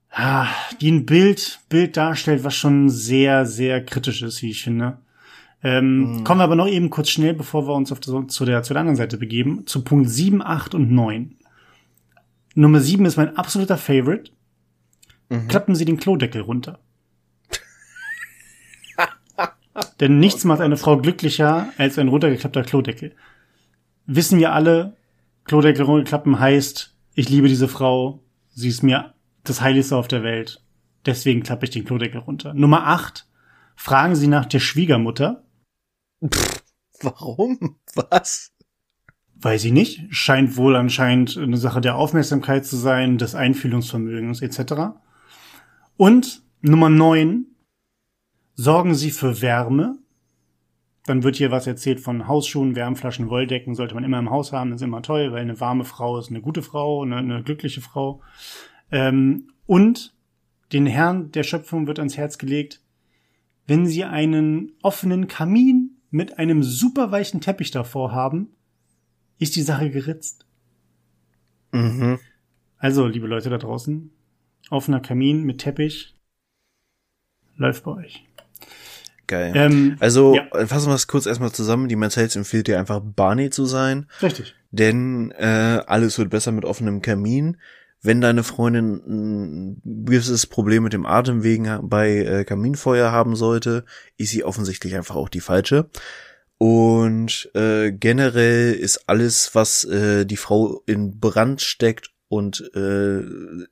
[0.09, 0.47] ah,
[0.81, 4.97] die ein Bild, Bild darstellt, was schon sehr, sehr kritisch ist, wie ich finde.
[5.65, 8.61] Ähm, Kommen wir aber noch eben kurz schnell, bevor wir uns auf der, zu, der,
[8.61, 11.35] zu der anderen Seite begeben, zu Punkt 7, 8 und 9.
[12.53, 14.31] Nummer 7 ist mein absoluter Favorite.
[15.47, 16.77] Klappen Sie den Klodeckel runter.
[19.99, 23.15] Denn nichts macht eine Frau glücklicher als ein runtergeklappter Klodeckel.
[24.05, 24.95] Wissen wir alle,
[25.45, 28.19] Klodeckel runterklappen heißt, ich liebe diese Frau,
[28.53, 30.61] sie ist mir das Heiligste auf der Welt.
[31.07, 32.53] Deswegen klappe ich den Klodeckel runter.
[32.53, 33.25] Nummer 8.
[33.75, 35.41] Fragen Sie nach der Schwiegermutter.
[37.01, 37.77] Warum?
[37.95, 38.53] Was?
[39.35, 40.01] Weiß ich nicht.
[40.09, 44.97] Scheint wohl anscheinend eine Sache der Aufmerksamkeit zu sein, des Einfühlungsvermögens etc.
[45.97, 47.45] Und Nummer 9.
[48.55, 49.99] Sorgen Sie für Wärme.
[51.05, 53.75] Dann wird hier was erzählt von Hausschuhen, Wärmflaschen, Wolldecken.
[53.75, 56.41] Sollte man immer im Haus haben, ist immer toll, weil eine warme Frau ist eine
[56.41, 58.21] gute Frau, eine, eine glückliche Frau.
[58.91, 60.15] Ähm, und
[60.73, 62.81] den Herrn der Schöpfung wird ans Herz gelegt,
[63.67, 68.47] wenn Sie einen offenen Kamin mit einem super weichen Teppich davor haben,
[69.37, 70.45] ist die Sache geritzt.
[71.73, 72.19] Mhm.
[72.77, 74.11] Also, liebe Leute da draußen,
[74.69, 76.15] offener Kamin mit Teppich
[77.57, 78.25] läuft bei euch.
[79.27, 79.51] Geil.
[79.55, 80.65] Ähm, also, ja.
[80.65, 81.89] fassen wir es kurz erstmal zusammen.
[81.89, 84.55] Die Health empfiehlt dir einfach Barney zu sein, Richtig.
[84.71, 87.57] denn äh, alles wird besser mit offenem Kamin.
[88.05, 93.83] Wenn deine Freundin ein gewisses Problem mit dem Atemwegen bei äh, Kaminfeuer haben sollte,
[94.17, 95.89] ist sie offensichtlich einfach auch die falsche.
[96.57, 103.23] Und äh, generell ist alles, was äh, die Frau in Brand steckt und äh,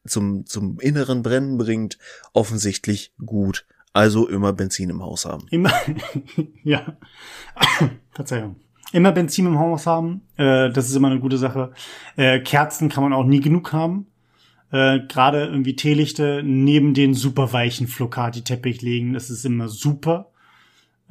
[0.05, 1.97] zum, zum inneren Brennen bringt,
[2.33, 3.65] offensichtlich gut.
[3.93, 5.45] Also immer Benzin im Haus haben.
[5.51, 5.71] Immer,
[6.63, 6.97] ja.
[8.11, 8.55] Verzeihung.
[8.91, 11.71] Immer Benzin im Haus haben, äh, das ist immer eine gute Sache.
[12.15, 14.07] Äh, Kerzen kann man auch nie genug haben.
[14.73, 19.13] Äh, gerade irgendwie Teelichte neben den super weichen Flocati-Teppich legen.
[19.13, 20.31] Das ist immer super.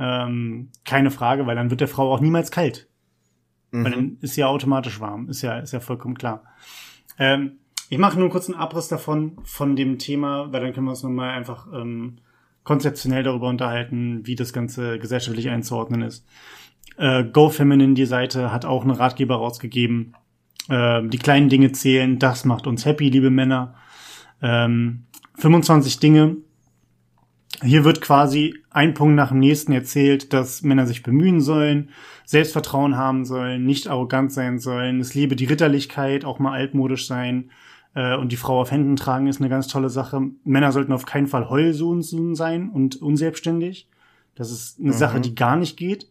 [0.00, 2.88] Ähm, keine Frage, weil dann wird der Frau auch niemals kalt.
[3.70, 3.84] Mhm.
[3.84, 5.28] Weil dann ist sie ja automatisch warm.
[5.28, 6.42] Ist ja, ist ja vollkommen klar.
[7.20, 7.58] Ähm,
[7.88, 11.04] ich mache nur einen kurzen Abriss davon, von dem Thema, weil dann können wir uns
[11.04, 12.18] nochmal einfach ähm,
[12.64, 16.26] konzeptionell darüber unterhalten, wie das Ganze gesellschaftlich einzuordnen ist.
[16.96, 20.16] Äh, Go Feminine, die Seite, hat auch einen Ratgeber rausgegeben,
[20.68, 23.74] ähm, die kleinen Dinge zählen, das macht uns happy, liebe Männer.
[24.40, 25.04] Ähm,
[25.38, 26.36] 25 Dinge.
[27.62, 31.90] Hier wird quasi ein Punkt nach dem nächsten erzählt, dass Männer sich bemühen sollen,
[32.24, 35.00] Selbstvertrauen haben sollen, nicht arrogant sein sollen.
[35.00, 37.50] Es liebe die Ritterlichkeit, auch mal altmodisch sein.
[37.94, 40.20] Äh, und die Frau auf Händen tragen ist eine ganz tolle Sache.
[40.44, 42.02] Männer sollten auf keinen Fall Heulsohn
[42.34, 43.88] sein und unselbstständig.
[44.34, 44.94] Das ist eine mhm.
[44.94, 46.10] Sache, die gar nicht geht.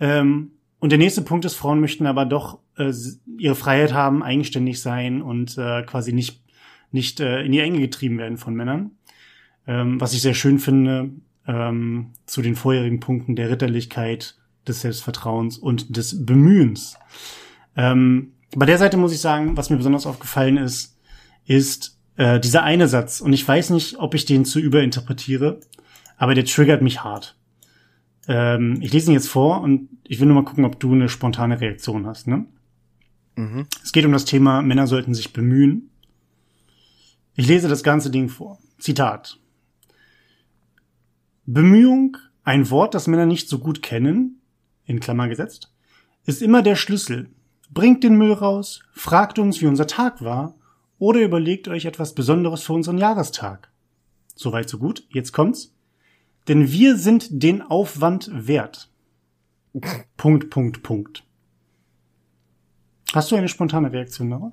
[0.00, 2.92] Ähm, und der nächste Punkt ist, Frauen möchten aber doch äh,
[3.38, 6.42] ihre Freiheit haben, eigenständig sein und äh, quasi nicht,
[6.90, 8.92] nicht äh, in die Enge getrieben werden von Männern.
[9.66, 11.10] Ähm, was ich sehr schön finde,
[11.46, 16.96] ähm, zu den vorherigen Punkten der Ritterlichkeit, des Selbstvertrauens und des Bemühens.
[17.76, 20.98] Ähm, bei der Seite muss ich sagen, was mir besonders aufgefallen ist,
[21.46, 23.20] ist äh, dieser eine Satz.
[23.20, 25.60] Und ich weiß nicht, ob ich den zu überinterpretiere,
[26.16, 27.36] aber der triggert mich hart.
[28.28, 31.08] Ähm, ich lese ihn jetzt vor und ich will nur mal gucken, ob du eine
[31.08, 32.28] spontane Reaktion hast.
[32.28, 32.46] Ne?
[33.36, 33.66] Mhm.
[33.82, 35.90] Es geht um das Thema, Männer sollten sich bemühen.
[37.34, 38.58] Ich lese das ganze Ding vor.
[38.78, 39.38] Zitat.
[41.46, 44.40] Bemühung, ein Wort, das Männer nicht so gut kennen,
[44.84, 45.72] in Klammer gesetzt,
[46.24, 47.30] ist immer der Schlüssel.
[47.70, 50.54] Bringt den Müll raus, fragt uns, wie unser Tag war,
[50.98, 53.72] oder überlegt euch etwas Besonderes für unseren Jahrestag.
[54.34, 55.04] Soweit so gut.
[55.10, 55.74] Jetzt kommt's.
[56.48, 58.90] Denn wir sind den Aufwand wert.
[60.16, 61.24] Punkt, Punkt, Punkt.
[63.12, 64.52] Hast du eine spontane Reaktion darauf?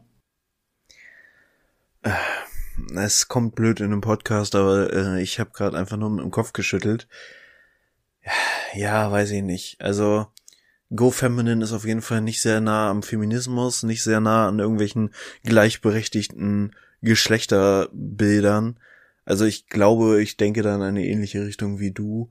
[2.01, 2.12] Äh,
[2.95, 6.51] es kommt blöd in einem Podcast, aber äh, ich habe gerade einfach nur dem Kopf
[6.51, 7.07] geschüttelt.
[8.74, 9.80] Ja, weiß ich nicht.
[9.80, 10.28] Also
[10.93, 14.60] Go Feminine ist auf jeden Fall nicht sehr nah am Feminismus, nicht sehr nah an
[14.60, 18.78] irgendwelchen gleichberechtigten Geschlechterbildern.
[19.24, 22.30] Also ich glaube, ich denke da in eine ähnliche Richtung wie du,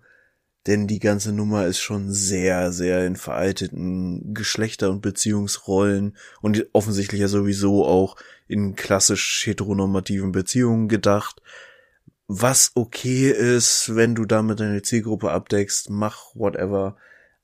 [0.66, 7.20] denn die ganze Nummer ist schon sehr, sehr in veralteten Geschlechter- und Beziehungsrollen und offensichtlich
[7.20, 8.16] ja sowieso auch
[8.48, 11.40] in klassisch heteronormativen Beziehungen gedacht.
[12.26, 16.96] Was okay ist, wenn du damit deine Zielgruppe abdeckst, mach whatever.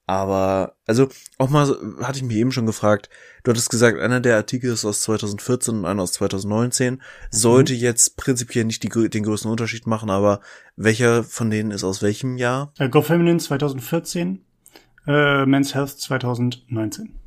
[0.06, 1.66] Aber, also, auch mal,
[2.02, 3.08] hatte ich mich eben schon gefragt,
[3.42, 7.00] du hattest gesagt, einer der Artikel ist aus 2014 und einer aus 2019,
[7.30, 7.78] sollte mhm.
[7.78, 10.40] jetzt prinzipiell nicht die, den größten Unterschied machen, aber
[10.76, 12.72] welcher von denen ist aus welchem Jahr?
[12.78, 14.44] Äh, Go Feminine 2014,
[15.06, 17.18] äh, Men's Health 2019.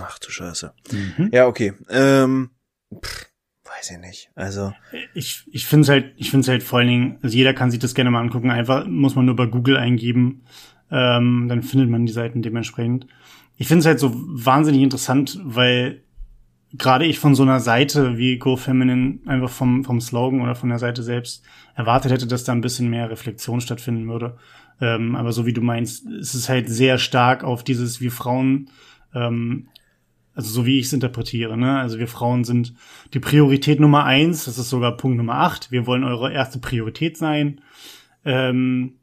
[0.00, 0.72] Ach du Scheiße.
[0.92, 1.30] Mhm.
[1.32, 1.72] Ja, okay.
[1.88, 2.50] Ähm,
[2.94, 3.26] pff,
[3.64, 4.30] weiß ich nicht.
[4.34, 4.72] Also
[5.14, 7.70] ich ich finde es halt ich finde es halt vor allen Dingen also jeder kann
[7.70, 8.50] sich das gerne mal angucken.
[8.50, 10.44] Einfach muss man nur bei Google eingeben
[10.90, 13.06] ähm, dann findet man die Seiten dementsprechend.
[13.56, 16.02] Ich finde es halt so wahnsinnig interessant, weil
[16.72, 20.68] gerade ich von so einer Seite wie Go Feminine einfach vom, vom Slogan oder von
[20.68, 24.36] der Seite selbst erwartet hätte, dass da ein bisschen mehr Reflexion stattfinden würde.
[24.80, 28.70] Ähm, aber so wie du meinst, ist es halt sehr stark auf dieses, wir Frauen,
[29.14, 29.68] ähm,
[30.34, 31.78] also so wie ich es interpretiere, ne?
[31.78, 32.74] Also wir Frauen sind
[33.12, 35.72] die Priorität Nummer eins, das ist sogar Punkt Nummer acht.
[35.72, 37.60] Wir wollen eure erste Priorität sein.
[38.24, 38.97] Ähm,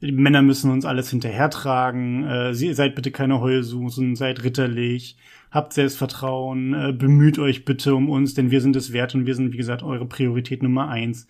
[0.00, 5.16] die Männer müssen uns alles hinterhertragen, äh, seid bitte keine Heulsusen, seid ritterlich,
[5.50, 9.34] habt Selbstvertrauen, äh, bemüht euch bitte um uns, denn wir sind es wert und wir
[9.34, 11.26] sind, wie gesagt, eure Priorität Nummer eins.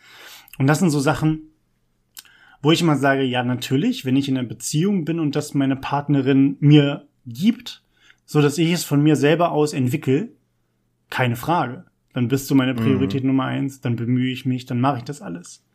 [0.58, 1.50] Und das sind so Sachen,
[2.62, 5.76] wo ich immer sage, ja, natürlich, wenn ich in einer Beziehung bin und das meine
[5.76, 7.84] Partnerin mir gibt,
[8.24, 10.30] so dass ich es von mir selber aus entwickle,
[11.10, 11.84] keine Frage.
[12.12, 12.78] Dann bist du meine mhm.
[12.78, 13.28] Priorität mhm.
[13.28, 15.65] Nummer eins, dann bemühe ich mich, dann mache ich das alles.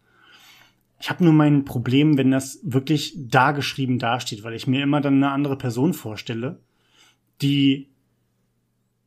[1.01, 5.01] Ich habe nur mein Problem, wenn das wirklich da geschrieben dasteht, weil ich mir immer
[5.01, 6.59] dann eine andere Person vorstelle,
[7.41, 7.89] die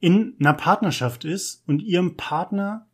[0.00, 2.86] in einer Partnerschaft ist und ihrem Partner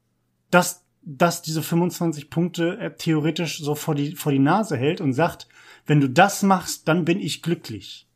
[0.50, 5.14] das, das diese 25 Punkte äh, theoretisch so vor die, vor die Nase hält und
[5.14, 5.48] sagt,
[5.86, 8.06] wenn du das machst, dann bin ich glücklich.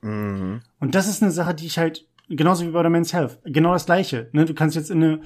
[0.00, 0.62] Mhm.
[0.78, 3.74] Und das ist eine Sache, die ich halt, genauso wie bei der Men's Health, genau
[3.74, 4.30] das gleiche.
[4.32, 4.46] Ne?
[4.46, 5.20] Du kannst jetzt in eine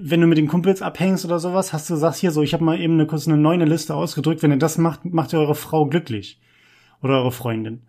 [0.00, 2.64] wenn du mit den Kumpels abhängst oder sowas, hast du gesagt, hier so, ich habe
[2.64, 5.54] mal eben eine kurz eine neue Liste ausgedrückt, wenn ihr das macht, macht ihr eure
[5.54, 6.40] Frau glücklich.
[7.00, 7.82] Oder eure Freundin.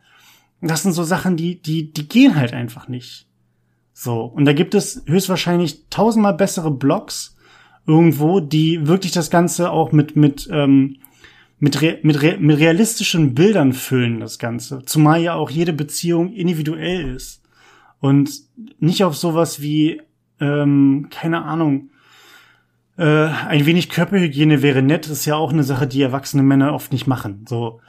[0.61, 3.25] Das sind so Sachen, die, die, die gehen halt einfach nicht.
[3.91, 4.21] So.
[4.21, 7.35] Und da gibt es höchstwahrscheinlich tausendmal bessere Blogs
[7.87, 10.97] irgendwo, die wirklich das Ganze auch mit, mit, ähm,
[11.57, 14.83] mit, re mit, re mit realistischen Bildern füllen, das Ganze.
[14.85, 17.41] Zumal ja auch jede Beziehung individuell ist.
[17.99, 18.29] Und
[18.79, 20.01] nicht auf sowas wie
[20.39, 21.89] ähm, keine Ahnung,
[22.97, 26.91] äh, ein wenig Körperhygiene wäre nett, ist ja auch eine Sache, die erwachsene Männer oft
[26.91, 27.45] nicht machen.
[27.47, 27.79] So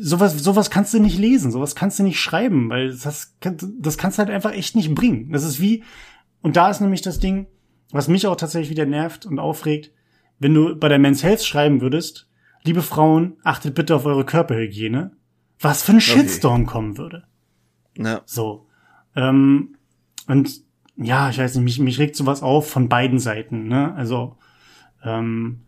[0.00, 4.18] sowas, sowas kannst du nicht lesen, sowas kannst du nicht schreiben, weil das, das kannst
[4.18, 5.32] du halt einfach echt nicht bringen.
[5.32, 5.84] Das ist wie,
[6.42, 7.46] und da ist nämlich das Ding,
[7.90, 9.92] was mich auch tatsächlich wieder nervt und aufregt,
[10.38, 12.28] wenn du bei der Men's Health schreiben würdest,
[12.62, 15.12] liebe Frauen, achtet bitte auf eure Körperhygiene,
[15.60, 16.20] was für ein okay.
[16.20, 17.24] Shitstorm kommen würde.
[17.96, 18.22] Ja.
[18.26, 18.66] So.
[19.14, 19.76] Ähm,
[20.26, 20.65] und
[20.96, 23.94] ja, ich weiß nicht, mich, mich regt sowas auf von beiden Seiten, ne?
[23.94, 24.36] Also,
[25.04, 25.60] ähm,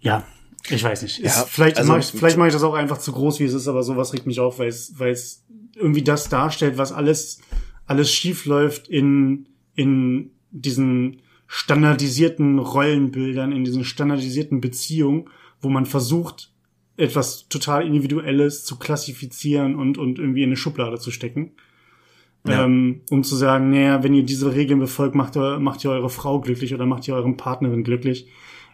[0.00, 0.24] ja,
[0.68, 1.20] ich weiß nicht.
[1.20, 3.44] Ist, ja, vielleicht also, mache ich, vielleicht mache ich das auch einfach zu groß, wie
[3.44, 5.44] es ist, aber sowas regt mich auf, weil es, weil es
[5.76, 7.40] irgendwie das darstellt, was alles,
[7.86, 15.28] alles schief läuft in, in diesen standardisierten Rollenbildern, in diesen standardisierten Beziehungen,
[15.60, 16.52] wo man versucht,
[16.96, 21.52] etwas total Individuelles zu klassifizieren und, und irgendwie in eine Schublade zu stecken.
[22.46, 22.64] Ja.
[22.64, 26.10] Ähm, um zu sagen, naja, wenn ihr diese Regeln befolgt, macht ihr, macht ihr eure
[26.10, 28.28] Frau glücklich oder macht ihr euren Partnerin glücklich.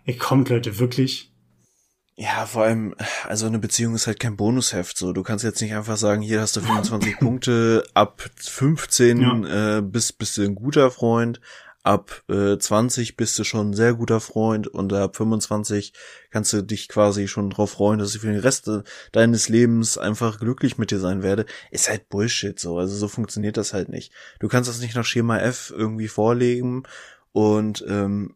[0.04, 1.32] Ey, kommt Leute, wirklich.
[2.16, 2.94] Ja, vor allem,
[3.28, 4.98] also eine Beziehung ist halt kein Bonusheft.
[4.98, 9.78] So, du kannst jetzt nicht einfach sagen, hier hast du 25 Punkte, ab 15 ja.
[9.78, 11.40] äh, bist bist du ein guter Freund,
[11.82, 15.92] ab äh, 20 bist du schon ein sehr guter Freund und ab 25
[16.30, 18.70] kannst du dich quasi schon drauf freuen, dass ich für den Rest
[19.12, 21.46] deines Lebens einfach glücklich mit dir sein werde.
[21.70, 22.78] Ist halt Bullshit so.
[22.78, 24.12] Also so funktioniert das halt nicht.
[24.40, 26.82] Du kannst das nicht nach Schema F irgendwie vorlegen
[27.32, 28.34] und ähm,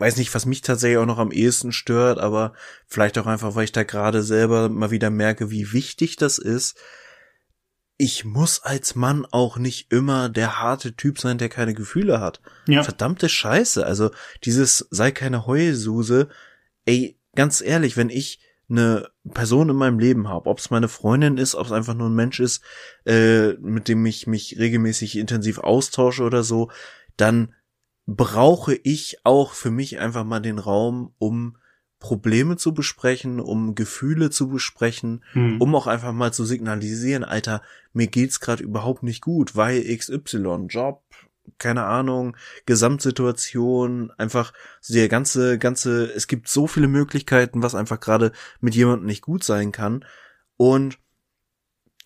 [0.00, 2.54] weiß nicht, was mich tatsächlich auch noch am ehesten stört, aber
[2.86, 6.78] vielleicht auch einfach, weil ich da gerade selber mal wieder merke, wie wichtig das ist.
[8.02, 12.40] Ich muss als Mann auch nicht immer der harte Typ sein, der keine Gefühle hat.
[12.66, 12.82] Ja.
[12.82, 13.84] Verdammte Scheiße.
[13.84, 14.10] Also
[14.42, 16.30] dieses sei keine Heulsuse.
[16.86, 18.40] Ey, ganz ehrlich, wenn ich
[18.70, 22.08] eine Person in meinem Leben habe, ob es meine Freundin ist, ob es einfach nur
[22.08, 22.62] ein Mensch ist,
[23.04, 26.70] äh, mit dem ich mich regelmäßig intensiv austausche oder so,
[27.18, 27.52] dann
[28.06, 31.58] brauche ich auch für mich einfach mal den Raum, um
[32.00, 35.60] Probleme zu besprechen, um Gefühle zu besprechen, hm.
[35.60, 40.66] um auch einfach mal zu signalisieren, Alter, mir geht's gerade überhaupt nicht gut, weil XY,
[40.68, 41.02] Job,
[41.58, 48.00] keine Ahnung, Gesamtsituation, einfach so der ganze, ganze, es gibt so viele Möglichkeiten, was einfach
[48.00, 50.04] gerade mit jemandem nicht gut sein kann.
[50.56, 50.98] Und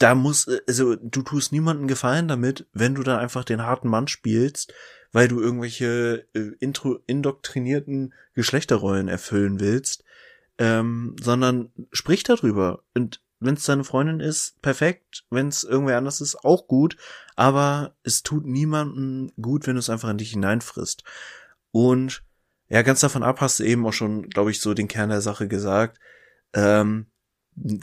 [0.01, 4.09] da muss, also du tust niemanden Gefallen damit, wenn du da einfach den harten Mann
[4.09, 4.75] spielst,
[5.15, 10.03] weil du irgendwelche äh, intro, indoktrinierten Geschlechterrollen erfüllen willst,
[10.59, 12.83] ähm, sondern sprich darüber.
[12.95, 15.25] Und wenn es deine Freundin ist, perfekt.
[15.31, 16.97] Wenn es irgendwer anders ist, auch gut.
[17.37, 21.05] Aber es tut niemandem gut, wenn du es einfach in dich hineinfrisst.
[21.71, 22.25] Und
[22.69, 25.21] ja, ganz davon ab hast du eben auch schon, glaube ich, so den Kern der
[25.21, 26.01] Sache gesagt.
[26.55, 27.07] Ähm,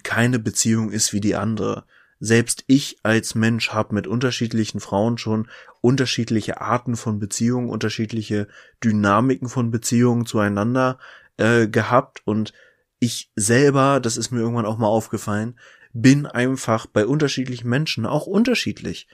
[0.03, 1.85] keine Beziehung ist wie die andere
[2.23, 5.49] selbst ich als Mensch habe mit unterschiedlichen Frauen schon
[5.81, 8.47] unterschiedliche Arten von Beziehungen, unterschiedliche
[8.83, 10.99] Dynamiken von Beziehungen zueinander
[11.37, 12.53] äh, gehabt und
[12.99, 15.59] ich selber, das ist mir irgendwann auch mal aufgefallen,
[15.93, 19.07] bin einfach bei unterschiedlichen Menschen auch unterschiedlich.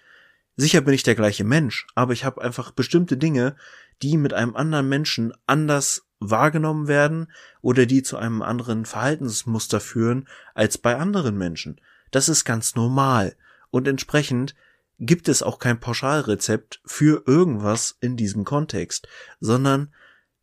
[0.57, 3.55] Sicher bin ich der gleiche Mensch, aber ich habe einfach bestimmte Dinge,
[4.01, 7.31] die mit einem anderen Menschen anders wahrgenommen werden
[7.61, 11.79] oder die zu einem anderen Verhaltensmuster führen als bei anderen Menschen.
[12.11, 13.35] Das ist ganz normal.
[13.69, 14.55] Und entsprechend
[14.99, 19.07] gibt es auch kein Pauschalrezept für irgendwas in diesem Kontext,
[19.39, 19.93] sondern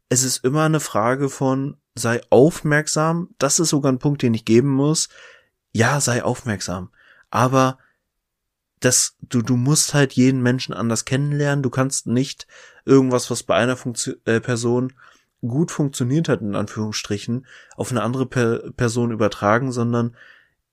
[0.08, 3.30] es ist immer eine Frage von sei aufmerksam.
[3.38, 5.08] Das ist sogar ein Punkt, den ich geben muss.
[5.72, 6.90] Ja, sei aufmerksam.
[7.30, 7.78] Aber
[8.80, 11.62] das, du, du musst halt jeden Menschen anders kennenlernen.
[11.62, 12.46] Du kannst nicht
[12.84, 14.92] irgendwas, was bei einer Funktion, äh, Person
[15.40, 17.46] gut funktioniert hat, in Anführungsstrichen,
[17.76, 20.16] auf eine andere per Person übertragen, sondern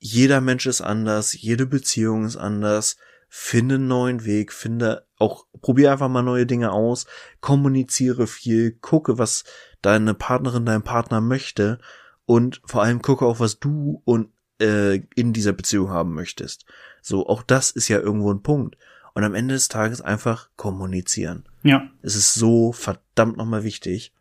[0.03, 2.97] jeder Mensch ist anders, jede Beziehung ist anders.
[3.29, 7.05] Finde einen neuen Weg, finde auch, probier einfach mal neue Dinge aus,
[7.39, 9.45] kommuniziere viel, gucke, was
[9.81, 11.79] deine Partnerin, dein Partner möchte
[12.25, 14.29] und vor allem gucke auch, was du und
[14.59, 16.65] äh, in dieser Beziehung haben möchtest.
[17.01, 18.77] So, auch das ist ja irgendwo ein Punkt.
[19.13, 21.45] Und am Ende des Tages einfach kommunizieren.
[21.63, 21.89] Ja.
[22.01, 24.13] Es ist so verdammt nochmal wichtig.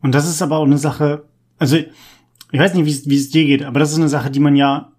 [0.00, 1.24] Und das ist aber auch eine Sache,
[1.58, 1.76] also
[2.50, 4.92] ich weiß nicht, wie es dir geht, aber das ist eine Sache, die man ja,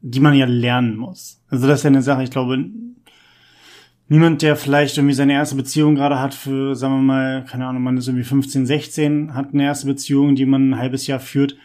[0.00, 1.42] die man ja lernen muss.
[1.48, 2.64] Also das ist ja eine Sache, ich glaube,
[4.08, 7.82] niemand, der vielleicht irgendwie seine erste Beziehung gerade hat für, sagen wir mal, keine Ahnung,
[7.82, 11.56] man ist irgendwie 15, 16, hat eine erste Beziehung, die man ein halbes Jahr führt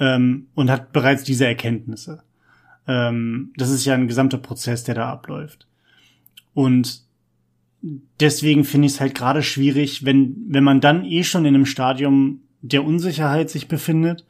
[0.00, 2.22] ähm, und hat bereits diese Erkenntnisse.
[2.88, 5.68] Ähm, das ist ja ein gesamter Prozess, der da abläuft.
[6.54, 7.02] Und
[8.20, 11.66] deswegen finde ich es halt gerade schwierig, wenn, wenn man dann eh schon in einem
[11.66, 14.24] Stadium der Unsicherheit sich befindet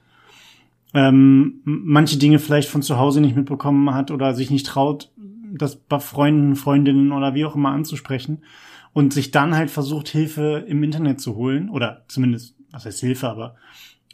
[0.97, 5.13] ähm, manche Dinge vielleicht von zu Hause nicht mitbekommen hat oder sich nicht traut,
[5.53, 8.43] das bei Freunden, Freundinnen oder wie auch immer anzusprechen
[8.93, 13.29] und sich dann halt versucht, Hilfe im Internet zu holen oder zumindest, was heißt Hilfe,
[13.29, 13.57] aber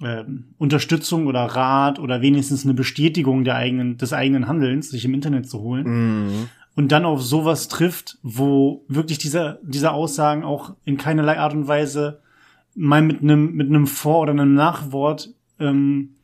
[0.02, 5.14] ähm, Unterstützung oder Rat oder wenigstens eine Bestätigung der eigenen, des eigenen Handelns, sich im
[5.14, 5.86] Internet zu holen.
[5.86, 6.48] Mhm.
[6.74, 11.68] Und dann auf sowas trifft, wo wirklich diese, diese Aussagen auch in keinerlei Art und
[11.68, 12.20] Weise
[12.74, 15.28] mal mit einem, mit einem Vor- oder einem Nachwort
[15.60, 16.14] ähm,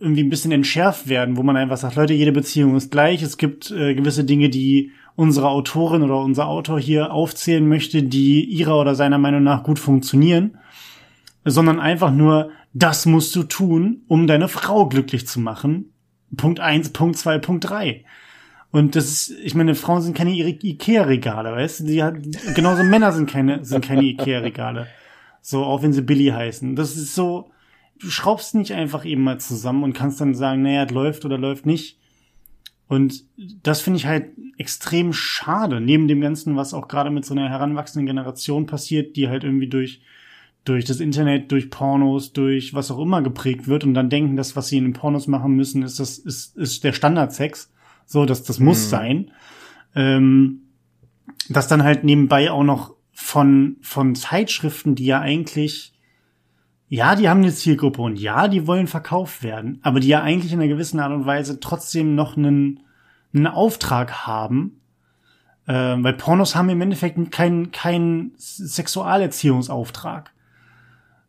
[0.00, 3.22] irgendwie ein bisschen entschärft werden, wo man einfach sagt, Leute, jede Beziehung ist gleich.
[3.22, 8.44] Es gibt äh, gewisse Dinge, die unsere Autorin oder unser Autor hier aufzählen möchte, die
[8.44, 10.58] ihrer oder seiner Meinung nach gut funktionieren,
[11.44, 15.92] sondern einfach nur, das musst du tun, um deine Frau glücklich zu machen.
[16.36, 18.04] Punkt eins, Punkt zwei, Punkt drei.
[18.70, 21.84] Und das ist, ich meine, Frauen sind keine Ikea-Regale, weißt du?
[21.84, 22.14] Die hat,
[22.54, 24.86] genauso Männer sind keine, sind keine Ikea-Regale.
[25.40, 26.76] So, auch wenn sie Billy heißen.
[26.76, 27.50] Das ist so,
[28.00, 31.38] du schraubst nicht einfach eben mal zusammen und kannst dann sagen, naja, es läuft oder
[31.38, 31.98] läuft nicht.
[32.86, 33.24] Und
[33.62, 37.48] das finde ich halt extrem schade, neben dem Ganzen, was auch gerade mit so einer
[37.48, 40.00] heranwachsenden Generation passiert, die halt irgendwie durch,
[40.64, 44.56] durch das Internet, durch Pornos, durch was auch immer geprägt wird und dann denken, dass
[44.56, 47.70] was sie in den Pornos machen müssen, ist das, ist, ist der Standardsex.
[48.06, 48.90] So, dass das muss Mhm.
[48.90, 49.30] sein.
[49.94, 50.60] Ähm,
[51.50, 55.92] dass dann halt nebenbei auch noch von, von Zeitschriften, die ja eigentlich,
[56.88, 60.52] ja, die haben eine Zielgruppe und ja, die wollen verkauft werden, aber die ja eigentlich
[60.52, 62.80] in einer gewissen Art und Weise trotzdem noch einen,
[63.34, 64.80] einen Auftrag haben,
[65.66, 70.32] äh, weil Pornos haben im Endeffekt keinen keinen Sexualerziehungsauftrag.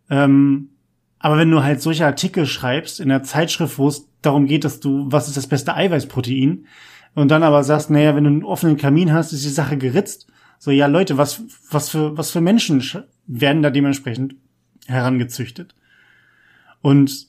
[0.10, 0.70] Ähm,
[1.20, 4.80] aber wenn du halt solche Artikel schreibst in der Zeitschrift, wo es darum geht, dass
[4.80, 6.66] du, was ist das beste Eiweißprotein,
[7.16, 10.28] und dann aber sagst, naja, wenn du einen offenen Kamin hast, ist die Sache geritzt.
[10.60, 11.42] So, ja, Leute, was,
[11.72, 14.36] was für, was für Menschen sch- werden da dementsprechend
[14.90, 15.76] herangezüchtet?
[16.82, 17.28] Und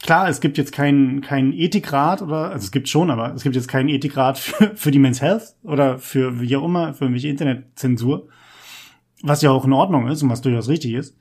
[0.00, 3.56] klar, es gibt jetzt keinen, keinen Ethikrat oder, also es gibt schon, aber es gibt
[3.56, 7.28] jetzt keinen Ethikrat für, für die Men's Health oder für wie auch immer, für irgendwelche
[7.28, 8.28] Internetzensur.
[9.22, 11.14] Was ja auch in Ordnung ist und was durchaus richtig ist.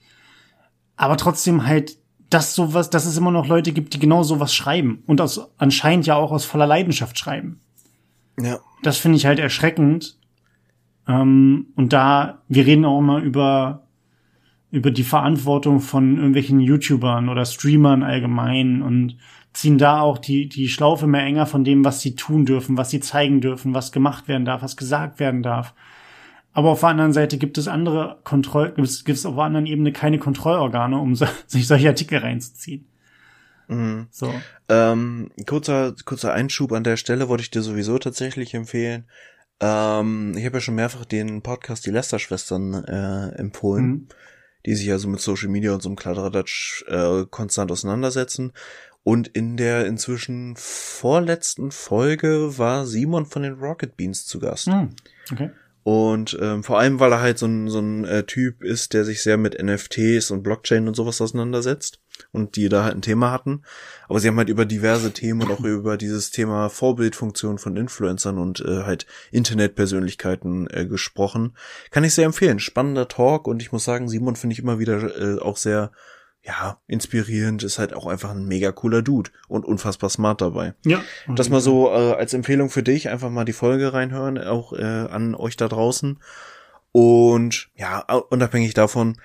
[0.96, 1.98] Aber trotzdem halt,
[2.30, 6.06] dass sowas, dass es immer noch Leute gibt, die genau sowas schreiben und aus, anscheinend
[6.06, 7.60] ja auch aus voller Leidenschaft schreiben.
[8.40, 8.60] Ja.
[8.84, 10.18] Das finde ich halt erschreckend.
[11.08, 13.88] Ähm, und da, wir reden auch immer über,
[14.72, 19.18] über die Verantwortung von irgendwelchen YouTubern oder Streamern allgemein und
[19.54, 22.92] ziehen da auch die, die Schlaufe mehr enger von dem, was sie tun dürfen, was
[22.92, 25.74] sie zeigen dürfen, was gemacht werden darf, was gesagt werden darf.
[26.54, 29.92] Aber auf der anderen Seite gibt es andere Kontroll, gibt es, auf der anderen Ebene
[29.92, 32.88] keine Kontrollorgane, um so, sich solche Artikel reinzuziehen.
[33.68, 34.08] Mhm.
[34.12, 34.34] So.
[34.68, 39.06] Ähm, kurzer, kurzer Einschub an der Stelle wollte ich dir sowieso tatsächlich empfehlen.
[39.60, 44.08] Ähm, ich habe ja schon mehrfach den Podcast Die Lester-Schwestern äh, empfohlen, Mhm.
[44.66, 48.54] Die sich also mit Social Media und so einem Kladderadatsch äh, konstant auseinandersetzen.
[49.04, 54.68] Und in der inzwischen vorletzten Folge war Simon von den Rocket Beans zu Gast.
[54.68, 54.96] Hm.
[55.32, 55.52] Okay.
[55.84, 59.06] Und ähm, vor allem, weil er halt so ein, so ein äh, Typ ist, der
[59.06, 62.00] sich sehr mit NFTs und Blockchain und sowas auseinandersetzt
[62.32, 63.64] und die da halt ein Thema hatten.
[64.08, 68.38] Aber sie haben halt über diverse Themen und auch über dieses Thema Vorbildfunktion von Influencern
[68.38, 71.56] und äh, halt Internetpersönlichkeiten äh, gesprochen.
[71.92, 72.60] Kann ich sehr empfehlen.
[72.60, 75.92] Spannender Talk und ich muss sagen, Simon finde ich immer wieder äh, auch sehr
[76.44, 80.74] ja, inspirierend, ist halt auch einfach ein mega cooler Dude und unfassbar smart dabei.
[80.86, 81.02] Ja.
[81.28, 84.84] Das mal so äh, als Empfehlung für dich, einfach mal die Folge reinhören, auch äh,
[84.84, 86.20] an euch da draußen.
[86.92, 89.20] Und ja, unabhängig davon,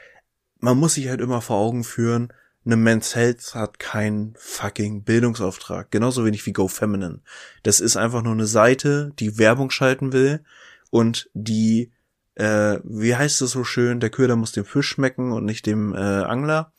[0.58, 2.32] man muss sich halt immer vor Augen führen,
[2.66, 5.90] eine Men's Health hat keinen fucking Bildungsauftrag.
[5.90, 7.20] Genauso wenig wie Go Feminine.
[7.62, 10.42] Das ist einfach nur eine Seite, die Werbung schalten will
[10.90, 11.92] und die,
[12.36, 15.94] äh, wie heißt es so schön, der Köder muss dem Fisch schmecken und nicht dem
[15.94, 16.72] äh, Angler.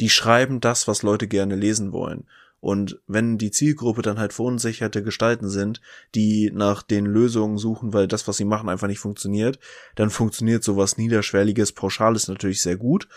[0.00, 2.26] Die schreiben das, was Leute gerne lesen wollen.
[2.62, 5.80] Und wenn die Zielgruppe dann halt verunsicherte Gestalten sind,
[6.14, 9.58] die nach den Lösungen suchen, weil das, was sie machen, einfach nicht funktioniert,
[9.96, 13.08] dann funktioniert sowas Niederschwelliges, Pauschales natürlich sehr gut.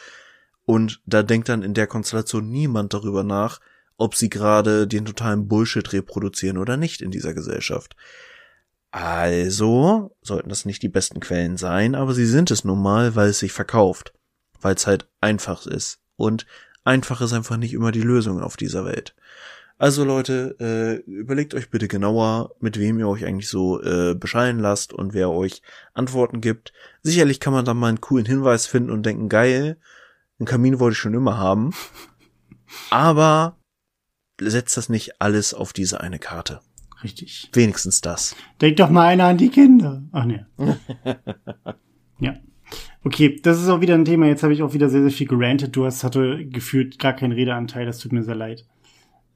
[0.65, 3.61] Und da denkt dann in der Konstellation niemand darüber nach,
[3.97, 7.95] ob sie gerade den totalen Bullshit reproduzieren oder nicht in dieser Gesellschaft.
[8.89, 13.30] Also sollten das nicht die besten Quellen sein, aber sie sind es nun mal, weil
[13.30, 14.13] es sich verkauft.
[14.59, 15.99] Weil es halt einfach ist.
[16.15, 16.47] Und
[16.86, 19.13] einfach ist einfach nicht immer die Lösung auf dieser Welt.
[19.77, 24.59] Also Leute, äh, überlegt euch bitte genauer, mit wem ihr euch eigentlich so äh, beschallen
[24.59, 25.61] lasst und wer euch
[25.93, 26.71] Antworten gibt.
[27.01, 29.77] Sicherlich kann man da mal einen coolen Hinweis finden und denken, geil,
[30.39, 31.73] einen Kamin wollte ich schon immer haben.
[32.89, 33.57] Aber
[34.39, 36.61] setzt das nicht alles auf diese eine Karte.
[37.03, 37.49] Richtig.
[37.51, 38.36] Wenigstens das.
[38.61, 40.03] Denk doch mal einer an die Kinder.
[40.13, 40.47] Ach ne.
[42.19, 42.36] ja.
[43.03, 44.26] Okay, das ist auch wieder ein Thema.
[44.28, 45.76] Jetzt habe ich auch wieder sehr, sehr viel gerantet.
[45.76, 47.86] Du hast hatte gefühlt gar keinen Redeanteil.
[47.86, 48.65] Das tut mir sehr leid.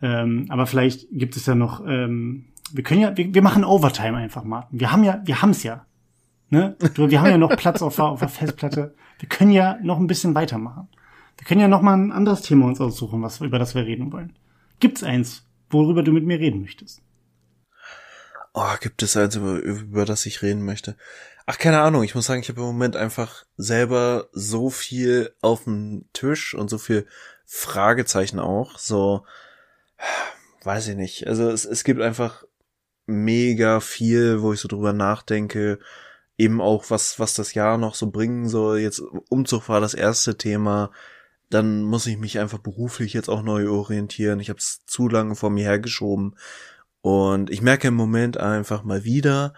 [0.01, 1.85] Ähm, aber vielleicht gibt es ja noch.
[1.85, 4.79] Ähm, wir können ja, wir, wir machen Overtime einfach, Martin.
[4.79, 5.85] Wir haben ja, wir haben's ja.
[6.49, 6.75] Ne?
[6.95, 8.95] Du, wir haben ja noch Platz auf, auf der Festplatte.
[9.19, 10.87] Wir können ja noch ein bisschen weitermachen.
[11.37, 14.11] Wir können ja noch mal ein anderes Thema uns aussuchen, was, über das wir reden
[14.11, 14.33] wollen.
[14.79, 17.01] Gibt's eins, worüber du mit mir reden möchtest?
[18.53, 20.95] Oh, gibt es eins, über, über das ich reden möchte?
[21.45, 22.03] Ach, keine Ahnung.
[22.03, 26.69] Ich muss sagen, ich habe im Moment einfach selber so viel auf dem Tisch und
[26.69, 27.07] so viel
[27.45, 28.77] Fragezeichen auch.
[28.77, 29.25] So,
[30.63, 31.27] weiß ich nicht.
[31.27, 32.43] Also es, es gibt einfach
[33.07, 35.79] mega viel, wo ich so drüber nachdenke.
[36.37, 38.79] Eben auch, was, was das Jahr noch so bringen soll.
[38.79, 40.91] Jetzt Umzug war das erste Thema.
[41.49, 44.39] Dann muss ich mich einfach beruflich jetzt auch neu orientieren.
[44.39, 46.35] Ich habe es zu lange vor mir hergeschoben.
[47.09, 49.55] Und ich merke im Moment einfach mal wieder,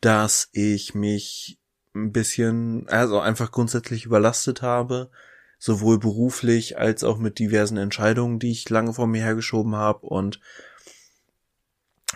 [0.00, 1.58] dass ich mich
[1.94, 5.10] ein bisschen, also einfach grundsätzlich überlastet habe,
[5.58, 10.40] sowohl beruflich als auch mit diversen Entscheidungen, die ich lange vor mir hergeschoben habe und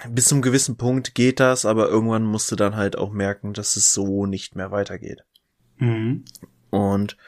[0.08, 3.92] bis zum gewissen Punkt geht das, aber irgendwann musste dann halt auch merken, dass es
[3.92, 5.22] so nicht mehr weitergeht.
[5.76, 6.24] Mhm.
[6.70, 7.18] Und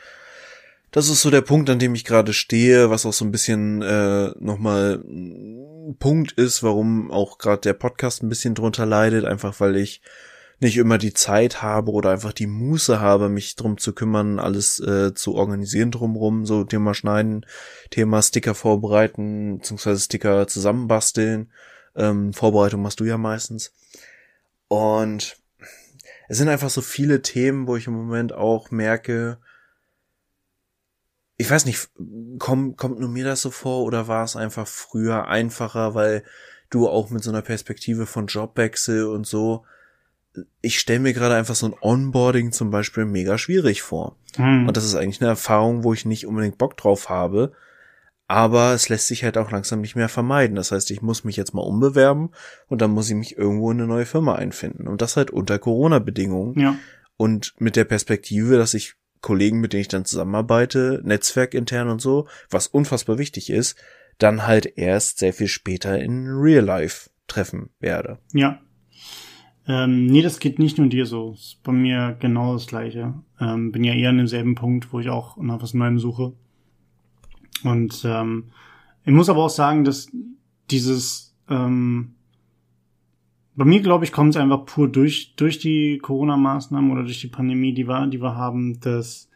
[0.90, 3.82] das ist so der Punkt, an dem ich gerade stehe, was auch so ein bisschen
[3.82, 9.60] äh, nochmal ein Punkt ist, warum auch gerade der Podcast ein bisschen drunter leidet, einfach
[9.60, 10.02] weil ich
[10.60, 14.78] nicht immer die Zeit habe oder einfach die Muße habe, mich drum zu kümmern, alles
[14.80, 17.46] äh, zu organisieren drumrum, so Thema schneiden,
[17.90, 21.50] Thema Sticker vorbereiten, beziehungsweise Sticker zusammenbasteln.
[21.96, 23.72] Ähm, Vorbereitung machst du ja meistens.
[24.68, 25.36] Und
[26.28, 29.38] es sind einfach so viele Themen, wo ich im Moment auch merke,
[31.40, 31.88] ich weiß nicht,
[32.38, 36.22] komm, kommt nur mir das so vor oder war es einfach früher einfacher, weil
[36.68, 39.64] du auch mit so einer Perspektive von Jobwechsel und so
[40.60, 44.16] ich stelle mir gerade einfach so ein Onboarding zum Beispiel mega schwierig vor.
[44.38, 44.68] Mhm.
[44.68, 47.52] Und das ist eigentlich eine Erfahrung, wo ich nicht unbedingt Bock drauf habe.
[48.28, 50.54] Aber es lässt sich halt auch langsam nicht mehr vermeiden.
[50.54, 52.30] Das heißt, ich muss mich jetzt mal umbewerben
[52.68, 54.86] und dann muss ich mich irgendwo in eine neue Firma einfinden.
[54.86, 56.58] Und das halt unter Corona-Bedingungen.
[56.58, 56.76] Ja.
[57.16, 62.00] Und mit der Perspektive, dass ich Kollegen, mit denen ich dann zusammenarbeite, Netzwerk intern und
[62.00, 63.76] so, was unfassbar wichtig ist,
[64.18, 68.18] dann halt erst sehr viel später in Real Life treffen werde.
[68.32, 68.60] Ja,
[69.70, 71.32] ähm, nee, das geht nicht nur dir so.
[71.32, 73.14] Ist bei mir genau das gleiche.
[73.40, 76.32] Ähm, bin ja eher an demselben Punkt, wo ich auch nach was Neuem suche.
[77.62, 78.50] Und ähm,
[79.04, 80.10] ich muss aber auch sagen, dass
[80.70, 82.14] dieses ähm,
[83.60, 87.28] bei mir, glaube ich, kommt es einfach pur durch, durch die Corona-Maßnahmen oder durch die
[87.28, 89.28] Pandemie, die wir, die wir haben, dass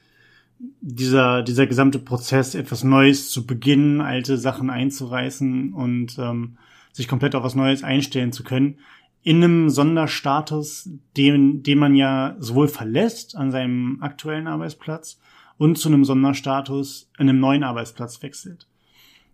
[0.81, 6.57] dieser, dieser gesamte Prozess, etwas Neues zu beginnen, alte Sachen einzureißen und ähm,
[6.91, 8.79] sich komplett auf was Neues einstellen zu können,
[9.23, 15.21] in einem Sonderstatus, den, den man ja sowohl verlässt an seinem aktuellen Arbeitsplatz
[15.59, 18.69] und zu einem Sonderstatus in einem neuen Arbeitsplatz wechselt.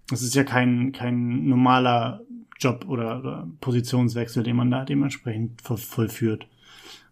[0.08, 2.22] Das ist ja kein, kein normaler
[2.60, 6.46] Job oder, oder Positionswechsel, den man da dementsprechend voll, vollführt.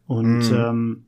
[0.07, 0.55] Und mm.
[0.55, 1.07] ähm,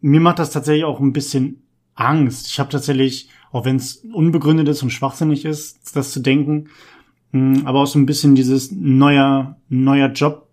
[0.00, 1.62] mir macht das tatsächlich auch ein bisschen
[1.94, 2.48] Angst.
[2.48, 6.68] Ich habe tatsächlich, auch wenn es unbegründet ist und schwachsinnig ist, das zu denken,
[7.32, 10.48] hm, aber auch so ein bisschen dieses neuer, neuer Job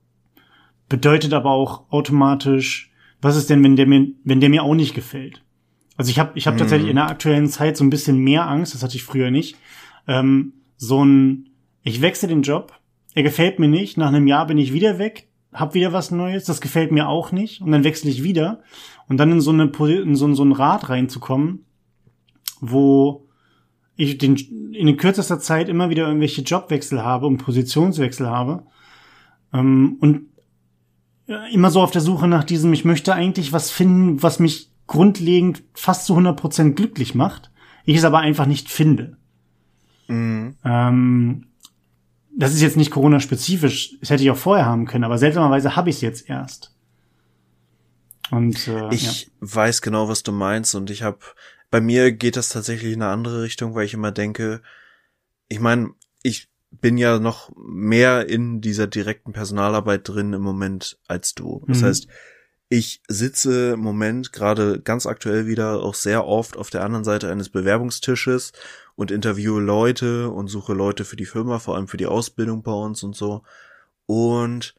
[0.87, 2.91] bedeutet aber auch automatisch,
[3.21, 5.43] was ist denn, wenn der mir, wenn der mir auch nicht gefällt?
[5.97, 6.59] Also ich habe ich hab mhm.
[6.59, 9.57] tatsächlich in der aktuellen Zeit so ein bisschen mehr Angst, das hatte ich früher nicht.
[10.07, 11.49] Ähm, so ein,
[11.83, 12.78] ich wechsle den Job,
[13.19, 16.45] er gefällt mir nicht, nach einem Jahr bin ich wieder weg, hab wieder was Neues,
[16.45, 18.61] das gefällt mir auch nicht und dann wechsle ich wieder
[19.09, 21.65] und dann in so eine in so, so ein Rad reinzukommen,
[22.61, 23.27] wo
[23.97, 24.37] ich den,
[24.71, 28.63] in kürzester Zeit immer wieder irgendwelche Jobwechsel habe und Positionswechsel habe
[29.51, 30.27] ähm, und
[31.51, 35.63] immer so auf der Suche nach diesem, ich möchte eigentlich was finden, was mich grundlegend
[35.73, 37.51] fast zu 100% glücklich macht,
[37.83, 39.17] ich es aber einfach nicht finde.
[40.07, 40.55] Mhm.
[40.63, 41.48] Ähm,
[42.39, 45.89] das ist jetzt nicht Corona-spezifisch, das hätte ich auch vorher haben können, aber seltsamerweise habe
[45.89, 46.73] ich es jetzt erst.
[48.31, 49.31] Und äh, ich ja.
[49.41, 51.19] weiß genau, was du meinst und ich habe
[51.69, 54.61] bei mir geht das tatsächlich in eine andere Richtung, weil ich immer denke,
[55.49, 55.91] ich meine,
[56.23, 61.63] ich bin ja noch mehr in dieser direkten Personalarbeit drin im Moment als du.
[61.67, 61.85] Das mhm.
[61.85, 62.07] heißt,
[62.69, 67.31] ich sitze im Moment gerade ganz aktuell wieder auch sehr oft auf der anderen Seite
[67.31, 68.53] eines Bewerbungstisches
[68.95, 72.71] und interviewe Leute und suche Leute für die Firma, vor allem für die Ausbildung bei
[72.71, 73.41] uns und so.
[74.05, 74.75] Und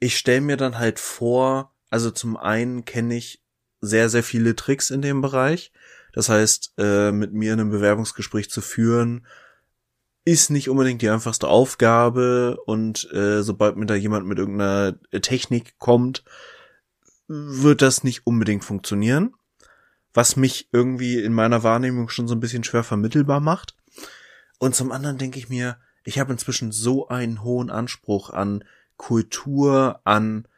[0.00, 3.42] ich stelle mir dann halt vor, also zum einen kenne ich
[3.80, 5.72] sehr, sehr viele Tricks in dem Bereich.
[6.12, 9.26] Das heißt, äh, mit mir ein Bewerbungsgespräch zu führen
[10.26, 15.78] ist nicht unbedingt die einfachste Aufgabe und äh, sobald mir da jemand mit irgendeiner Technik
[15.78, 16.24] kommt,
[17.32, 19.34] wird das nicht unbedingt funktionieren,
[20.12, 23.76] was mich irgendwie in meiner Wahrnehmung schon so ein bisschen schwer vermittelbar macht.
[24.58, 28.64] Und zum anderen denke ich mir, ich habe inzwischen so einen hohen Anspruch an
[28.96, 30.48] Kultur, an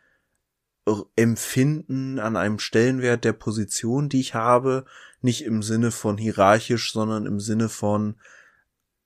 [1.14, 4.84] Empfinden an einem Stellenwert der Position, die ich habe,
[5.20, 8.16] nicht im Sinne von hierarchisch, sondern im Sinne von,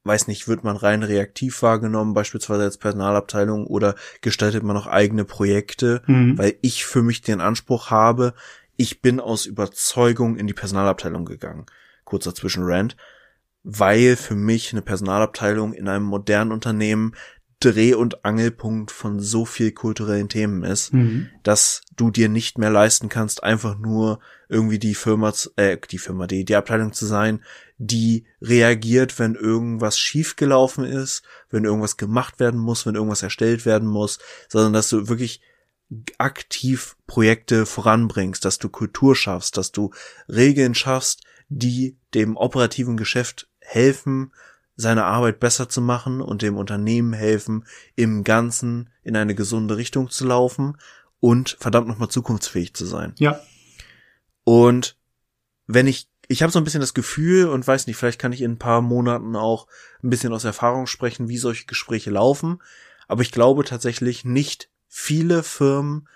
[0.06, 5.24] weiß nicht, wird man rein reaktiv wahrgenommen, beispielsweise als Personalabteilung, oder gestaltet man noch eigene
[5.24, 6.38] Projekte, mhm.
[6.38, 8.34] weil ich für mich den Anspruch habe,
[8.76, 11.66] ich bin aus Überzeugung in die Personalabteilung gegangen.
[12.04, 12.96] Kurzer Zwischenrand.
[13.62, 17.14] Weil für mich eine Personalabteilung in einem modernen Unternehmen
[17.58, 21.30] Dreh- und Angelpunkt von so viel kulturellen Themen ist, mhm.
[21.42, 26.26] dass du dir nicht mehr leisten kannst, einfach nur irgendwie die Firma, äh, die Firma,
[26.26, 27.42] die, die Abteilung zu sein,
[27.78, 33.88] die reagiert, wenn irgendwas schiefgelaufen ist, wenn irgendwas gemacht werden muss, wenn irgendwas erstellt werden
[33.88, 34.18] muss,
[34.48, 35.40] sondern dass du wirklich
[36.18, 39.90] aktiv Projekte voranbringst, dass du Kultur schaffst, dass du
[40.28, 44.32] Regeln schaffst, die dem operativen Geschäft helfen,
[44.74, 50.10] seine Arbeit besser zu machen und dem Unternehmen helfen, im Ganzen in eine gesunde Richtung
[50.10, 50.76] zu laufen
[51.20, 53.14] und verdammt nochmal zukunftsfähig zu sein.
[53.18, 53.40] Ja.
[54.44, 54.96] Und
[55.66, 58.42] wenn ich, ich habe so ein bisschen das Gefühl und weiß nicht, vielleicht kann ich
[58.42, 59.66] in ein paar Monaten auch
[60.02, 62.60] ein bisschen aus Erfahrung sprechen, wie solche Gespräche laufen.
[63.08, 66.08] Aber ich glaube tatsächlich nicht viele Firmen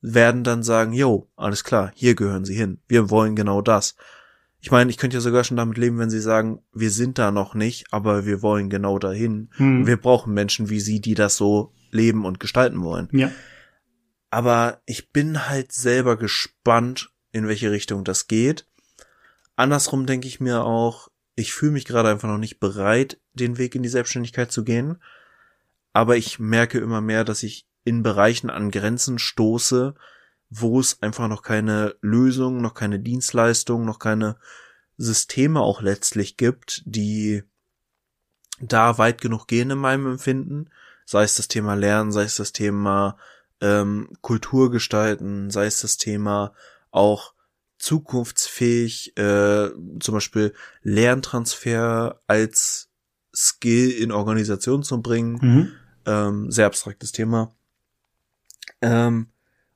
[0.00, 2.80] werden dann sagen, yo, alles klar, hier gehören sie hin.
[2.88, 3.96] Wir wollen genau das.
[4.62, 7.30] Ich meine, ich könnte ja sogar schon damit leben, wenn sie sagen, wir sind da
[7.30, 9.50] noch nicht, aber wir wollen genau dahin.
[9.56, 9.86] Hm.
[9.86, 13.08] Wir brauchen Menschen wie sie, die das so leben und gestalten wollen.
[13.12, 13.30] Ja.
[14.30, 18.66] Aber ich bin halt selber gespannt, in welche Richtung das geht.
[19.60, 23.74] Andersrum denke ich mir auch, ich fühle mich gerade einfach noch nicht bereit, den Weg
[23.74, 25.02] in die Selbstständigkeit zu gehen.
[25.92, 29.94] Aber ich merke immer mehr, dass ich in Bereichen an Grenzen stoße,
[30.48, 34.36] wo es einfach noch keine Lösung, noch keine Dienstleistung, noch keine
[34.96, 37.42] Systeme auch letztlich gibt, die
[38.60, 40.70] da weit genug gehen in meinem Empfinden.
[41.04, 43.18] Sei es das Thema Lernen, sei es das Thema
[43.60, 46.54] ähm, Kultur gestalten, sei es das Thema
[46.90, 47.34] auch
[47.80, 49.70] zukunftsfähig, äh,
[50.00, 52.90] zum Beispiel Lerntransfer als
[53.34, 55.38] Skill in Organisation zu bringen.
[55.40, 55.72] Mhm.
[56.06, 57.54] Ähm, sehr abstraktes Thema.
[58.80, 59.28] Ähm,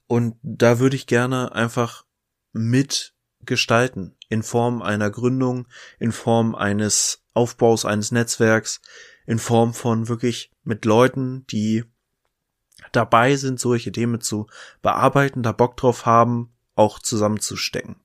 [0.07, 2.05] und da würde ich gerne einfach
[2.52, 4.16] mitgestalten.
[4.28, 5.66] In Form einer Gründung,
[5.98, 8.80] in Form eines Aufbaus eines Netzwerks,
[9.26, 11.84] in Form von wirklich mit Leuten, die
[12.92, 14.46] dabei sind, solche Themen zu
[14.82, 17.97] bearbeiten, da Bock drauf haben, auch zusammenzustecken.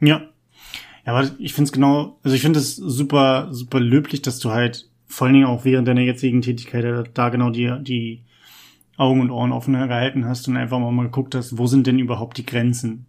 [0.00, 0.28] Ja.
[1.04, 4.50] Ja, aber ich finde es genau, also ich finde es super, super löblich, dass du
[4.50, 8.24] halt vor allen Dingen auch während deiner jetzigen Tätigkeit da genau die, die
[8.96, 12.38] Augen und Ohren offen gehalten hast und einfach mal geguckt hast, wo sind denn überhaupt
[12.38, 13.06] die Grenzen?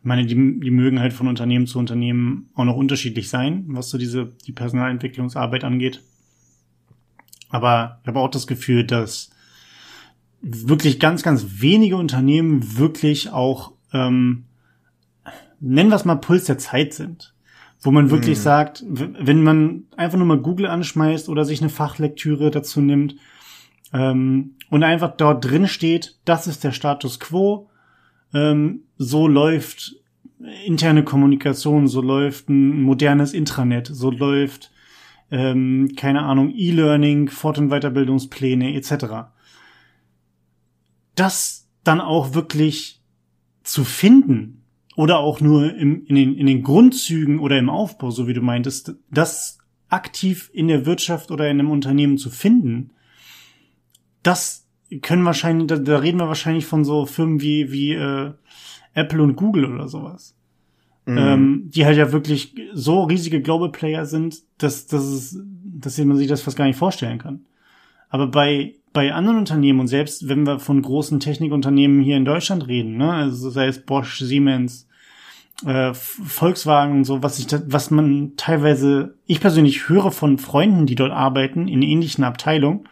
[0.00, 3.90] Ich meine, die, die mögen halt von Unternehmen zu Unternehmen auch noch unterschiedlich sein, was
[3.90, 6.02] so diese, die Personalentwicklungsarbeit angeht.
[7.50, 9.30] Aber ich habe auch das Gefühl, dass
[10.40, 14.44] wirklich ganz, ganz wenige Unternehmen wirklich auch, ähm,
[15.60, 17.34] nennen wir es mal Puls der Zeit sind.
[17.80, 18.42] Wo man wirklich mhm.
[18.42, 23.14] sagt, wenn man einfach nur mal Google anschmeißt oder sich eine Fachlektüre dazu nimmt,
[23.92, 27.70] ähm, und einfach dort drin steht, das ist der Status quo,
[28.34, 29.96] ähm, so läuft
[30.66, 34.70] interne Kommunikation, so läuft ein modernes Intranet, so läuft,
[35.30, 39.30] ähm, keine Ahnung, E-Learning, Fort- und Weiterbildungspläne etc.
[41.18, 43.00] Das dann auch wirklich
[43.62, 44.64] zu finden
[44.96, 48.40] oder auch nur im, in, den, in den Grundzügen oder im Aufbau, so wie du
[48.40, 49.58] meintest, das
[49.88, 52.90] aktiv in der Wirtschaft oder in einem Unternehmen zu finden,
[54.22, 54.66] das
[55.02, 58.32] können wahrscheinlich, da, da reden wir wahrscheinlich von so Firmen wie, wie äh,
[58.94, 60.36] Apple und Google oder sowas.
[61.06, 61.18] Mhm.
[61.18, 66.16] Ähm, die halt ja wirklich so riesige Global Player sind, dass, dass, es, dass man
[66.16, 67.46] sich das fast gar nicht vorstellen kann.
[68.10, 72.66] Aber bei, bei anderen Unternehmen und selbst wenn wir von großen Technikunternehmen hier in Deutschland
[72.66, 74.88] reden, ne, also sei es Bosch, Siemens,
[75.64, 80.86] äh, Volkswagen und so, was ich, da, was man teilweise, ich persönlich höre von Freunden,
[80.86, 82.88] die dort arbeiten, in ähnlichen Abteilungen,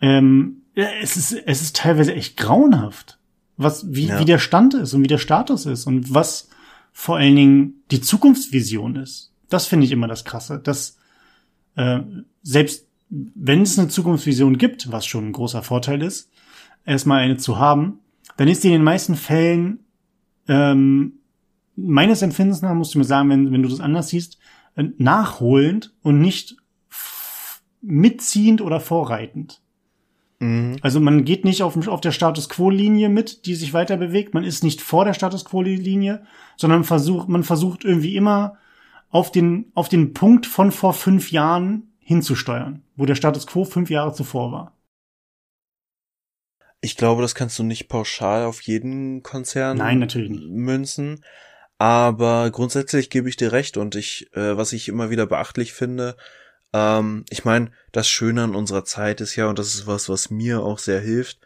[0.00, 3.18] ähm, es ist, es ist teilweise echt grauenhaft,
[3.58, 4.20] was, wie, ja.
[4.20, 6.48] wie der Stand ist und wie der Status ist und was
[6.92, 9.34] vor allen Dingen die Zukunftsvision ist.
[9.50, 10.96] Das finde ich immer das Krasse, dass
[11.76, 12.00] äh,
[12.40, 16.30] selbst wenn es eine Zukunftsvision gibt, was schon ein großer Vorteil ist,
[16.84, 17.98] erstmal eine zu haben,
[18.36, 19.80] dann ist die in den meisten Fällen
[20.48, 21.14] ähm,
[21.76, 24.38] meines Empfindens nach, musst du mir sagen, wenn, wenn du das anders siehst,
[24.76, 26.56] äh, nachholend und nicht
[27.82, 29.60] mitziehend oder vorreitend.
[30.38, 30.76] Mhm.
[30.80, 34.34] Also man geht nicht auf, auf der Status Quo-Linie mit, die sich weiter bewegt.
[34.34, 36.22] Man ist nicht vor der Status Quo-Linie,
[36.56, 38.56] sondern versucht, man versucht irgendwie immer
[39.10, 43.88] auf den, auf den Punkt von vor fünf Jahren hinzusteuern, wo der Status Quo fünf
[43.88, 44.76] Jahre zuvor war.
[46.80, 50.50] Ich glaube, das kannst du nicht pauschal auf jeden Konzern Nein, natürlich nicht.
[50.50, 51.24] münzen.
[51.78, 56.16] Aber grundsätzlich gebe ich dir recht und ich, äh, was ich immer wieder beachtlich finde,
[56.72, 60.30] ähm, ich meine, das Schöne an unserer Zeit ist ja, und das ist was, was
[60.30, 61.38] mir auch sehr hilft,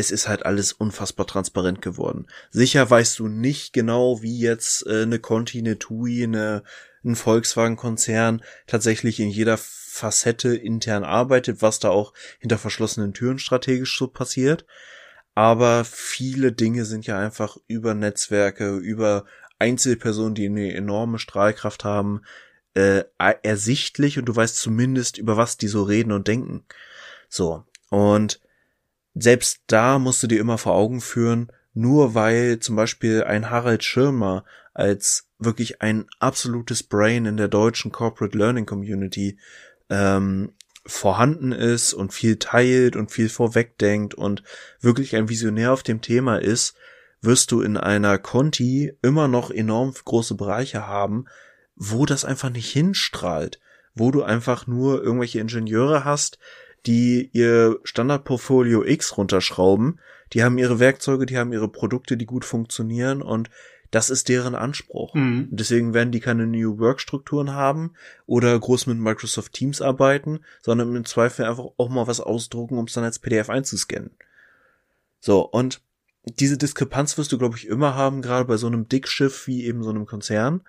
[0.00, 2.26] es ist halt alles unfassbar transparent geworden.
[2.50, 6.64] Sicher weißt du nicht genau, wie jetzt äh, eine Conti, eine TUI, eine,
[7.04, 13.96] ein Volkswagen-Konzern tatsächlich in jeder Facette intern arbeitet, was da auch hinter verschlossenen Türen strategisch
[13.98, 14.64] so passiert.
[15.34, 19.24] Aber viele Dinge sind ja einfach über Netzwerke, über
[19.58, 22.22] Einzelpersonen, die eine enorme Strahlkraft haben,
[22.74, 23.04] äh,
[23.42, 26.64] ersichtlich und du weißt zumindest, über was die so reden und denken.
[27.28, 27.64] So.
[27.90, 28.40] Und
[29.22, 33.84] selbst da musst du dir immer vor Augen führen, nur weil zum Beispiel ein Harald
[33.84, 34.44] Schirmer
[34.74, 39.38] als wirklich ein absolutes Brain in der deutschen Corporate Learning Community
[39.88, 40.52] ähm,
[40.86, 44.42] vorhanden ist und viel teilt und viel vorwegdenkt und
[44.80, 46.74] wirklich ein Visionär auf dem Thema ist,
[47.20, 51.26] wirst du in einer Conti immer noch enorm große Bereiche haben,
[51.76, 53.60] wo das einfach nicht hinstrahlt,
[53.94, 56.38] wo du einfach nur irgendwelche Ingenieure hast,
[56.86, 60.00] die ihr Standardportfolio X runterschrauben,
[60.32, 63.50] die haben ihre Werkzeuge, die haben ihre Produkte, die gut funktionieren und
[63.90, 65.14] das ist deren Anspruch.
[65.14, 65.48] Mhm.
[65.50, 67.94] Deswegen werden die keine New Work Strukturen haben
[68.26, 72.84] oder groß mit Microsoft Teams arbeiten, sondern im Zweifel einfach auch mal was ausdrucken, um
[72.84, 74.12] es dann als PDF einzuscannen.
[75.18, 75.82] So, und
[76.24, 79.82] diese Diskrepanz wirst du, glaube ich, immer haben, gerade bei so einem Dickschiff wie eben
[79.82, 80.62] so einem Konzern.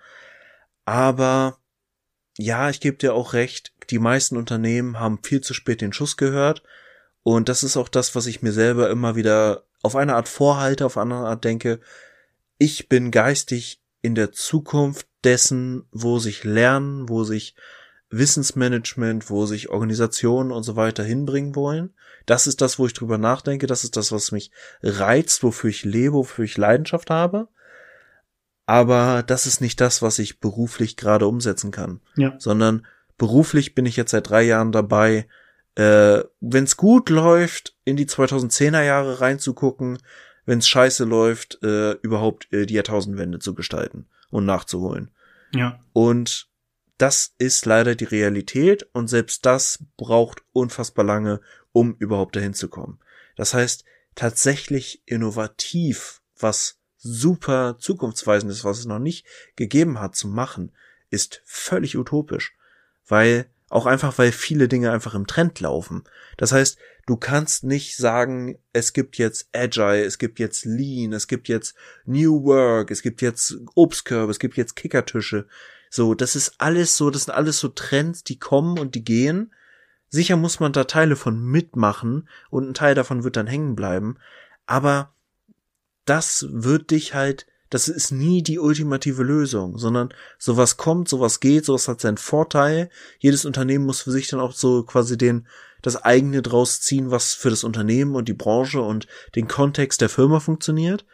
[0.84, 1.58] Aber
[2.38, 6.16] ja, ich gebe dir auch recht, die meisten Unternehmen haben viel zu spät den Schuss
[6.16, 6.62] gehört.
[7.22, 10.86] Und das ist auch das, was ich mir selber immer wieder auf eine Art vorhalte,
[10.86, 11.80] auf eine Art denke,
[12.58, 17.54] ich bin geistig in der Zukunft dessen, wo sich Lernen, wo sich
[18.10, 21.94] Wissensmanagement, wo sich Organisationen und so weiter hinbringen wollen.
[22.26, 23.66] Das ist das, wo ich drüber nachdenke.
[23.66, 24.50] Das ist das, was mich
[24.82, 27.48] reizt, wofür ich lebe, wofür ich Leidenschaft habe.
[28.66, 32.00] Aber das ist nicht das, was ich beruflich gerade umsetzen kann.
[32.16, 32.34] Ja.
[32.38, 32.86] Sondern
[33.22, 35.28] beruflich bin ich jetzt seit drei Jahren dabei,
[35.76, 39.98] äh, wenn es gut läuft, in die 2010er Jahre reinzugucken,
[40.44, 45.12] wenn es scheiße läuft, äh, überhaupt äh, die Jahrtausendwende zu gestalten und nachzuholen.
[45.54, 45.78] Ja.
[45.92, 46.48] Und
[46.98, 51.40] das ist leider die Realität und selbst das braucht unfassbar lange,
[51.70, 52.98] um überhaupt dahin zu kommen.
[53.36, 53.84] Das heißt,
[54.16, 60.72] tatsächlich innovativ, was super zukunftsweisend ist, was es noch nicht gegeben hat zu machen,
[61.08, 62.56] ist völlig utopisch.
[63.06, 66.04] Weil, auch einfach, weil viele Dinge einfach im Trend laufen.
[66.36, 71.26] Das heißt, Du kannst nicht sagen, es gibt jetzt Agile, es gibt jetzt Lean, es
[71.26, 71.74] gibt jetzt
[72.04, 75.48] New Work, es gibt jetzt Obstkörbe, es gibt jetzt Kickertische.
[75.90, 79.52] So, das ist alles so, das sind alles so Trends, die kommen und die gehen.
[80.10, 84.16] Sicher muss man da Teile von mitmachen und ein Teil davon wird dann hängen bleiben.
[84.64, 85.12] Aber
[86.04, 91.64] das wird dich halt, das ist nie die ultimative Lösung, sondern sowas kommt, sowas geht,
[91.64, 92.90] sowas hat seinen Vorteil.
[93.18, 95.48] Jedes Unternehmen muss für sich dann auch so quasi den
[95.80, 100.10] das eigene draus ziehen, was für das Unternehmen und die Branche und den Kontext der
[100.10, 101.06] Firma funktioniert.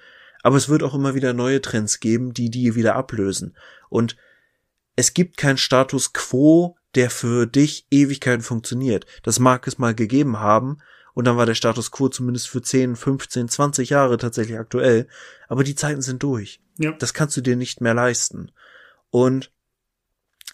[0.43, 3.57] Aber es wird auch immer wieder neue Trends geben, die die wieder ablösen.
[3.89, 4.17] Und
[4.97, 9.07] es gibt keinen Status quo, der für dich Ewigkeiten funktioniert.
[9.23, 10.79] Das mag es mal gegeben haben,
[11.19, 15.09] und dann war der Status quo zumindest für 10, 15, 20 Jahre tatsächlich aktuell.
[15.49, 16.61] Aber die Zeiten sind durch.
[16.79, 16.93] Ja.
[16.93, 18.53] Das kannst du dir nicht mehr leisten.
[19.11, 19.51] Und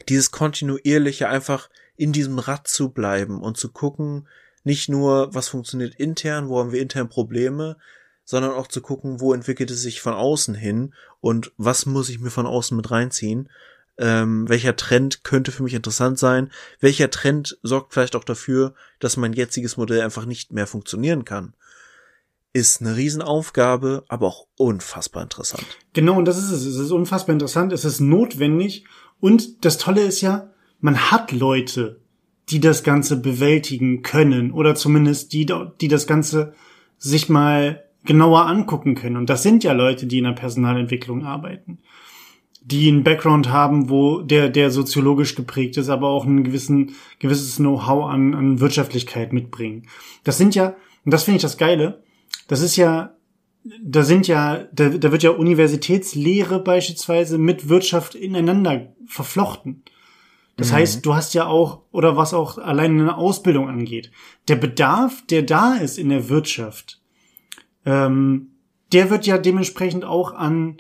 [0.09, 4.27] dieses kontinuierliche einfach in diesem Rad zu bleiben und zu gucken,
[4.63, 7.77] nicht nur, was funktioniert intern, wo haben wir intern Probleme,
[8.25, 12.21] sondern auch zu gucken, wo entwickelt es sich von außen hin und was muss ich
[12.21, 13.51] mir von außen mit reinziehen.
[13.97, 16.51] Ähm, welcher Trend könnte für mich interessant sein?
[16.81, 21.55] Welcher Trend sorgt vielleicht auch dafür, dass mein jetziges Modell einfach nicht mehr funktionieren kann?
[22.53, 25.65] Ist eine Riesenaufgabe, aber auch unfassbar interessant.
[25.93, 26.65] Genau, und das ist es.
[26.65, 28.85] Es ist unfassbar interessant, es ist notwendig.
[29.21, 30.51] Und das Tolle ist ja,
[30.81, 32.01] man hat Leute,
[32.51, 35.47] die das Ganze bewältigen können oder zumindest die,
[35.81, 36.55] die das Ganze
[36.99, 39.17] sich mal genauer angucken können.
[39.17, 41.79] Und das sind ja Leute, die in der Personalentwicklung arbeiten,
[42.65, 47.57] die einen Background haben, wo der, der soziologisch geprägt ist, aber auch ein gewissen, gewisses
[47.57, 49.87] Know-how an, an Wirtschaftlichkeit mitbringen.
[50.25, 50.75] Das sind ja,
[51.05, 52.03] und das finde ich das Geile,
[52.49, 53.15] das ist ja,
[53.83, 59.83] da sind ja, da, da wird ja Universitätslehre beispielsweise mit Wirtschaft ineinander verflochten.
[60.57, 60.77] Das mhm.
[60.77, 64.11] heißt, du hast ja auch, oder was auch allein eine Ausbildung angeht,
[64.49, 67.03] der Bedarf, der da ist in der Wirtschaft,
[67.85, 68.53] ähm,
[68.93, 70.79] der wird ja dementsprechend auch an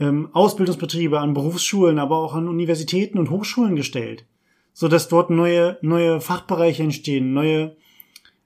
[0.00, 4.26] ähm, Ausbildungsbetriebe, an Berufsschulen, aber auch an Universitäten und Hochschulen gestellt,
[4.72, 7.76] so dass dort neue neue Fachbereiche entstehen, neue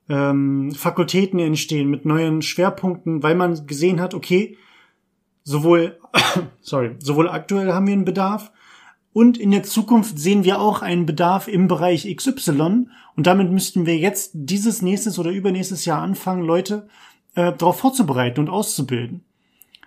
[0.08, 4.56] ähm, Fakultäten entstehen mit neuen Schwerpunkten, weil man gesehen hat, okay,
[5.44, 5.98] sowohl,
[6.60, 8.52] sorry, sowohl aktuell haben wir einen Bedarf
[9.12, 13.86] und in der Zukunft sehen wir auch einen Bedarf im Bereich XY und damit müssten
[13.86, 16.88] wir jetzt dieses nächstes oder übernächstes Jahr anfangen, Leute
[17.34, 19.24] äh, darauf vorzubereiten und auszubilden.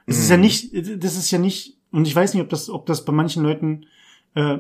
[0.06, 0.22] Das mhm.
[0.22, 0.44] ist ja mhm.
[0.44, 3.44] nicht, das ist ja nicht, und ich weiß nicht, ob das, ob das bei manchen
[3.44, 3.86] Leuten
[4.36, 4.58] äh,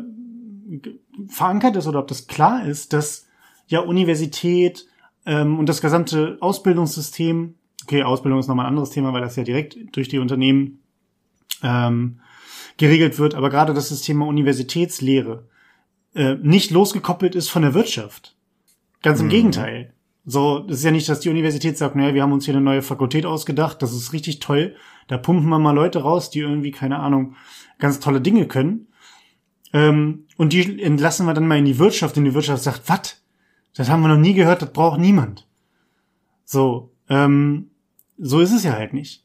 [1.27, 3.27] verankert ist oder ob das klar ist, dass
[3.67, 4.85] ja Universität
[5.26, 9.43] ähm, und das gesamte Ausbildungssystem, okay, Ausbildung ist nochmal ein anderes Thema, weil das ja
[9.43, 10.80] direkt durch die Unternehmen
[11.63, 12.19] ähm,
[12.77, 15.47] geregelt wird, aber gerade dass das Thema Universitätslehre
[16.13, 18.35] äh, nicht losgekoppelt ist von der Wirtschaft.
[19.01, 19.31] Ganz im mhm.
[19.31, 19.93] Gegenteil.
[20.26, 22.63] So, das ist ja nicht, dass die Universität sagt, naja, wir haben uns hier eine
[22.63, 24.76] neue Fakultät ausgedacht, das ist richtig toll.
[25.07, 27.36] Da pumpen wir mal Leute raus, die irgendwie, keine Ahnung,
[27.77, 28.88] ganz tolle Dinge können.
[29.73, 33.22] Ähm, und die entlassen wir dann mal in die Wirtschaft und die Wirtschaft sagt, was?
[33.76, 35.48] Das haben wir noch nie gehört, das braucht niemand.
[36.45, 37.69] So, ähm,
[38.18, 39.23] so ist es ja halt nicht.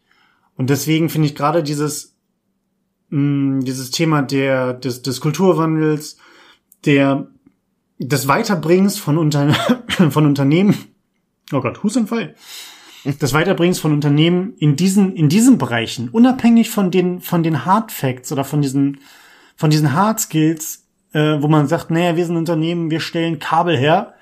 [0.56, 2.16] Und deswegen finde ich gerade dieses,
[3.10, 6.18] mm, dieses Thema der, des, des Kulturwandels,
[6.84, 7.28] der,
[7.98, 9.54] des Weiterbringens von, Unter
[10.10, 10.74] von Unternehmen,
[11.52, 12.34] oh Gott, Husanfall,
[13.04, 17.92] des Weiterbringens von Unternehmen in diesen, in diesen Bereichen, unabhängig von den, von den Hard
[17.92, 19.00] Facts oder von diesen,
[19.56, 23.76] von diesen Hard Skills, äh, wo man sagt, naja, wir sind Unternehmen, wir stellen Kabel
[23.76, 24.14] her,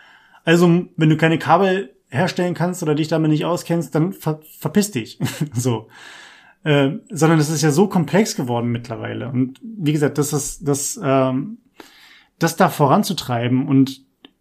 [0.49, 4.91] also, wenn du keine Kabel herstellen kannst oder dich damit nicht auskennst, dann ver verpiss
[4.91, 5.19] dich.
[5.53, 5.89] so.
[6.65, 9.29] Äh, sondern es ist ja so komplex geworden mittlerweile.
[9.29, 11.59] Und wie gesagt, das ist, das, ähm,
[12.39, 14.01] das da voranzutreiben und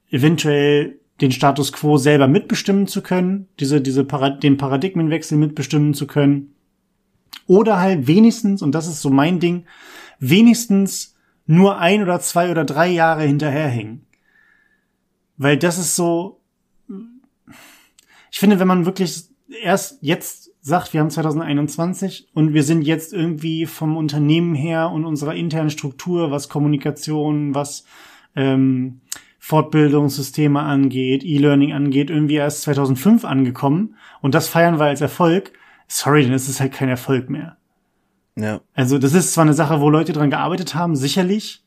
[0.09, 6.07] eventuell den Status quo selber mitbestimmen zu können, diese, diese Parad den Paradigmenwechsel mitbestimmen zu
[6.07, 6.53] können.
[7.47, 9.65] Oder halt wenigstens, und das ist so mein Ding,
[10.19, 11.15] wenigstens
[11.45, 14.05] nur ein oder zwei oder drei Jahre hinterherhängen.
[15.37, 16.41] Weil das ist so,
[18.31, 19.29] ich finde, wenn man wirklich
[19.63, 25.05] erst jetzt sagt, wir haben 2021 und wir sind jetzt irgendwie vom Unternehmen her und
[25.05, 27.85] unserer internen Struktur, was Kommunikation, was
[28.35, 28.99] ähm,
[29.47, 35.53] Fortbildungssysteme angeht, E-Learning angeht, irgendwie erst 2005 angekommen und das feiern wir als Erfolg.
[35.87, 37.55] Sorry, dann ist es halt kein Erfolg mehr.
[38.35, 38.59] Ja.
[38.73, 41.63] Also das ist zwar eine Sache, wo Leute dran gearbeitet haben, sicherlich,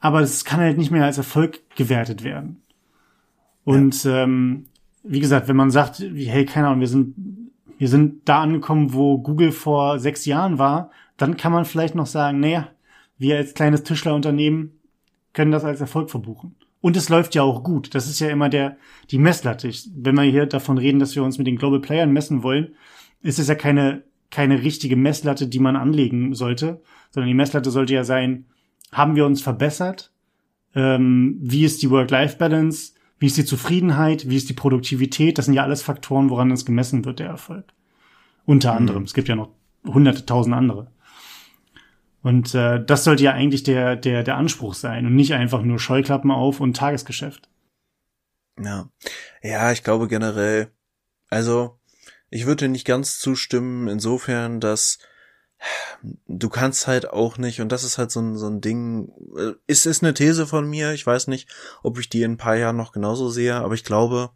[0.00, 2.60] aber es kann halt nicht mehr als Erfolg gewertet werden.
[3.64, 4.24] Und ja.
[4.24, 4.66] ähm,
[5.02, 7.14] wie gesagt, wenn man sagt, hey, keine Ahnung, wir sind,
[7.78, 12.04] wir sind da angekommen, wo Google vor sechs Jahren war, dann kann man vielleicht noch
[12.04, 12.68] sagen, naja,
[13.16, 14.78] wir als kleines Tischlerunternehmen
[15.32, 16.54] können das als Erfolg verbuchen.
[16.80, 17.94] Und es läuft ja auch gut.
[17.94, 18.76] Das ist ja immer der,
[19.10, 19.68] die Messlatte.
[19.68, 22.74] Ich, wenn wir hier davon reden, dass wir uns mit den Global Playern messen wollen,
[23.20, 26.80] ist es ja keine, keine richtige Messlatte, die man anlegen sollte,
[27.10, 28.46] sondern die Messlatte sollte ja sein,
[28.92, 30.12] haben wir uns verbessert?
[30.74, 32.92] Ähm, wie ist die Work-Life-Balance?
[33.18, 34.28] Wie ist die Zufriedenheit?
[34.28, 35.38] Wie ist die Produktivität?
[35.38, 37.64] Das sind ja alles Faktoren, woran es gemessen wird, der Erfolg.
[38.44, 38.78] Unter mhm.
[38.78, 39.02] anderem.
[39.02, 39.50] Es gibt ja noch
[39.84, 40.92] hunderte, tausend andere.
[42.28, 45.78] Und äh, das sollte ja eigentlich der, der, der Anspruch sein und nicht einfach nur
[45.78, 47.48] Scheuklappen auf und Tagesgeschäft.
[48.62, 48.90] Ja.
[49.42, 50.70] Ja, ich glaube generell,
[51.30, 51.80] also
[52.28, 54.98] ich würde nicht ganz zustimmen, insofern, dass
[56.26, 59.54] du kannst halt auch nicht, und das ist halt so ein, so ein Ding, äh,
[59.66, 61.48] ist, ist eine These von mir, ich weiß nicht,
[61.82, 64.32] ob ich die in ein paar Jahren noch genauso sehe, aber ich glaube,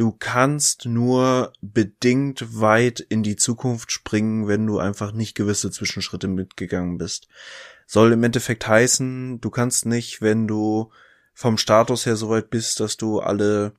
[0.00, 6.26] du kannst nur bedingt weit in die Zukunft springen, wenn du einfach nicht gewisse Zwischenschritte
[6.26, 7.28] mitgegangen bist.
[7.86, 10.90] Soll im Endeffekt heißen, du kannst nicht, wenn du
[11.34, 13.74] vom Status her so weit bist, dass du alle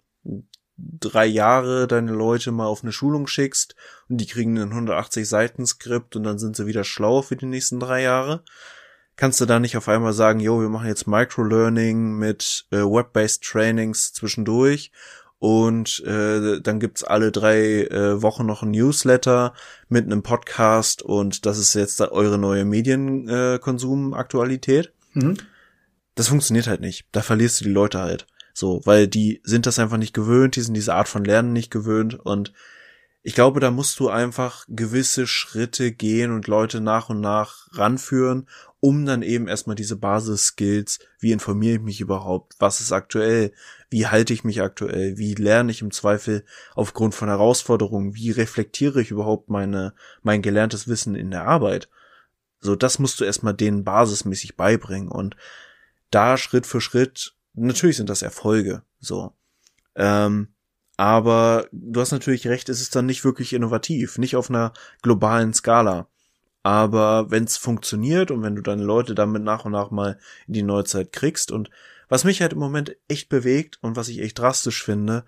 [0.77, 3.75] drei Jahre deine Leute mal auf eine Schulung schickst
[4.07, 7.47] und die kriegen ein 180 Seiten Skript und dann sind sie wieder schlau für die
[7.47, 8.43] nächsten drei Jahre.
[9.15, 13.43] Kannst du da nicht auf einmal sagen, jo, wir machen jetzt Microlearning mit äh, Web-based
[13.43, 14.91] Trainings zwischendurch
[15.41, 19.55] und äh, dann gibt's alle drei äh, Wochen noch ein Newsletter
[19.89, 24.93] mit einem Podcast und das ist jetzt eure neue Medienkonsum-Aktualität.
[25.13, 25.37] Mhm.
[26.13, 27.07] Das funktioniert halt nicht.
[27.11, 28.27] Da verlierst du die Leute halt.
[28.53, 31.71] So, weil die sind das einfach nicht gewöhnt, die sind diese Art von Lernen nicht
[31.71, 32.53] gewöhnt und
[33.23, 38.47] ich glaube, da musst du einfach gewisse Schritte gehen und Leute nach und nach ranführen,
[38.79, 43.53] um dann eben erstmal diese Basis-Skills, wie informiere ich mich überhaupt, was ist aktuell,
[43.91, 46.43] wie halte ich mich aktuell, wie lerne ich im Zweifel
[46.73, 49.93] aufgrund von Herausforderungen, wie reflektiere ich überhaupt meine,
[50.23, 51.89] mein gelerntes Wissen in der Arbeit.
[52.59, 55.35] So, das musst du erstmal denen basismäßig beibringen und
[56.09, 59.33] da Schritt für Schritt natürlich sind das Erfolge, so.
[59.95, 60.49] Ähm,
[60.97, 65.53] aber du hast natürlich recht, es ist dann nicht wirklich innovativ, nicht auf einer globalen
[65.53, 66.07] Skala.
[66.63, 70.53] Aber wenn es funktioniert und wenn du deine Leute damit nach und nach mal in
[70.53, 71.71] die Neuzeit kriegst und
[72.11, 75.23] was mich halt im Moment echt bewegt und was ich echt drastisch finde,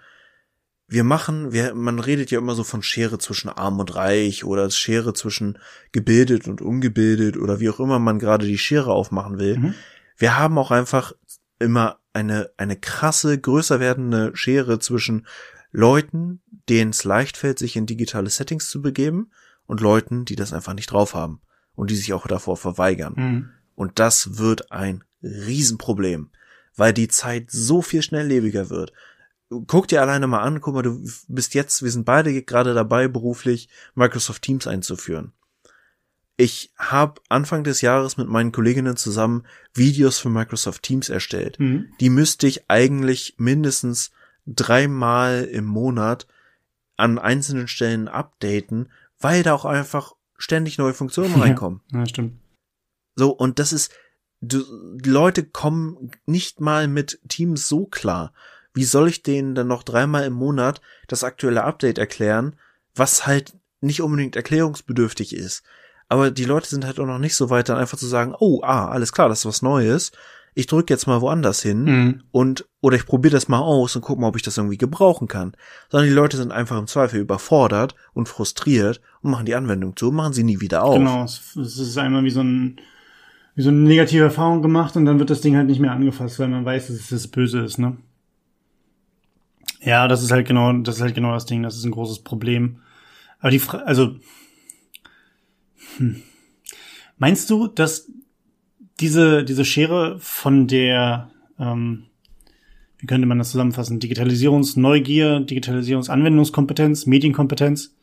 [0.85, 4.69] wir machen, wir, man redet ja immer so von Schere zwischen arm und reich oder
[4.69, 5.59] Schere zwischen
[5.93, 9.59] gebildet und ungebildet oder wie auch immer man gerade die Schere aufmachen will.
[9.59, 9.73] Mhm.
[10.17, 11.13] Wir haben auch einfach
[11.57, 15.25] immer eine, eine krasse, größer werdende Schere zwischen
[15.71, 19.31] Leuten, denen es leicht fällt, sich in digitale Settings zu begeben
[19.67, 21.39] und Leuten, die das einfach nicht drauf haben
[21.75, 23.13] und die sich auch davor verweigern.
[23.15, 23.49] Mhm.
[23.73, 26.29] Und das wird ein Riesenproblem,
[26.75, 28.93] weil die Zeit so viel schnelllebiger wird.
[29.67, 33.07] Guck dir alleine mal an, guck mal, du bist jetzt, wir sind beide gerade dabei,
[33.07, 35.33] beruflich Microsoft Teams einzuführen.
[36.35, 41.59] Ich habe Anfang des Jahres mit meinen Kolleginnen zusammen Videos für Microsoft Teams erstellt.
[41.59, 41.89] Mhm.
[41.99, 44.11] Die müsste ich eigentlich mindestens
[44.47, 46.27] dreimal im Monat
[46.97, 48.89] an einzelnen Stellen updaten,
[49.19, 51.81] weil da auch einfach ständig neue Funktionen reinkommen.
[51.91, 52.39] Ja, stimmt.
[53.15, 53.91] So, und das ist,
[54.43, 54.63] du,
[54.97, 58.33] die Leute kommen nicht mal mit Teams so klar.
[58.73, 62.55] Wie soll ich denen dann noch dreimal im Monat das aktuelle Update erklären,
[62.95, 65.63] was halt nicht unbedingt erklärungsbedürftig ist?
[66.09, 68.61] Aber die Leute sind halt auch noch nicht so weit, dann einfach zu sagen, oh,
[68.63, 70.11] ah, alles klar, das ist was Neues.
[70.55, 72.23] Ich drücke jetzt mal woanders hin Mhm.
[72.31, 75.27] und oder ich probiere das mal aus und guck mal, ob ich das irgendwie gebrauchen
[75.27, 75.53] kann.
[75.89, 80.09] Sondern die Leute sind einfach im Zweifel überfordert und frustriert und machen die Anwendung zu,
[80.09, 80.95] und machen sie nie wieder auf.
[80.97, 82.79] Genau, es ist einmal wie so ein
[83.55, 86.39] wie so eine negative Erfahrung gemacht und dann wird das Ding halt nicht mehr angefasst,
[86.39, 87.97] weil man weiß, dass es das Böse ist, ne?
[89.81, 92.19] Ja, das ist halt genau, das ist halt genau das Ding, das ist ein großes
[92.19, 92.79] Problem.
[93.39, 94.15] Aber die Frage, also
[95.97, 96.21] hm.
[97.17, 98.09] meinst du, dass
[98.99, 102.05] diese diese Schere von der ähm,
[103.03, 103.99] wie könnte man das zusammenfassen?
[103.99, 107.93] Digitalisierungsneugier, Digitalisierungsanwendungskompetenz, Medienkompetenz.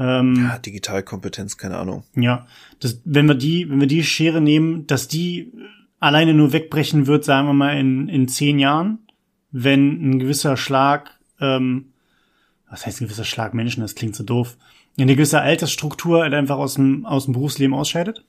[0.00, 2.04] Ähm, Ja, Digitalkompetenz, keine Ahnung.
[2.16, 2.46] ja,
[2.80, 5.52] das, wenn wir die, wenn wir die Schere nehmen, dass die
[6.00, 8.98] alleine nur wegbrechen wird, sagen wir mal in, in zehn Jahren,
[9.52, 11.92] wenn ein gewisser Schlag, ähm,
[12.68, 14.56] was heißt ein gewisser Schlag Menschen, das klingt so doof,
[14.98, 18.24] eine gewisse Altersstruktur halt einfach aus dem, aus dem Berufsleben ausscheidet?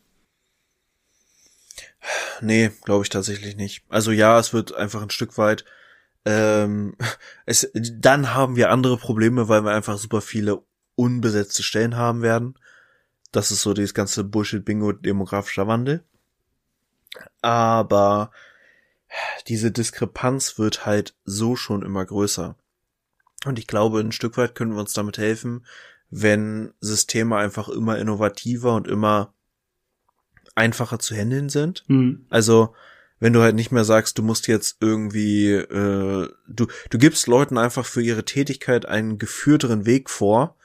[2.42, 3.84] Nee, glaube ich tatsächlich nicht.
[3.88, 5.64] Also ja, es wird einfach ein Stück weit.
[6.26, 6.96] Ähm,
[7.46, 10.64] es, dann haben wir andere Probleme, weil wir einfach super viele
[11.02, 12.56] unbesetzte Stellen haben werden.
[13.32, 16.04] Das ist so dieses ganze Bullshit-Bingo demografischer Wandel.
[17.42, 18.32] Aber
[19.48, 22.56] diese Diskrepanz wird halt so schon immer größer.
[23.46, 25.66] Und ich glaube, ein Stück weit können wir uns damit helfen,
[26.10, 29.34] wenn Systeme einfach immer innovativer und immer
[30.56, 31.84] einfacher zu handeln sind.
[31.88, 32.26] Hm.
[32.30, 32.76] Also,
[33.20, 37.58] wenn du halt nicht mehr sagst, du musst jetzt irgendwie, äh, du, du gibst Leuten
[37.58, 40.58] einfach für ihre Tätigkeit einen geführteren Weg vor,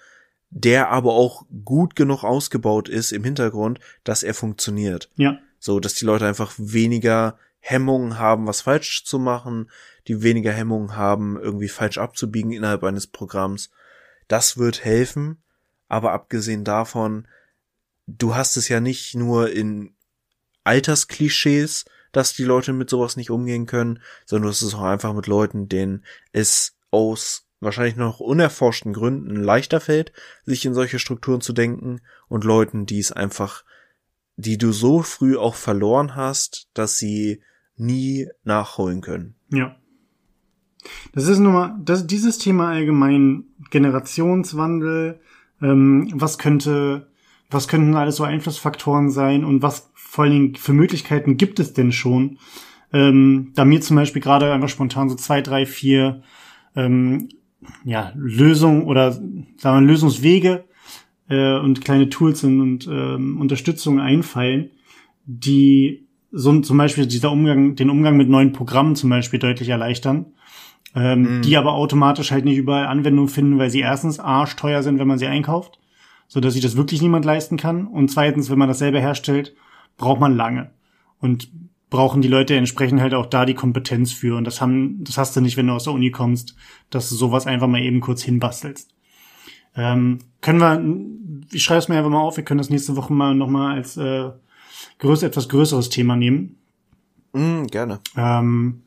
[0.51, 5.11] der aber auch gut genug ausgebaut ist im Hintergrund, dass er funktioniert.
[5.17, 9.71] Ja, So, dass die Leute einfach weniger Hemmungen haben, was falsch zu machen,
[10.07, 13.71] die weniger Hemmungen haben, irgendwie falsch abzubiegen innerhalb eines Programms.
[14.29, 15.43] Das wird helfen,
[15.89, 17.27] aber abgesehen davon,
[18.07, 19.95] du hast es ja nicht nur in
[20.65, 25.13] Altersklischees, dass die Leute mit sowas nicht umgehen können, sondern du hast es auch einfach
[25.13, 30.13] mit Leuten, denen es aus wahrscheinlich noch unerforschten Gründen leichter fällt,
[30.45, 33.65] sich in solche Strukturen zu denken und Leuten, die es einfach,
[34.37, 37.43] die du so früh auch verloren hast, dass sie
[37.77, 39.35] nie nachholen können.
[39.51, 39.77] ja.
[41.13, 45.21] Das ist nun mal, das, dieses Thema allgemein, Generationswandel,
[45.61, 47.09] ähm, was könnte,
[47.51, 51.73] was könnten alles so Einflussfaktoren sein und was vor allen Dingen für Möglichkeiten gibt es
[51.73, 52.39] denn schon?
[52.93, 56.23] Ähm, da mir zum Beispiel gerade einfach spontan so zwei, drei, vier
[56.77, 57.29] ähm,
[57.85, 60.65] ja, Lösungen oder sagen wir Lösungswege
[61.29, 64.71] äh, und kleine Tools und, und ähm, Unterstützung einfallen,
[65.25, 70.27] die so zum Beispiel dieser Umgang, den Umgang mit neuen Programmen zum Beispiel deutlich erleichtern,
[70.95, 71.43] ähm, Mhm.
[71.43, 75.19] die aber automatisch halt nicht überall Anwendung finden, weil sie erstens arschteuer sind, wenn man
[75.19, 75.79] sie einkauft,
[76.29, 79.55] so dass sich das wirklich niemand leisten kann und zweitens, wenn man das selber herstellt,
[79.97, 80.71] braucht man lange
[81.21, 81.49] und
[81.91, 85.37] brauchen die Leute entsprechend halt auch da die Kompetenz für und das haben, das hast
[85.37, 86.57] du nicht, wenn du aus der Uni kommst,
[86.91, 88.91] dass du sowas einfach mal eben kurz hinbastelst.
[89.77, 93.13] Ähm, können wir, ich schreibe es mir einfach mal auf, wir können das nächste Woche
[93.13, 94.31] mal nochmal als äh,
[94.99, 96.57] größ, etwas größeres Thema nehmen
[97.33, 98.01] Mm, gerne.
[98.17, 98.83] ähm,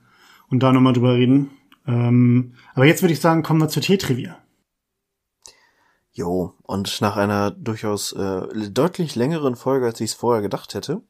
[0.50, 1.52] und da nochmal drüber reden.
[1.86, 4.38] Ähm, aber jetzt würde ich sagen, kommen wir zur T-Trivia.
[6.12, 11.04] Jo, und nach einer durchaus äh, deutlich längeren Folge, als ich es vorher gedacht hätte,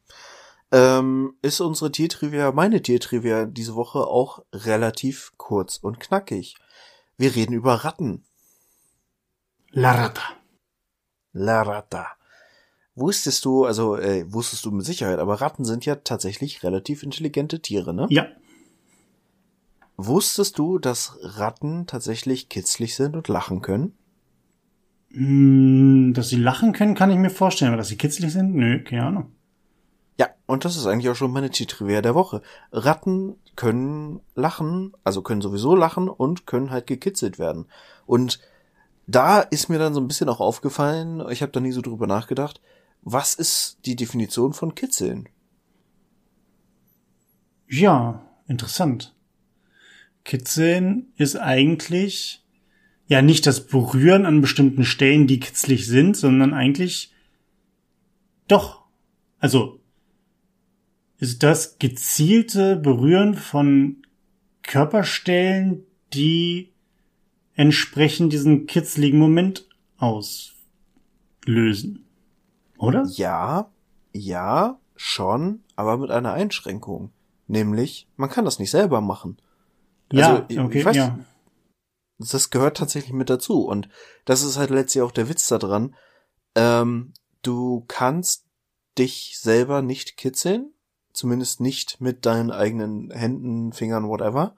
[0.71, 6.55] ähm, ist unsere Tiertrivia, meine Tiertrivia diese Woche auch relativ kurz und knackig.
[7.17, 8.23] Wir reden über Ratten.
[9.71, 10.23] La Rata.
[11.33, 12.07] La Rata.
[12.95, 17.61] Wusstest du, also äh, wusstest du mit Sicherheit, aber Ratten sind ja tatsächlich relativ intelligente
[17.61, 18.07] Tiere, ne?
[18.09, 18.27] Ja,
[20.01, 23.91] Wusstest du, dass Ratten tatsächlich kitzlig sind und lachen können?
[25.11, 28.55] Hm, dass sie lachen können, kann ich mir vorstellen, aber dass sie kitzlig sind?
[28.55, 29.31] Nö, keine Ahnung.
[30.19, 32.41] Ja, und das ist eigentlich auch schon meine Tiertrivia der Woche.
[32.73, 37.67] Ratten können lachen, also können sowieso lachen und können halt gekitzelt werden.
[38.05, 38.41] Und
[39.07, 42.05] da ist mir dann so ein bisschen auch aufgefallen, ich habe da nie so drüber
[42.05, 42.59] nachgedacht,
[43.01, 45.29] was ist die Definition von kitzeln?
[47.69, 49.15] Ja, interessant.
[50.25, 52.45] Kitzeln ist eigentlich
[53.07, 57.13] ja nicht das Berühren an bestimmten Stellen, die kitzlig sind, sondern eigentlich
[58.49, 58.83] doch.
[59.39, 59.78] Also
[61.19, 64.03] ist das gezielte Berühren von
[64.63, 66.73] Körperstellen, die
[67.55, 69.67] entsprechend diesen kitzligen Moment
[69.97, 70.55] auslösen.
[72.77, 73.05] Oder?
[73.11, 73.69] Ja,
[74.13, 77.11] ja, schon, aber mit einer Einschränkung.
[77.47, 79.37] Nämlich, man kann das nicht selber machen.
[80.11, 81.19] Ja, also, okay, weiß, ja.
[82.19, 83.65] Das gehört tatsächlich mit dazu.
[83.65, 83.89] Und
[84.25, 85.95] das ist halt letztlich auch der Witz da dran.
[86.55, 88.45] Ähm, du kannst
[88.97, 90.73] dich selber nicht kitzeln,
[91.19, 94.55] zumindest nicht mit deinen eigenen Händen, Fingern, whatever,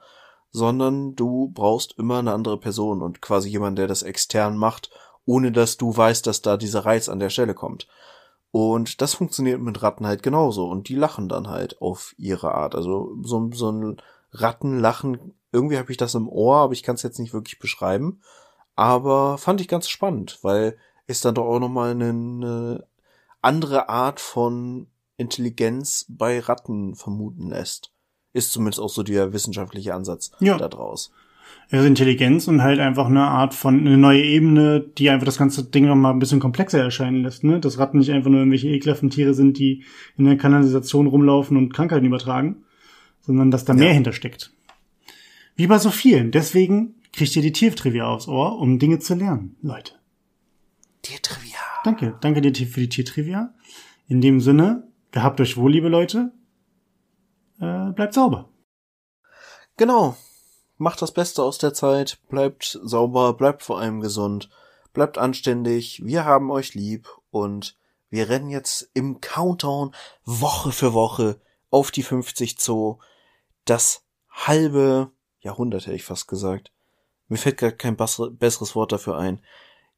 [0.52, 4.90] sondern du brauchst immer eine andere Person und quasi jemand, der das extern macht,
[5.26, 7.88] ohne dass du weißt, dass da dieser Reiz an der Stelle kommt.
[8.52, 12.76] Und das funktioniert mit Ratten halt genauso und die lachen dann halt auf ihre Art.
[12.76, 14.02] Also so, so ein
[14.32, 18.22] Rattenlachen irgendwie habe ich das im Ohr, aber ich kann es jetzt nicht wirklich beschreiben.
[18.76, 20.78] Aber fand ich ganz spannend, weil
[21.08, 22.88] es dann doch auch nochmal eine, eine
[23.42, 24.88] andere Art von
[25.22, 27.92] Intelligenz bei Ratten vermuten lässt.
[28.34, 30.58] Ist zumindest auch so der wissenschaftliche Ansatz ja.
[30.58, 31.12] da draus.
[31.70, 35.64] Also Intelligenz und halt einfach eine Art von eine neue Ebene, die einfach das ganze
[35.64, 37.62] Ding nochmal ein bisschen komplexer erscheinen lässt, ne?
[37.62, 39.84] Dass Ratten nicht einfach nur irgendwelche ekelhaften Tiere sind, die
[40.18, 42.64] in der Kanalisation rumlaufen und Krankheiten übertragen,
[43.22, 43.80] sondern dass da ja.
[43.80, 44.54] mehr hintersteckt.
[45.56, 46.32] Wie bei so vielen.
[46.32, 49.94] Deswegen kriegt ihr die Tiertrivia aufs Ohr, um Dinge zu lernen, Leute.
[51.04, 51.58] Tiertrivia.
[51.84, 53.54] Danke, danke dir für die Tiertrivia.
[54.08, 56.32] In dem Sinne, gehabt euch wohl, liebe Leute.
[57.60, 58.50] Äh, bleibt sauber.
[59.78, 60.16] Genau.
[60.78, 64.50] Macht das Beste aus der Zeit, bleibt sauber, bleibt vor allem gesund,
[64.94, 67.78] bleibt anständig, wir haben euch lieb und
[68.10, 69.94] wir rennen jetzt im Countdown
[70.26, 71.40] Woche für Woche
[71.70, 72.98] auf die 50 Zoo.
[73.66, 76.72] Das halbe Jahrhundert hätte ich fast gesagt.
[77.28, 79.40] Mir fällt gerade kein besseres Wort dafür ein.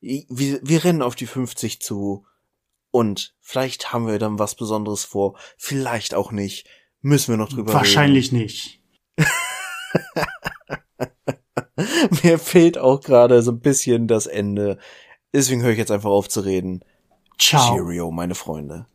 [0.02, 2.26] Wir, wir rennen auf die 50 zu
[2.94, 6.68] und vielleicht haben wir dann was Besonderes vor, vielleicht auch nicht.
[7.02, 8.49] Müssen wir noch drüber Wahrscheinlich reden.
[9.18, 9.34] Wahrscheinlich
[11.76, 12.24] nicht.
[12.24, 14.78] Mir fehlt auch gerade so ein bisschen das Ende.
[15.34, 16.86] Deswegen höre ich jetzt einfach auf zu reden.
[17.40, 17.76] Ciao.
[17.76, 18.86] Cheerio, meine Freunde.